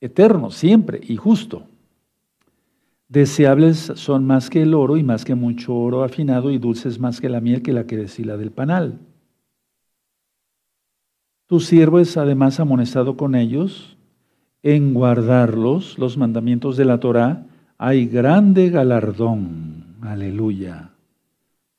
eternos, 0.00 0.54
siempre 0.54 1.00
y 1.02 1.16
justo. 1.16 1.64
Deseables 3.08 3.78
son 3.96 4.26
más 4.28 4.50
que 4.50 4.62
el 4.62 4.74
oro 4.74 4.96
y 4.96 5.02
más 5.02 5.24
que 5.24 5.34
mucho 5.34 5.74
oro 5.74 6.04
afinado 6.04 6.52
y 6.52 6.58
dulces 6.58 7.00
más 7.00 7.20
que 7.20 7.28
la 7.28 7.40
miel 7.40 7.62
que 7.62 7.72
la 7.72 7.84
que 7.84 7.96
deshila 7.96 8.36
del 8.36 8.52
panal. 8.52 9.00
Tu 11.48 11.58
siervo 11.58 11.98
es 11.98 12.16
además 12.16 12.60
amonestado 12.60 13.16
con 13.16 13.34
ellos 13.34 13.97
en 14.62 14.94
guardarlos, 14.94 15.98
los 15.98 16.16
mandamientos 16.16 16.76
de 16.76 16.84
la 16.84 16.98
Torá, 16.98 17.46
hay 17.78 18.06
grande 18.06 18.70
galardón. 18.70 19.96
Aleluya. 20.00 20.90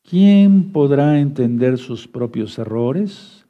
¿Quién 0.09 0.71
podrá 0.71 1.19
entender 1.19 1.77
sus 1.77 2.07
propios 2.07 2.57
errores? 2.57 3.45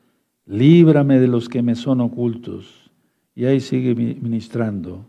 Líbrame 0.46 1.20
de 1.20 1.28
los 1.28 1.48
que 1.48 1.62
me 1.62 1.76
son 1.76 2.02
ocultos. 2.02 2.92
Y 3.36 3.46
ahí 3.46 3.60
sigue 3.60 3.96
ministrando. 3.96 5.06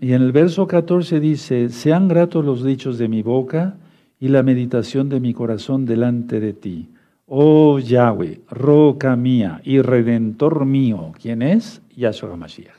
Y 0.00 0.12
en 0.12 0.22
el 0.22 0.30
verso 0.30 0.66
14 0.68 1.18
dice, 1.18 1.70
sean 1.70 2.06
gratos 2.06 2.44
los 2.44 2.62
dichos 2.62 2.98
de 2.98 3.08
mi 3.08 3.22
boca 3.22 3.76
y 4.20 4.28
la 4.28 4.42
meditación 4.42 5.08
de 5.08 5.20
mi 5.20 5.34
corazón 5.34 5.84
delante 5.84 6.38
de 6.38 6.52
ti. 6.52 6.88
Oh 7.26 7.78
Yahweh, 7.78 8.40
roca 8.48 9.16
mía 9.16 9.60
y 9.64 9.80
redentor 9.80 10.64
mío. 10.64 11.12
¿Quién 11.20 11.42
es? 11.42 11.82
Yahshua 11.96 12.36
Mashiach. 12.36 12.77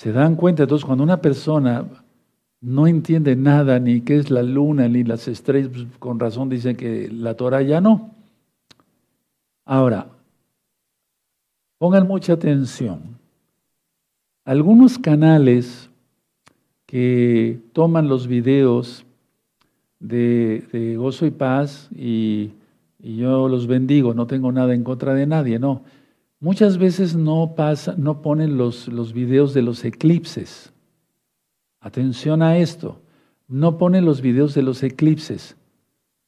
Se 0.00 0.12
dan 0.12 0.34
cuenta 0.34 0.62
entonces 0.62 0.86
cuando 0.86 1.04
una 1.04 1.20
persona 1.20 1.84
no 2.62 2.86
entiende 2.86 3.36
nada, 3.36 3.78
ni 3.78 4.00
qué 4.00 4.16
es 4.16 4.30
la 4.30 4.42
luna, 4.42 4.88
ni 4.88 5.04
las 5.04 5.28
estrellas, 5.28 5.72
pues, 5.74 5.86
con 5.98 6.18
razón 6.18 6.48
dicen 6.48 6.74
que 6.74 7.10
la 7.12 7.34
Torah 7.34 7.60
ya 7.60 7.82
no. 7.82 8.10
Ahora, 9.66 10.06
pongan 11.76 12.08
mucha 12.08 12.32
atención. 12.32 13.18
Algunos 14.46 14.98
canales 14.98 15.90
que 16.86 17.60
toman 17.74 18.08
los 18.08 18.26
videos 18.26 19.04
de, 19.98 20.96
gozo 20.96 21.26
y 21.26 21.30
paz 21.30 21.90
y, 21.94 22.52
y, 23.02 23.16
yo 23.16 23.50
los 23.50 23.66
bendigo, 23.66 24.14
no 24.14 24.26
tengo 24.26 24.50
nada 24.50 24.72
en 24.72 24.82
contra 24.82 25.12
de 25.12 25.26
nadie, 25.26 25.58
no. 25.58 25.82
Muchas 26.42 26.78
veces 26.78 27.14
no, 27.14 27.52
pasa, 27.54 27.94
no 27.98 28.22
ponen 28.22 28.56
los, 28.56 28.88
los 28.88 29.12
videos 29.12 29.52
de 29.52 29.60
los 29.60 29.84
eclipses. 29.84 30.72
Atención 31.80 32.40
a 32.40 32.56
esto. 32.56 33.02
No 33.46 33.76
ponen 33.76 34.06
los 34.06 34.22
videos 34.22 34.54
de 34.54 34.62
los 34.62 34.82
eclipses 34.82 35.56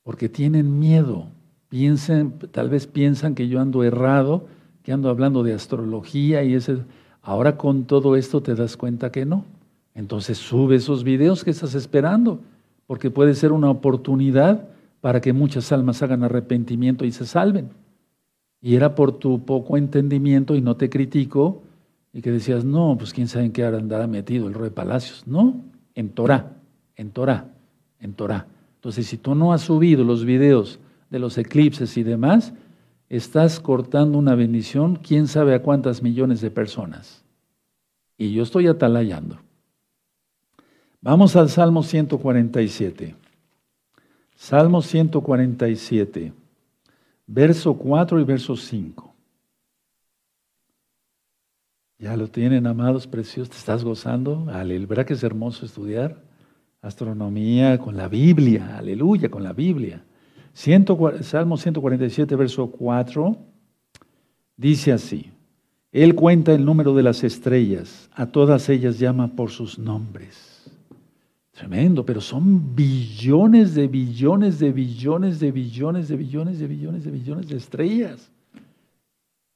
porque 0.02 0.28
tienen 0.28 0.78
miedo. 0.78 1.28
Piensen, 1.70 2.38
tal 2.50 2.68
vez 2.68 2.86
piensan 2.86 3.34
que 3.34 3.48
yo 3.48 3.58
ando 3.58 3.84
errado, 3.84 4.46
que 4.82 4.92
ando 4.92 5.08
hablando 5.08 5.42
de 5.42 5.54
astrología 5.54 6.44
y 6.44 6.54
ese. 6.54 6.78
Ahora 7.22 7.56
con 7.56 7.84
todo 7.84 8.14
esto 8.14 8.42
te 8.42 8.54
das 8.54 8.76
cuenta 8.76 9.10
que 9.10 9.24
no. 9.24 9.46
Entonces 9.94 10.36
sube 10.36 10.76
esos 10.76 11.04
videos 11.04 11.42
que 11.42 11.50
estás 11.52 11.74
esperando, 11.74 12.40
porque 12.86 13.10
puede 13.10 13.34
ser 13.34 13.52
una 13.52 13.70
oportunidad 13.70 14.68
para 15.00 15.22
que 15.22 15.32
muchas 15.32 15.72
almas 15.72 16.02
hagan 16.02 16.22
arrepentimiento 16.22 17.06
y 17.06 17.12
se 17.12 17.24
salven 17.24 17.70
y 18.62 18.76
era 18.76 18.94
por 18.94 19.18
tu 19.18 19.44
poco 19.44 19.76
entendimiento 19.76 20.54
y 20.54 20.60
no 20.60 20.76
te 20.76 20.88
critico, 20.88 21.62
y 22.12 22.22
que 22.22 22.30
decías, 22.30 22.64
no, 22.64 22.96
pues 22.96 23.12
quién 23.12 23.26
sabe 23.26 23.46
en 23.46 23.52
qué 23.52 23.64
andaba 23.64 24.06
metido 24.06 24.46
el 24.46 24.54
rey 24.54 24.64
de 24.64 24.70
Palacios. 24.70 25.26
No, 25.26 25.60
en 25.94 26.10
Torah, 26.10 26.52
en 26.94 27.10
Torah, 27.10 27.48
en 27.98 28.14
Torah. 28.14 28.46
Entonces, 28.76 29.06
si 29.06 29.16
tú 29.16 29.34
no 29.34 29.52
has 29.52 29.62
subido 29.62 30.04
los 30.04 30.24
videos 30.24 30.78
de 31.10 31.18
los 31.18 31.38
eclipses 31.38 31.96
y 31.96 32.02
demás, 32.02 32.52
estás 33.08 33.60
cortando 33.60 34.18
una 34.18 34.34
bendición, 34.34 34.96
quién 34.96 35.26
sabe 35.26 35.54
a 35.54 35.62
cuántas 35.62 36.02
millones 36.02 36.40
de 36.40 36.50
personas. 36.50 37.24
Y 38.18 38.32
yo 38.32 38.42
estoy 38.42 38.68
atalayando. 38.68 39.38
Vamos 41.00 41.34
al 41.34 41.48
Salmo 41.48 41.82
147. 41.82 43.16
Salmo 44.36 44.82
147 44.82 46.32
verso 47.26 47.74
4 47.74 48.20
y 48.20 48.24
verso 48.24 48.56
5. 48.56 49.14
Ya 51.98 52.16
lo 52.16 52.28
tienen, 52.28 52.66
amados 52.66 53.06
preciosos, 53.06 53.50
te 53.50 53.56
estás 53.56 53.84
gozando. 53.84 54.46
Aleluya, 54.50 54.88
¿verdad 54.88 55.06
que 55.06 55.14
es 55.14 55.22
hermoso 55.22 55.64
estudiar 55.64 56.20
astronomía 56.80 57.78
con 57.78 57.96
la 57.96 58.08
Biblia? 58.08 58.76
Aleluya, 58.76 59.30
con 59.30 59.44
la 59.44 59.52
Biblia. 59.52 60.04
Salmo 60.52 61.56
147, 61.56 62.34
verso 62.36 62.70
4, 62.70 63.36
dice 64.56 64.92
así. 64.92 65.30
Él 65.92 66.14
cuenta 66.14 66.52
el 66.52 66.64
número 66.64 66.94
de 66.94 67.02
las 67.02 67.22
estrellas, 67.22 68.10
a 68.12 68.26
todas 68.26 68.68
ellas 68.68 68.98
llama 68.98 69.36
por 69.36 69.50
sus 69.50 69.78
nombres. 69.78 70.51
Tremendo, 71.52 72.04
pero 72.04 72.22
son 72.22 72.74
billones 72.74 73.74
de 73.74 73.86
billones 73.86 74.58
de 74.58 74.72
billones 74.72 75.38
de 75.38 75.52
billones 75.52 76.08
de 76.08 76.16
billones 76.16 76.58
de 76.58 76.66
billones 76.66 77.04
de 77.04 77.10
billones 77.10 77.48
de 77.48 77.56
estrellas. 77.58 78.30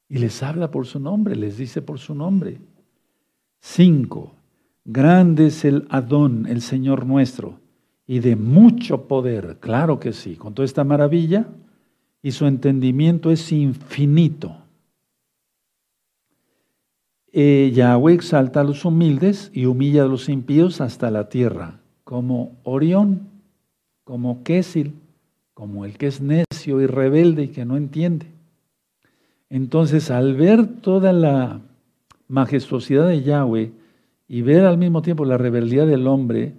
Y 0.08 0.18
les 0.18 0.42
habla 0.42 0.70
por 0.70 0.86
su 0.86 1.00
nombre, 1.00 1.34
les 1.34 1.56
dice 1.56 1.80
por 1.80 1.98
su 1.98 2.14
nombre. 2.14 2.60
Cinco, 3.60 4.34
grande 4.84 5.46
es 5.46 5.64
el 5.64 5.86
Adón, 5.88 6.46
el 6.46 6.60
Señor 6.60 7.06
nuestro, 7.06 7.60
y 8.06 8.20
de 8.20 8.36
mucho 8.36 9.08
poder, 9.08 9.56
claro 9.58 9.98
que 9.98 10.12
sí, 10.12 10.36
con 10.36 10.54
toda 10.54 10.66
esta 10.66 10.84
maravilla, 10.84 11.48
y 12.22 12.32
su 12.32 12.46
entendimiento 12.46 13.30
es 13.30 13.50
infinito. 13.52 14.54
Eh, 17.32 17.72
Yahweh 17.74 18.12
exalta 18.12 18.60
a 18.60 18.64
los 18.64 18.84
humildes 18.84 19.50
y 19.54 19.64
humilla 19.64 20.04
a 20.04 20.08
los 20.08 20.28
impíos 20.28 20.80
hasta 20.80 21.10
la 21.10 21.28
tierra 21.30 21.80
como 22.06 22.56
Orión, 22.62 23.22
como 24.04 24.44
Késil, 24.44 24.94
como 25.54 25.84
el 25.84 25.98
que 25.98 26.06
es 26.06 26.20
necio 26.20 26.80
y 26.80 26.86
rebelde 26.86 27.42
y 27.42 27.48
que 27.48 27.64
no 27.64 27.76
entiende. 27.76 28.26
Entonces, 29.50 30.12
al 30.12 30.36
ver 30.36 30.68
toda 30.68 31.12
la 31.12 31.62
majestuosidad 32.28 33.08
de 33.08 33.24
Yahweh 33.24 33.72
y 34.28 34.42
ver 34.42 34.66
al 34.66 34.78
mismo 34.78 35.02
tiempo 35.02 35.24
la 35.24 35.36
rebeldía 35.36 35.84
del 35.84 36.06
hombre, 36.06 36.54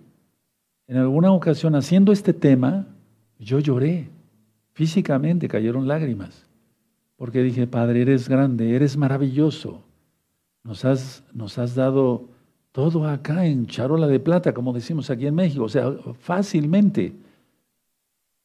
en 0.85 0.97
alguna 0.97 1.31
ocasión 1.31 1.75
haciendo 1.75 2.11
este 2.11 2.33
tema, 2.33 2.85
yo 3.39 3.59
lloré. 3.59 4.09
Físicamente 4.73 5.47
cayeron 5.47 5.87
lágrimas. 5.87 6.45
Porque 7.15 7.41
dije, 7.41 7.67
Padre, 7.67 8.01
eres 8.01 8.27
grande, 8.27 8.75
eres 8.75 8.97
maravilloso. 8.97 9.81
Nos 10.65 10.83
has, 10.83 11.23
nos 11.33 11.57
has 11.57 11.73
dado 11.73 12.35
todo 12.78 13.07
acá 13.07 13.43
en 13.47 13.65
charola 13.65 14.05
de 14.05 14.19
plata, 14.19 14.53
como 14.53 14.71
decimos 14.71 15.09
aquí 15.09 15.25
en 15.25 15.34
México, 15.34 15.63
o 15.63 15.67
sea, 15.67 15.91
fácilmente. 16.19 17.11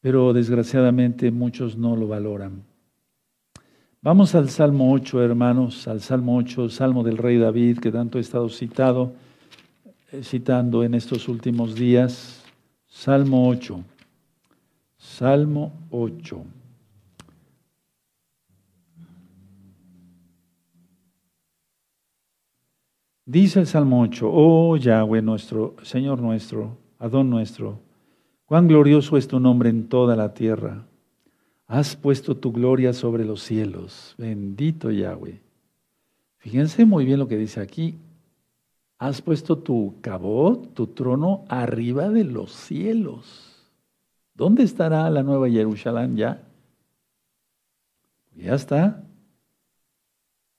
Pero 0.01 0.33
desgraciadamente 0.33 1.29
muchos 1.29 1.77
no 1.77 1.95
lo 1.95 2.07
valoran. 2.07 2.63
Vamos 4.01 4.33
al 4.33 4.49
Salmo 4.49 4.91
8, 4.91 5.21
hermanos, 5.21 5.87
al 5.87 6.01
Salmo 6.01 6.35
8, 6.35 6.69
Salmo 6.69 7.03
del 7.03 7.19
Rey 7.19 7.37
David, 7.37 7.77
que 7.77 7.91
tanto 7.91 8.17
he 8.17 8.21
estado 8.21 8.49
citado, 8.49 9.13
eh, 10.11 10.23
citando 10.23 10.83
en 10.83 10.95
estos 10.95 11.27
últimos 11.27 11.75
días. 11.75 12.43
Salmo 12.87 13.47
8. 13.47 13.83
Salmo 14.97 15.73
8. 15.91 16.43
Dice 23.25 23.61
el 23.61 23.67
Salmo 23.67 24.01
8, 24.01 24.29
oh 24.31 24.77
Yahweh 24.77 25.21
nuestro, 25.21 25.75
Señor 25.83 26.21
nuestro, 26.21 26.77
Adón 26.99 27.29
nuestro, 27.29 27.79
cuán 28.45 28.67
glorioso 28.67 29.17
es 29.17 29.27
tu 29.27 29.39
nombre 29.39 29.69
en 29.69 29.87
toda 29.87 30.15
la 30.15 30.33
tierra 30.33 30.83
Has 31.73 31.95
puesto 31.95 32.37
tu 32.37 32.51
gloria 32.51 32.93
sobre 32.93 33.25
los 33.25 33.41
cielos. 33.41 34.13
Bendito 34.17 34.91
Yahweh. 34.91 35.41
Fíjense 36.37 36.85
muy 36.85 37.03
bien 37.03 37.17
lo 37.17 37.27
que 37.27 37.37
dice 37.37 37.61
aquí. 37.61 37.95
Has 38.99 39.21
puesto 39.21 39.57
tu 39.57 39.95
cabot, 40.01 40.73
tu 40.73 40.87
trono, 40.87 41.45
arriba 41.49 42.09
de 42.09 42.25
los 42.25 42.51
cielos. 42.51 43.71
¿Dónde 44.35 44.61
estará 44.61 45.09
la 45.09 45.23
nueva 45.23 45.49
Jerusalén 45.49 46.15
ya? 46.15 46.43
Ya 48.35 48.55
está. 48.55 49.03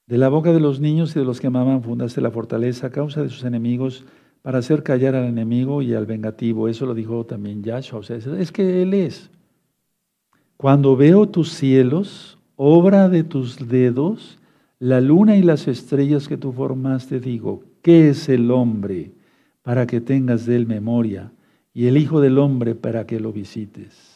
De 0.06 0.18
la 0.18 0.28
boca 0.28 0.52
de 0.52 0.60
los 0.60 0.80
niños 0.80 1.16
y 1.16 1.18
de 1.18 1.24
los 1.24 1.40
que 1.40 1.46
amaban 1.46 1.82
fundaste 1.82 2.20
la 2.20 2.30
fortaleza 2.30 2.88
a 2.88 2.90
causa 2.90 3.22
de 3.22 3.30
sus 3.30 3.44
enemigos 3.44 4.04
para 4.42 4.58
hacer 4.58 4.82
callar 4.82 5.14
al 5.14 5.24
enemigo 5.24 5.80
y 5.80 5.94
al 5.94 6.04
vengativo. 6.04 6.68
Eso 6.68 6.84
lo 6.84 6.94
dijo 6.94 7.24
también 7.24 7.62
Yahshua. 7.62 8.00
O 8.00 8.02
sea, 8.02 8.16
es 8.16 8.52
que 8.52 8.82
Él 8.82 8.92
es. 8.92 9.30
Cuando 10.58 10.96
veo 10.96 11.28
tus 11.28 11.52
cielos, 11.52 12.38
obra 12.56 13.08
de 13.08 13.24
tus 13.24 13.68
dedos, 13.68 14.38
la 14.78 15.00
luna 15.00 15.36
y 15.36 15.42
las 15.42 15.66
estrellas 15.68 16.28
que 16.28 16.36
tú 16.36 16.52
formaste, 16.52 17.20
digo, 17.20 17.64
¿qué 17.80 18.10
es 18.10 18.28
el 18.28 18.50
hombre 18.50 19.12
para 19.62 19.86
que 19.86 20.02
tengas 20.02 20.44
de 20.44 20.56
él 20.56 20.66
memoria? 20.66 21.32
Y 21.72 21.86
el 21.86 21.96
Hijo 21.96 22.20
del 22.20 22.38
Hombre 22.38 22.74
para 22.74 23.06
que 23.06 23.18
lo 23.18 23.32
visites. 23.32 24.13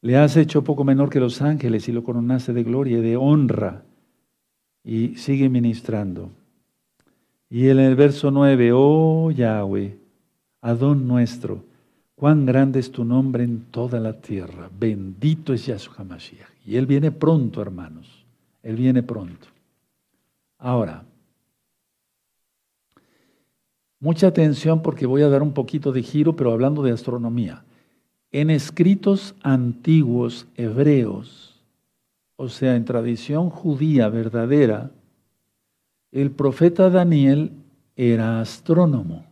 Le 0.00 0.16
has 0.16 0.36
hecho 0.36 0.64
poco 0.64 0.84
menor 0.84 1.10
que 1.10 1.20
los 1.20 1.42
ángeles 1.42 1.88
y 1.88 1.92
lo 1.92 2.04
coronaste 2.04 2.52
de 2.52 2.62
gloria 2.62 2.98
y 2.98 3.02
de 3.02 3.16
honra. 3.16 3.82
Y 4.84 5.16
sigue 5.16 5.48
ministrando. 5.48 6.30
Y 7.50 7.68
en 7.68 7.78
el 7.78 7.96
verso 7.96 8.30
9, 8.30 8.70
oh 8.74 9.30
Yahweh, 9.30 9.98
Adón 10.60 11.08
nuestro, 11.08 11.64
Cuán 12.18 12.46
grande 12.46 12.80
es 12.80 12.90
tu 12.90 13.04
nombre 13.04 13.44
en 13.44 13.66
toda 13.70 14.00
la 14.00 14.20
tierra. 14.20 14.68
Bendito 14.76 15.52
es 15.52 15.66
Yahshua 15.66 15.98
HaMashiach. 15.98 16.48
Y 16.66 16.74
Él 16.74 16.84
viene 16.84 17.12
pronto, 17.12 17.62
hermanos. 17.62 18.24
Él 18.64 18.74
viene 18.74 19.04
pronto. 19.04 19.46
Ahora, 20.58 21.04
mucha 24.00 24.26
atención 24.26 24.82
porque 24.82 25.06
voy 25.06 25.22
a 25.22 25.28
dar 25.28 25.44
un 25.44 25.52
poquito 25.52 25.92
de 25.92 26.02
giro, 26.02 26.34
pero 26.34 26.50
hablando 26.50 26.82
de 26.82 26.90
astronomía. 26.90 27.62
En 28.30 28.50
escritos 28.50 29.34
antiguos 29.42 30.46
hebreos, 30.56 31.60
o 32.36 32.48
sea, 32.48 32.76
en 32.76 32.84
tradición 32.84 33.50
judía 33.50 34.08
verdadera, 34.08 34.90
el 36.12 36.30
profeta 36.30 36.90
Daniel 36.90 37.52
era 37.96 38.40
astrónomo, 38.40 39.24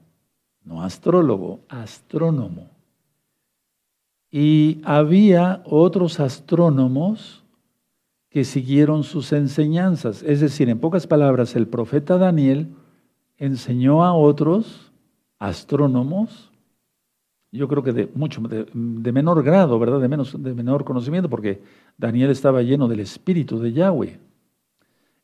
no 0.65 0.83
astrólogo, 0.83 1.61
astrónomo. 1.69 2.69
Y 4.31 4.81
había 4.85 5.63
otros 5.65 6.19
astrónomos 6.21 7.45
que 8.29 8.45
siguieron 8.45 9.05
sus 9.05 9.33
enseñanzas. 9.33 10.23
Es 10.23 10.41
decir, 10.41 10.69
en 10.69 10.79
pocas 10.79 11.07
palabras, 11.07 11.57
el 11.57 11.69
profeta 11.69 12.19
Daniel 12.19 12.69
enseñó 13.39 14.05
a 14.05 14.15
otros 14.15 14.93
astrónomos, 15.39 16.46
yo 17.53 17.69
creo 17.69 17.83
que 17.83 17.93
de 17.93 18.09
mucho, 18.15 18.41
de, 18.43 19.13
menor 19.13 19.43
grado, 19.43 19.79
¿verdad? 19.79 20.01
De, 20.01 20.09
menos, 20.09 20.43
de 20.43 20.55
menor 20.55 20.85
conocimiento, 20.85 21.31
porque 21.31 21.63
Daniel 21.97 22.31
estaba 22.31 22.63
lleno 22.63 22.89
del 22.89 23.01
espíritu 23.01 23.59
de 23.59 23.73
Yahweh. 23.73 24.19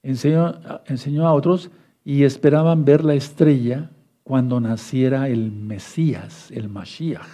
Enseñó, 0.03 0.55
enseñó 0.87 1.27
a 1.27 1.35
otros 1.35 1.71
y 2.05 2.25
esperaban 2.25 2.85
ver 2.85 3.05
la 3.05 3.15
estrella 3.15 3.91
cuando 4.25 4.61
naciera 4.61 5.29
el 5.29 5.51
Mesías, 5.51 6.51
el 6.51 6.69
Mashiach. 6.69 7.27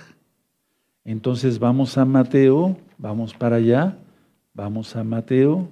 Entonces 1.05 1.59
vamos 1.59 1.97
a 1.97 2.05
Mateo, 2.05 2.77
vamos 2.99 3.35
para 3.35 3.57
allá, 3.57 3.99
vamos 4.53 4.95
a 4.97 5.05
Mateo, 5.05 5.69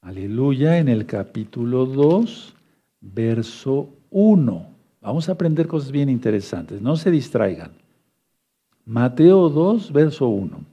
aleluya, 0.00 0.78
en 0.78 0.88
el 0.88 1.04
capítulo 1.04 1.84
2, 1.86 2.54
verso 3.00 3.90
1. 4.10 4.71
Vamos 5.02 5.28
a 5.28 5.32
aprender 5.32 5.66
cosas 5.66 5.90
bien 5.90 6.08
interesantes, 6.08 6.80
no 6.80 6.96
se 6.96 7.10
distraigan. 7.10 7.72
Mateo 8.86 9.48
2, 9.48 9.92
verso 9.92 10.28
1. 10.28 10.64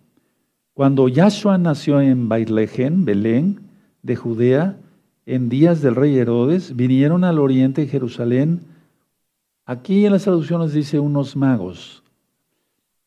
Cuando 0.76 1.08
Yahshua 1.08 1.58
nació 1.58 2.00
en 2.00 2.30
Baitlehem, 2.30 3.06
Belén, 3.06 3.60
de 4.04 4.16
Judea, 4.16 4.78
en 5.26 5.50
días 5.50 5.82
del 5.82 5.96
rey 5.96 6.18
Herodes, 6.18 6.76
vinieron 6.76 7.24
al 7.24 7.40
oriente 7.40 7.88
Jerusalén. 7.88 8.62
Aquí 9.66 10.06
en 10.06 10.12
las 10.12 10.24
traducciones 10.24 10.74
dice 10.74 11.00
unos 11.00 11.36
magos, 11.36 12.04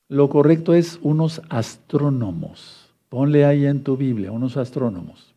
lo 0.09 0.29
correcto 0.29 0.75
es 0.75 0.99
unos 1.03 1.41
astrónomos. 1.49 2.93
Ponle 3.09 3.45
ahí 3.45 3.65
en 3.65 3.83
tu 3.83 3.97
Biblia, 3.97 4.33
unos 4.33 4.57
astrónomos. 4.57 5.35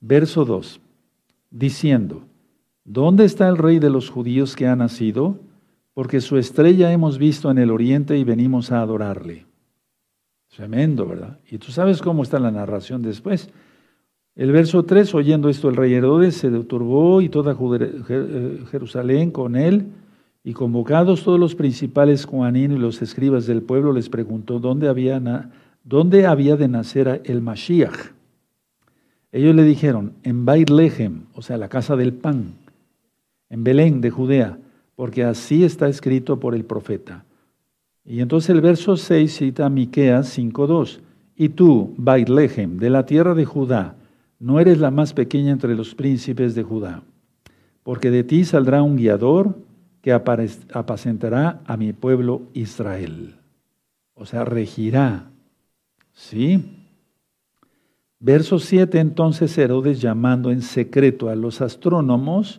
Verso 0.00 0.44
2, 0.44 0.80
diciendo, 1.50 2.22
¿dónde 2.88 3.24
está 3.24 3.48
el 3.48 3.58
rey 3.58 3.78
de 3.78 3.90
los 3.90 4.10
judíos 4.10 4.56
que 4.56 4.66
ha 4.66 4.74
nacido? 4.74 5.38
Porque 5.94 6.20
su 6.20 6.38
estrella 6.38 6.92
hemos 6.92 7.18
visto 7.18 7.50
en 7.50 7.58
el 7.58 7.70
oriente 7.70 8.16
y 8.16 8.24
venimos 8.24 8.72
a 8.72 8.80
adorarle. 8.80 9.46
Tremendo, 10.54 11.06
¿verdad? 11.06 11.38
Y 11.50 11.58
tú 11.58 11.70
sabes 11.70 12.00
cómo 12.00 12.22
está 12.22 12.38
la 12.38 12.50
narración 12.50 13.02
después. 13.02 13.50
El 14.34 14.52
verso 14.52 14.84
3, 14.84 15.14
oyendo 15.14 15.48
esto, 15.48 15.68
el 15.68 15.76
rey 15.76 15.92
Herodes 15.94 16.36
se 16.36 16.50
turbó 16.50 17.20
y 17.20 17.28
toda 17.28 17.56
Jerusalén 18.70 19.30
con 19.32 19.56
él 19.56 19.86
y 20.44 20.52
convocados 20.52 21.24
todos 21.24 21.38
los 21.38 21.54
principales 21.54 22.24
Juanín 22.24 22.72
y 22.72 22.78
los 22.78 23.02
escribas 23.02 23.46
del 23.46 23.62
pueblo, 23.62 23.92
les 23.92 24.08
preguntó 24.08 24.60
dónde 24.60 24.88
había, 24.88 25.50
dónde 25.84 26.26
había 26.26 26.56
de 26.56 26.68
nacer 26.68 27.20
el 27.24 27.42
Mashiach. 27.42 28.12
Ellos 29.30 29.54
le 29.54 29.64
dijeron, 29.64 30.14
en 30.22 30.46
Lehem, 30.46 31.24
o 31.34 31.42
sea, 31.42 31.58
la 31.58 31.68
casa 31.68 31.96
del 31.96 32.14
pan, 32.14 32.54
en 33.50 33.64
Belén 33.64 34.00
de 34.00 34.10
Judea, 34.10 34.58
porque 34.96 35.24
así 35.24 35.64
está 35.64 35.88
escrito 35.88 36.40
por 36.40 36.54
el 36.54 36.64
profeta. 36.64 37.24
Y 38.04 38.20
entonces 38.20 38.50
el 38.50 38.60
verso 38.60 38.96
6 38.96 39.36
cita 39.36 39.66
a 39.66 39.70
Miqueas 39.70 40.38
5.2, 40.38 41.00
y 41.36 41.50
tú, 41.50 41.94
Lehem, 41.98 42.78
de 42.78 42.90
la 42.90 43.06
tierra 43.06 43.34
de 43.34 43.44
Judá, 43.44 43.94
no 44.40 44.58
eres 44.58 44.78
la 44.78 44.90
más 44.90 45.12
pequeña 45.12 45.52
entre 45.52 45.74
los 45.74 45.94
príncipes 45.94 46.54
de 46.54 46.62
Judá, 46.62 47.02
porque 47.82 48.10
de 48.10 48.24
ti 48.24 48.44
saldrá 48.44 48.82
un 48.82 48.96
guiador 48.96 49.56
que 50.02 50.12
apacentará 50.12 51.60
a 51.64 51.76
mi 51.76 51.92
pueblo 51.92 52.42
Israel. 52.54 53.36
O 54.14 54.26
sea, 54.26 54.44
regirá. 54.44 55.30
¿Sí? 56.12 56.64
Verso 58.18 58.58
7, 58.58 58.98
entonces 58.98 59.56
Herodes, 59.58 60.00
llamando 60.00 60.50
en 60.50 60.62
secreto 60.62 61.28
a 61.28 61.36
los 61.36 61.60
astrónomos, 61.60 62.58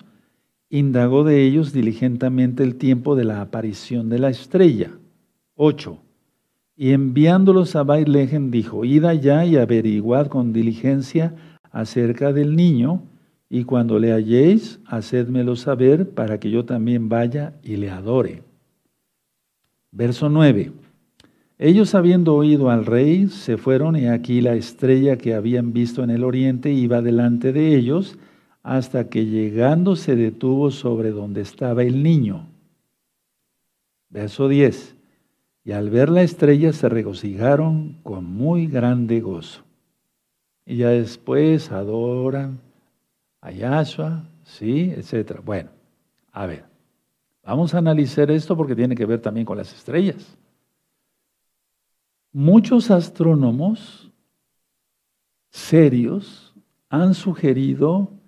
indagó 0.70 1.24
de 1.24 1.43
ellos 1.43 1.74
diligentemente 1.74 2.63
el 2.63 2.76
tiempo 2.76 3.15
de 3.15 3.24
la 3.24 3.41
aparición 3.41 4.09
de 4.09 4.20
la 4.20 4.30
estrella. 4.30 4.91
8. 5.55 5.97
Y 6.78 6.91
enviándolos 6.91 7.76
a 7.76 7.84
Bailejen 7.84 8.51
dijo, 8.51 8.86
id 8.86 9.03
allá 9.05 9.45
y 9.45 9.57
averiguad 9.57 10.28
con 10.28 10.53
diligencia 10.53 11.36
acerca 11.72 12.32
del 12.32 12.55
niño, 12.55 13.03
y 13.49 13.63
cuando 13.63 13.97
le 13.97 14.13
halléis, 14.13 14.80
hacedmelo 14.86 15.55
saber 15.55 16.09
para 16.11 16.39
que 16.39 16.51
yo 16.51 16.65
también 16.65 17.09
vaya 17.09 17.55
y 17.63 17.78
le 17.78 17.89
adore. 17.89 18.43
Verso 19.91 20.30
9. 20.30 20.72
Ellos 21.57 21.95
habiendo 21.95 22.36
oído 22.36 22.70
al 22.70 22.86
rey, 22.86 23.28
se 23.28 23.57
fueron 23.57 23.95
y 23.95 24.07
aquí 24.07 24.39
la 24.39 24.53
estrella 24.53 25.17
que 25.17 25.34
habían 25.34 25.74
visto 25.74 26.03
en 26.03 26.11
el 26.11 26.24
oriente 26.24 26.72
iba 26.72 27.01
delante 27.01 27.51
de 27.51 27.76
ellos 27.76 28.17
hasta 28.70 29.09
que 29.09 29.26
llegando 29.26 29.95
se 29.95 30.15
detuvo 30.15 30.70
sobre 30.70 31.09
donde 31.09 31.41
estaba 31.41 31.82
el 31.82 32.03
niño. 32.03 32.45
Verso 34.09 34.47
10. 34.47 34.95
Y 35.63 35.72
al 35.72 35.89
ver 35.89 36.09
la 36.09 36.22
estrella 36.22 36.72
se 36.72 36.88
regocijaron 36.88 37.97
con 38.03 38.26
muy 38.26 38.67
grande 38.67 39.22
gozo. 39.22 39.63
Y 40.67 40.78
ya 40.78 40.89
después 40.89 41.72
adoran 41.72 42.59
a 43.41 43.49
Yahshua, 43.49 44.26
¿sí? 44.43 44.93
Etcétera. 44.95 45.41
Bueno, 45.43 45.72
a 46.32 46.45
ver, 46.45 46.65
vamos 47.43 47.74
a 47.74 47.80
analizar 47.80 48.30
esto 48.30 48.55
porque 48.55 48.76
tiene 48.76 48.93
que 48.93 49.07
ver 49.07 49.20
también 49.20 49.47
con 49.47 49.57
las 49.57 49.74
estrellas. 49.74 50.38
Muchos 52.32 52.91
astrónomos 52.91 54.11
serios 55.49 56.53
han 56.88 57.15
sugerido 57.15 58.18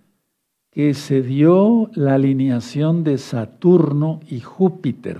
que 0.72 0.94
se 0.94 1.22
dio 1.22 1.92
la 1.94 2.14
alineación 2.14 3.04
de 3.04 3.18
Saturno 3.18 4.22
y 4.30 4.40
Júpiter, 4.40 5.20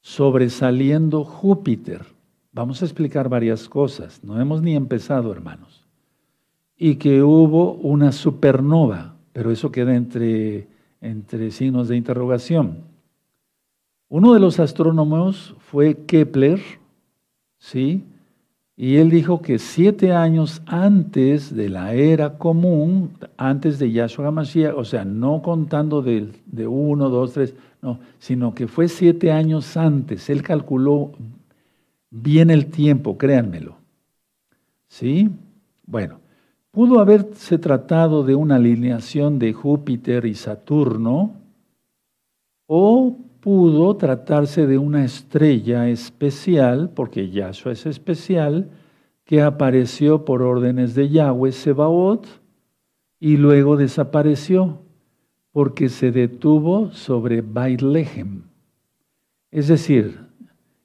sobresaliendo 0.00 1.24
Júpiter. 1.24 2.04
Vamos 2.52 2.82
a 2.82 2.84
explicar 2.84 3.28
varias 3.28 3.68
cosas, 3.68 4.22
no 4.24 4.40
hemos 4.40 4.62
ni 4.62 4.74
empezado, 4.74 5.30
hermanos. 5.30 5.86
Y 6.76 6.96
que 6.96 7.22
hubo 7.22 7.74
una 7.74 8.10
supernova, 8.10 9.14
pero 9.32 9.52
eso 9.52 9.70
queda 9.70 9.94
entre, 9.94 10.66
entre 11.00 11.52
signos 11.52 11.86
de 11.86 11.96
interrogación. 11.96 12.78
Uno 14.08 14.34
de 14.34 14.40
los 14.40 14.58
astrónomos 14.58 15.54
fue 15.60 16.04
Kepler, 16.04 16.60
¿sí? 17.58 18.04
Y 18.76 18.96
él 18.96 19.10
dijo 19.10 19.42
que 19.42 19.58
siete 19.58 20.12
años 20.12 20.62
antes 20.66 21.54
de 21.54 21.68
la 21.68 21.94
era 21.94 22.38
común, 22.38 23.10
antes 23.36 23.78
de 23.78 23.92
Yahshua 23.92 24.28
HaMashiach, 24.28 24.74
o 24.74 24.84
sea, 24.84 25.04
no 25.04 25.42
contando 25.42 26.00
de, 26.00 26.28
de 26.46 26.66
uno, 26.66 27.10
dos, 27.10 27.34
tres, 27.34 27.54
no, 27.82 27.98
sino 28.18 28.54
que 28.54 28.66
fue 28.68 28.88
siete 28.88 29.30
años 29.30 29.76
antes. 29.76 30.30
Él 30.30 30.42
calculó 30.42 31.12
bien 32.10 32.50
el 32.50 32.66
tiempo, 32.66 33.18
créanmelo. 33.18 33.76
¿Sí? 34.88 35.30
Bueno, 35.86 36.20
pudo 36.70 37.00
haberse 37.00 37.58
tratado 37.58 38.24
de 38.24 38.34
una 38.34 38.56
alineación 38.56 39.38
de 39.38 39.52
Júpiter 39.52 40.24
y 40.24 40.34
Saturno, 40.34 41.34
o 42.66 43.18
pudo 43.42 43.96
tratarse 43.96 44.68
de 44.68 44.78
una 44.78 45.04
estrella 45.04 45.88
especial, 45.88 46.90
porque 46.94 47.28
Yahshua 47.28 47.72
es 47.72 47.86
especial, 47.86 48.70
que 49.24 49.42
apareció 49.42 50.24
por 50.24 50.42
órdenes 50.42 50.94
de 50.94 51.08
Yahweh 51.08 51.50
Sebaot 51.50 52.24
y 53.18 53.36
luego 53.38 53.76
desapareció 53.76 54.78
porque 55.50 55.88
se 55.88 56.12
detuvo 56.12 56.92
sobre 56.92 57.40
Baitlehem. 57.40 58.42
Es 59.50 59.66
decir, 59.66 60.20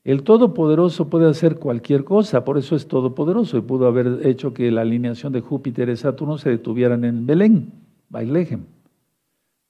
el 0.04 0.24
Todopoderoso 0.24 1.12
puede 1.12 1.30
hacer 1.30 1.58
cualquier 1.58 2.06
cosa, 2.06 2.44
por 2.44 2.58
eso 2.58 2.76
es 2.76 2.88
Todopoderoso 2.88 3.58
y 3.60 3.62
pudo 3.62 3.86
haber 3.86 4.26
hecho 4.26 4.56
que 4.56 4.72
la 4.72 4.82
alineación 4.82 5.32
de 5.32 5.42
Júpiter 5.42 5.90
y 5.90 5.96
Saturno 5.96 6.40
se 6.40 6.50
detuvieran 6.50 7.04
en 7.04 7.28
Belén, 7.28 7.72
Bailehem. 8.10 8.66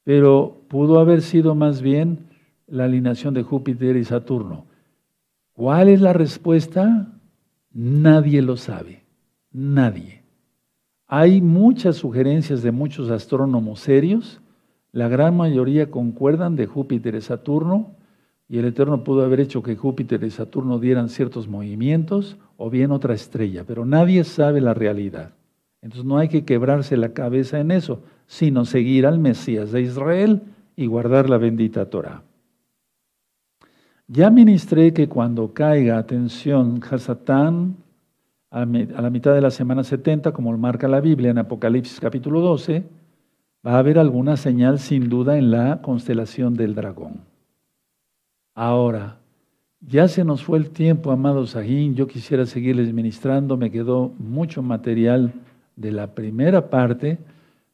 Pero 0.05 0.61
pudo 0.69 1.01
haber 1.01 1.21
sido 1.21 1.53
más 1.53 1.81
bien 1.81 2.36
la 2.67 2.85
alineación 2.85 3.33
de 3.33 3.43
Júpiter 3.43 3.95
y 3.95 4.03
Saturno. 4.03 4.65
¿Cuál 5.53 5.89
es 5.89 6.01
la 6.01 6.13
respuesta? 6.13 7.07
Nadie 7.71 8.41
lo 8.41 8.57
sabe, 8.57 9.03
nadie. 9.51 10.23
Hay 11.07 11.41
muchas 11.41 11.95
sugerencias 11.95 12.61
de 12.61 12.71
muchos 12.71 13.09
astrónomos 13.09 13.79
serios, 13.79 14.41
la 14.91 15.07
gran 15.07 15.37
mayoría 15.37 15.89
concuerdan 15.89 16.55
de 16.55 16.65
Júpiter 16.65 17.15
y 17.15 17.21
Saturno, 17.21 17.95
y 18.49 18.57
el 18.59 18.65
Eterno 18.65 19.03
pudo 19.03 19.23
haber 19.23 19.39
hecho 19.39 19.61
que 19.61 19.75
Júpiter 19.75 20.23
y 20.23 20.31
Saturno 20.31 20.79
dieran 20.79 21.09
ciertos 21.09 21.47
movimientos 21.47 22.37
o 22.55 22.69
bien 22.69 22.91
otra 22.91 23.13
estrella, 23.13 23.63
pero 23.65 23.85
nadie 23.85 24.23
sabe 24.23 24.61
la 24.61 24.73
realidad. 24.73 25.31
Entonces 25.81 26.05
no 26.05 26.17
hay 26.17 26.29
que 26.29 26.45
quebrarse 26.45 26.97
la 26.97 27.13
cabeza 27.13 27.59
en 27.59 27.71
eso, 27.71 28.01
sino 28.25 28.65
seguir 28.65 29.05
al 29.05 29.19
Mesías 29.19 29.71
de 29.71 29.81
Israel 29.81 30.41
y 30.75 30.85
guardar 30.85 31.29
la 31.29 31.37
bendita 31.37 31.89
Torah. 31.89 32.23
Ya 34.09 34.29
ministré 34.29 34.93
que 34.93 35.09
cuando 35.09 35.53
caiga, 35.53 35.97
atención, 35.97 36.79
Hasatán, 36.89 37.75
a 38.49 38.65
la 38.65 39.09
mitad 39.09 39.33
de 39.33 39.41
la 39.41 39.51
semana 39.51 39.83
70, 39.83 40.31
como 40.31 40.57
marca 40.57 40.87
la 40.87 41.01
Biblia 41.01 41.31
en 41.31 41.39
Apocalipsis 41.39 41.99
capítulo 41.99 42.39
12, 42.39 42.85
va 43.65 43.73
a 43.73 43.79
haber 43.79 43.99
alguna 43.99 44.37
señal 44.37 44.79
sin 44.79 45.09
duda 45.09 45.37
en 45.37 45.51
la 45.51 45.81
constelación 45.81 46.53
del 46.53 46.73
dragón. 46.73 47.25
Ahora, 48.55 49.17
ya 49.81 50.07
se 50.07 50.23
nos 50.23 50.41
fue 50.41 50.57
el 50.57 50.69
tiempo, 50.69 51.11
amados 51.11 51.49
Sajín. 51.49 51.93
Yo 51.93 52.07
quisiera 52.07 52.45
seguirles 52.45 52.93
ministrando. 52.93 53.57
Me 53.57 53.71
quedó 53.71 54.13
mucho 54.19 54.63
material 54.63 55.33
de 55.75 55.91
la 55.91 56.15
primera 56.15 56.69
parte, 56.69 57.17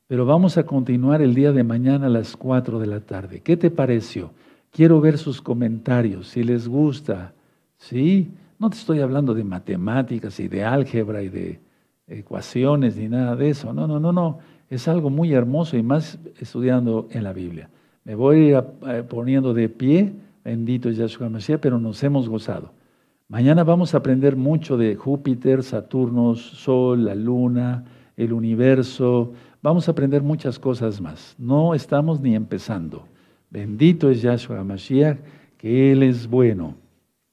pero 0.08 0.26
vamos 0.26 0.58
a 0.58 0.66
continuar 0.66 1.22
el 1.22 1.36
día 1.36 1.52
de 1.52 1.64
mañana 1.64 2.08
a 2.08 2.10
las 2.10 2.36
4 2.36 2.80
de 2.80 2.88
la 2.88 3.02
tarde. 3.02 3.42
¿Qué 3.42 3.56
te 3.56 3.70
pareció? 3.70 4.32
Quiero 4.74 5.00
ver 5.00 5.20
sus 5.20 5.40
comentarios, 5.40 6.30
si 6.30 6.44
les 6.44 6.68
gusta. 6.68 7.34
¿Sí? 7.78 8.32
No 8.58 8.72
te 8.72 8.78
estoy 8.78 9.02
hablando 9.02 9.36
de 9.36 9.44
matemáticas 9.44 10.40
y 10.40 10.48
de 10.48 10.64
álgebra 10.64 11.22
y 11.22 11.30
de 11.30 11.60
ecuaciones 12.08 12.98
ni 12.98 13.08
nada 13.08 13.36
de 13.36 13.50
eso. 13.50 13.72
No, 13.72 13.86
no, 13.86 14.00
no, 14.00 14.12
no. 14.12 14.40
Es 14.72 14.88
algo 14.88 15.12
muy 15.12 15.32
hermoso 15.32 15.78
y 15.78 15.84
más 15.84 16.18
estudiando 16.40 17.08
en 17.12 17.24
la 17.24 17.34
Biblia. 17.34 17.70
Me 18.04 18.16
voy 18.16 18.54
a 18.54 18.66
ir 18.98 19.04
poniendo 19.06 19.54
de 19.54 19.70
pie 19.70 20.14
Bendito 20.44 20.90
Yahshua 20.90 21.30
Mashiach, 21.30 21.60
pero 21.60 21.80
nos 21.80 22.04
hemos 22.04 22.28
gozado. 22.28 22.74
Mañana 23.30 23.64
vamos 23.64 23.94
a 23.94 23.98
aprender 23.98 24.36
mucho 24.36 24.76
de 24.76 24.96
Júpiter, 24.96 25.62
Saturno, 25.62 26.36
Sol, 26.36 27.06
la 27.06 27.16
Luna, 27.16 27.86
el 28.18 28.34
universo. 28.34 29.34
Vamos 29.62 29.88
a 29.88 29.92
aprender 29.92 30.24
muchas 30.24 30.58
cosas 30.58 31.00
más. 31.00 31.36
No 31.38 31.76
estamos 31.76 32.20
ni 32.20 32.36
empezando. 32.36 33.06
Bendito 33.54 34.10
es 34.10 34.24
Yahshua 34.24 34.64
Mashiach, 34.64 35.20
que 35.60 35.92
Él 35.92 36.02
es 36.02 36.28
bueno. 36.28 36.76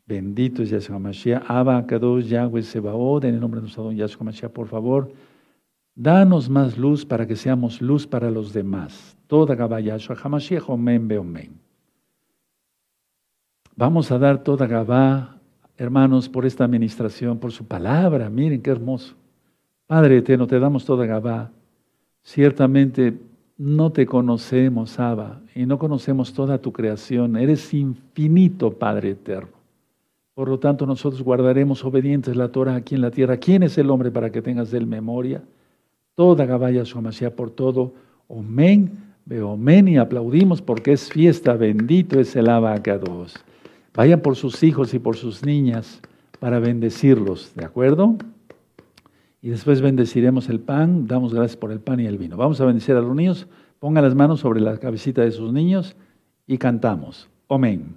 Bendito 0.07 0.63
es 0.63 0.69
Yahshua 0.69 0.99
Mashiach. 0.99 1.45
Abba, 1.49 1.87
Kadosh, 1.87 2.27
Yahweh, 2.27 2.63
Sebaod, 2.63 3.25
en 3.25 3.37
el 3.37 3.41
nombre 3.41 3.59
de 3.59 3.63
nuestro 3.63 3.85
don 3.85 3.97
Yahshua 3.97 4.25
Mashiach, 4.25 4.53
por 4.53 4.69
favor. 4.69 5.11
Danos 5.95 6.51
más 6.51 6.77
luz 6.77 7.07
para 7.07 7.27
que 7.27 7.37
seamos 7.37 7.81
luz 7.81 8.07
para 8.07 8.31
los 8.31 8.53
demás. 8.53 9.17
Toda 9.29 9.55
Gabá 9.55 9.81
Yahshua 9.81 10.15
HaMashiach, 10.23 10.69
Omen, 10.69 11.11
Omen. 11.17 11.59
Vamos 13.75 14.13
a 14.13 14.19
dar 14.19 14.43
toda 14.43 14.67
Gabá, 14.67 15.39
hermanos, 15.79 16.29
por 16.29 16.45
esta 16.45 16.65
administración, 16.65 17.39
por 17.39 17.51
su 17.51 17.65
palabra. 17.65 18.29
Miren 18.29 18.61
qué 18.61 18.71
hermoso. 18.71 19.15
Padre 19.87 20.19
eterno, 20.19 20.47
te 20.47 20.61
damos 20.61 20.85
toda 20.85 21.07
Gabá. 21.07 21.51
Ciertamente 22.23 23.19
no 23.61 23.93
te 23.93 24.07
conocemos, 24.07 24.99
Abba, 24.99 25.43
y 25.55 25.67
no 25.67 25.79
conocemos 25.79 26.33
toda 26.33 26.63
tu 26.63 26.73
creación. 26.73 27.37
Eres 27.37 27.75
infinito, 27.75 28.71
Padre 28.71 29.11
eterno. 29.11 29.51
Por 30.33 30.49
lo 30.49 30.59
tanto, 30.59 30.87
nosotros 30.87 31.23
guardaremos 31.23 31.85
obedientes 31.85 32.35
la 32.37 32.49
Torah 32.49 32.75
aquí 32.75 32.95
en 32.95 33.03
la 33.03 33.11
tierra. 33.11 33.37
¿Quién 33.37 33.63
es 33.63 33.77
el 33.77 33.91
hombre 33.91 34.11
para 34.11 34.31
que 34.31 34.41
tengas 34.41 34.71
de 34.71 34.79
él 34.79 34.87
memoria? 34.87 35.43
Toda 36.15 36.47
Gabaya 36.47 36.87
Suamasía 36.87 37.37
por 37.37 37.51
todo. 37.51 37.93
Omen, 38.29 38.99
omen 39.43 39.89
y 39.89 39.99
aplaudimos 39.99 40.63
porque 40.63 40.93
es 40.93 41.11
fiesta. 41.13 41.53
Bendito 41.53 42.19
es 42.19 42.35
el 42.37 42.49
abacados. 42.49 43.35
Vayan 43.95 44.23
por 44.23 44.37
sus 44.37 44.63
hijos 44.63 44.95
y 44.95 44.99
por 44.99 45.17
sus 45.17 45.45
niñas 45.45 46.01
para 46.39 46.61
bendecirlos, 46.61 47.53
¿de 47.55 47.67
acuerdo? 47.67 48.17
Y 49.43 49.49
después 49.49 49.81
bendeciremos 49.81 50.51
el 50.51 50.61
pan, 50.61 51.07
damos 51.07 51.33
gracias 51.33 51.57
por 51.57 51.73
el 51.73 51.81
pan 51.81 51.99
y 52.01 52.07
el 52.07 52.19
vino. 52.19 52.37
Vamos 52.37 52.61
a 52.61 52.67
bendecir 52.67 52.95
a 52.95 53.01
los 53.01 53.15
niños, 53.15 53.47
pongan 53.79 54.05
las 54.05 54.15
manos 54.15 54.41
sobre 54.41 54.61
la 54.61 54.77
cabecita 54.77 55.23
de 55.23 55.31
sus 55.31 55.51
niños 55.53 55.97
y 56.47 56.59
cantamos. 56.59 57.31
Amén. 57.49 57.95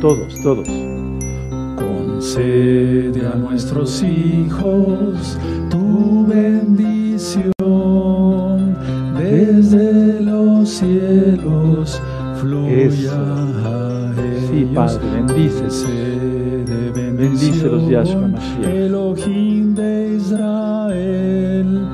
Todos, 0.00 0.40
todos. 0.42 0.68
Concede 1.76 3.26
a 3.26 3.34
nuestros 3.34 4.02
hijos 4.04 5.38
tu 5.68 6.24
bendición 6.26 7.52
desde 9.18 10.20
los 10.20 10.68
cielos 10.68 12.00
fluya 12.40 13.12
a 13.14 14.14
Sí, 14.48 14.70
Padre, 14.72 15.10
bendícese. 15.10 16.45
Bendícelos, 17.16 17.88
Yahshua 17.88 18.28
Mashiach. 18.28 18.66
Elohim 18.66 19.74
de 19.74 20.16
Israel, 20.16 21.88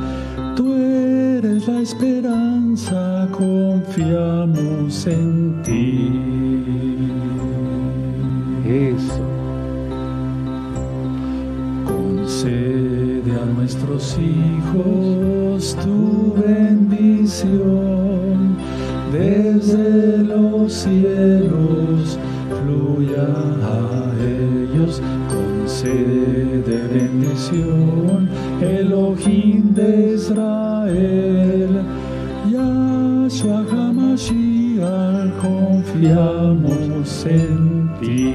tú 0.57 0.75
eres 0.75 1.69
la 1.69 1.81
esperanza, 1.81 3.29
confiamos 3.31 5.07
en 5.07 5.63
ti. 5.63 6.11
Eso. 8.67 9.23
Concede 11.85 12.93
Concede 13.23 13.33
a 13.41 13.45
nuestros 13.45 14.19
hijos 14.19 15.77
tu 15.85 16.35
bendición 16.45 17.53
desde 19.13 20.19
los 20.25 20.73
cielos 20.73 21.52
bendición 27.51 28.29
Elohim 28.61 29.75
de 29.75 30.15
Israel 30.15 31.83
Yahshua 32.51 33.65
HaMashiach 33.71 35.41
confiamos 35.41 37.27
en 37.27 37.91
ti 38.01 38.35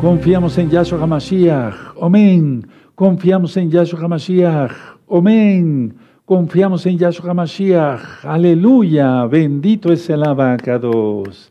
Confiamos 0.00 0.58
en 0.58 0.68
Yahshua 0.70 1.00
HaMashiach. 1.02 1.96
Amén. 2.00 2.66
Confiamos 2.94 3.56
en 3.56 3.70
Yahshua 3.70 3.98
HaMashiach. 4.02 4.70
Amén. 5.10 5.96
Confiamos 6.24 6.84
en 6.84 6.98
Yahshua 6.98 7.30
HaMashiach. 7.30 8.24
Aleluya. 8.24 9.24
Bendito 9.24 9.90
es 9.90 10.08
el 10.10 10.22
abacados. 10.22 11.50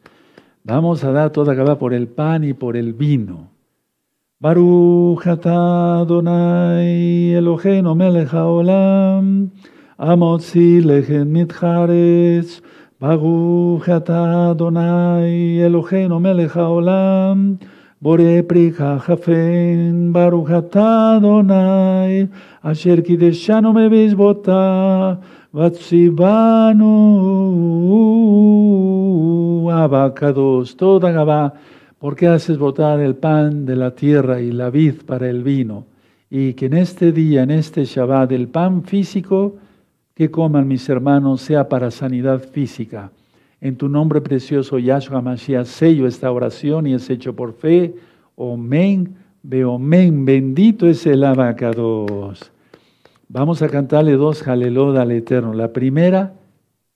Vamos 0.64 1.04
a 1.04 1.12
dar 1.12 1.32
toda 1.32 1.54
acaba 1.54 1.80
por 1.80 1.94
el 1.94 2.08
pan 2.08 2.44
y 2.44 2.54
por 2.54 2.78
el 2.78 2.94
vino. 2.94 3.55
Baruch 4.42 5.24
atah 5.24 6.02
Adonai 6.04 7.32
Eloheinu 7.40 7.96
melech 7.96 8.28
haolam 8.28 9.50
amotzi 9.98 10.82
lechem 10.84 11.32
mitcharetz 11.32 12.60
Baruch 13.00 13.86
atah 13.88 14.52
Adonai 14.52 15.56
Eloheinu 15.64 16.20
melech 16.20 16.52
haolam 16.52 17.62
Bore 18.04 18.44
prika 18.44 19.00
jafen. 19.06 20.12
Baruch 20.12 20.50
Adonai 20.50 22.28
asher 22.62 22.98
kideshanu 22.98 23.72
mebizbota 23.72 25.18
vatsibanu 25.54 26.92
abacados 29.72 30.76
toda 30.76 31.14
gaba 31.14 31.54
¿Por 32.06 32.16
qué 32.16 32.28
haces 32.28 32.60
botar 32.60 33.00
el 33.00 33.16
pan 33.16 33.66
de 33.66 33.76
la 33.76 33.96
tierra 33.96 34.40
y 34.40 34.52
la 34.52 34.70
vid 34.70 35.02
para 35.08 35.28
el 35.28 35.42
vino? 35.42 35.88
Y 36.30 36.54
que 36.54 36.68
en 36.68 36.76
este 36.76 37.12
día, 37.12 37.42
en 37.42 37.50
este 37.50 37.84
Shabbat, 37.84 38.32
el 38.32 38.48
pan 38.48 38.84
físico 38.84 39.56
que 40.14 40.30
coman 40.30 40.68
mis 40.68 40.88
hermanos 40.88 41.42
sea 41.42 41.68
para 41.68 41.90
sanidad 41.90 42.42
física. 42.42 43.10
En 43.60 43.76
tu 43.76 43.90
nombre 43.90 44.22
precioso, 44.22 44.78
Yahshua 44.78 45.20
Mashiach, 45.20 45.66
sello 45.66 46.06
esta 46.06 46.32
oración 46.32 46.86
y 46.86 46.94
es 46.94 47.10
hecho 47.10 47.36
por 47.36 47.54
fe. 47.54 47.96
Omen, 48.36 49.16
Beomen, 49.42 50.26
bendito 50.26 50.86
es 50.86 51.08
el 51.08 51.24
abacados. 51.24 52.52
Vamos 53.30 53.64
a 53.64 53.68
cantarle 53.68 54.12
dos 54.12 54.44
jalelod 54.44 54.96
al 54.98 55.10
Eterno. 55.10 55.56
La 55.56 55.74
primera 55.74 56.36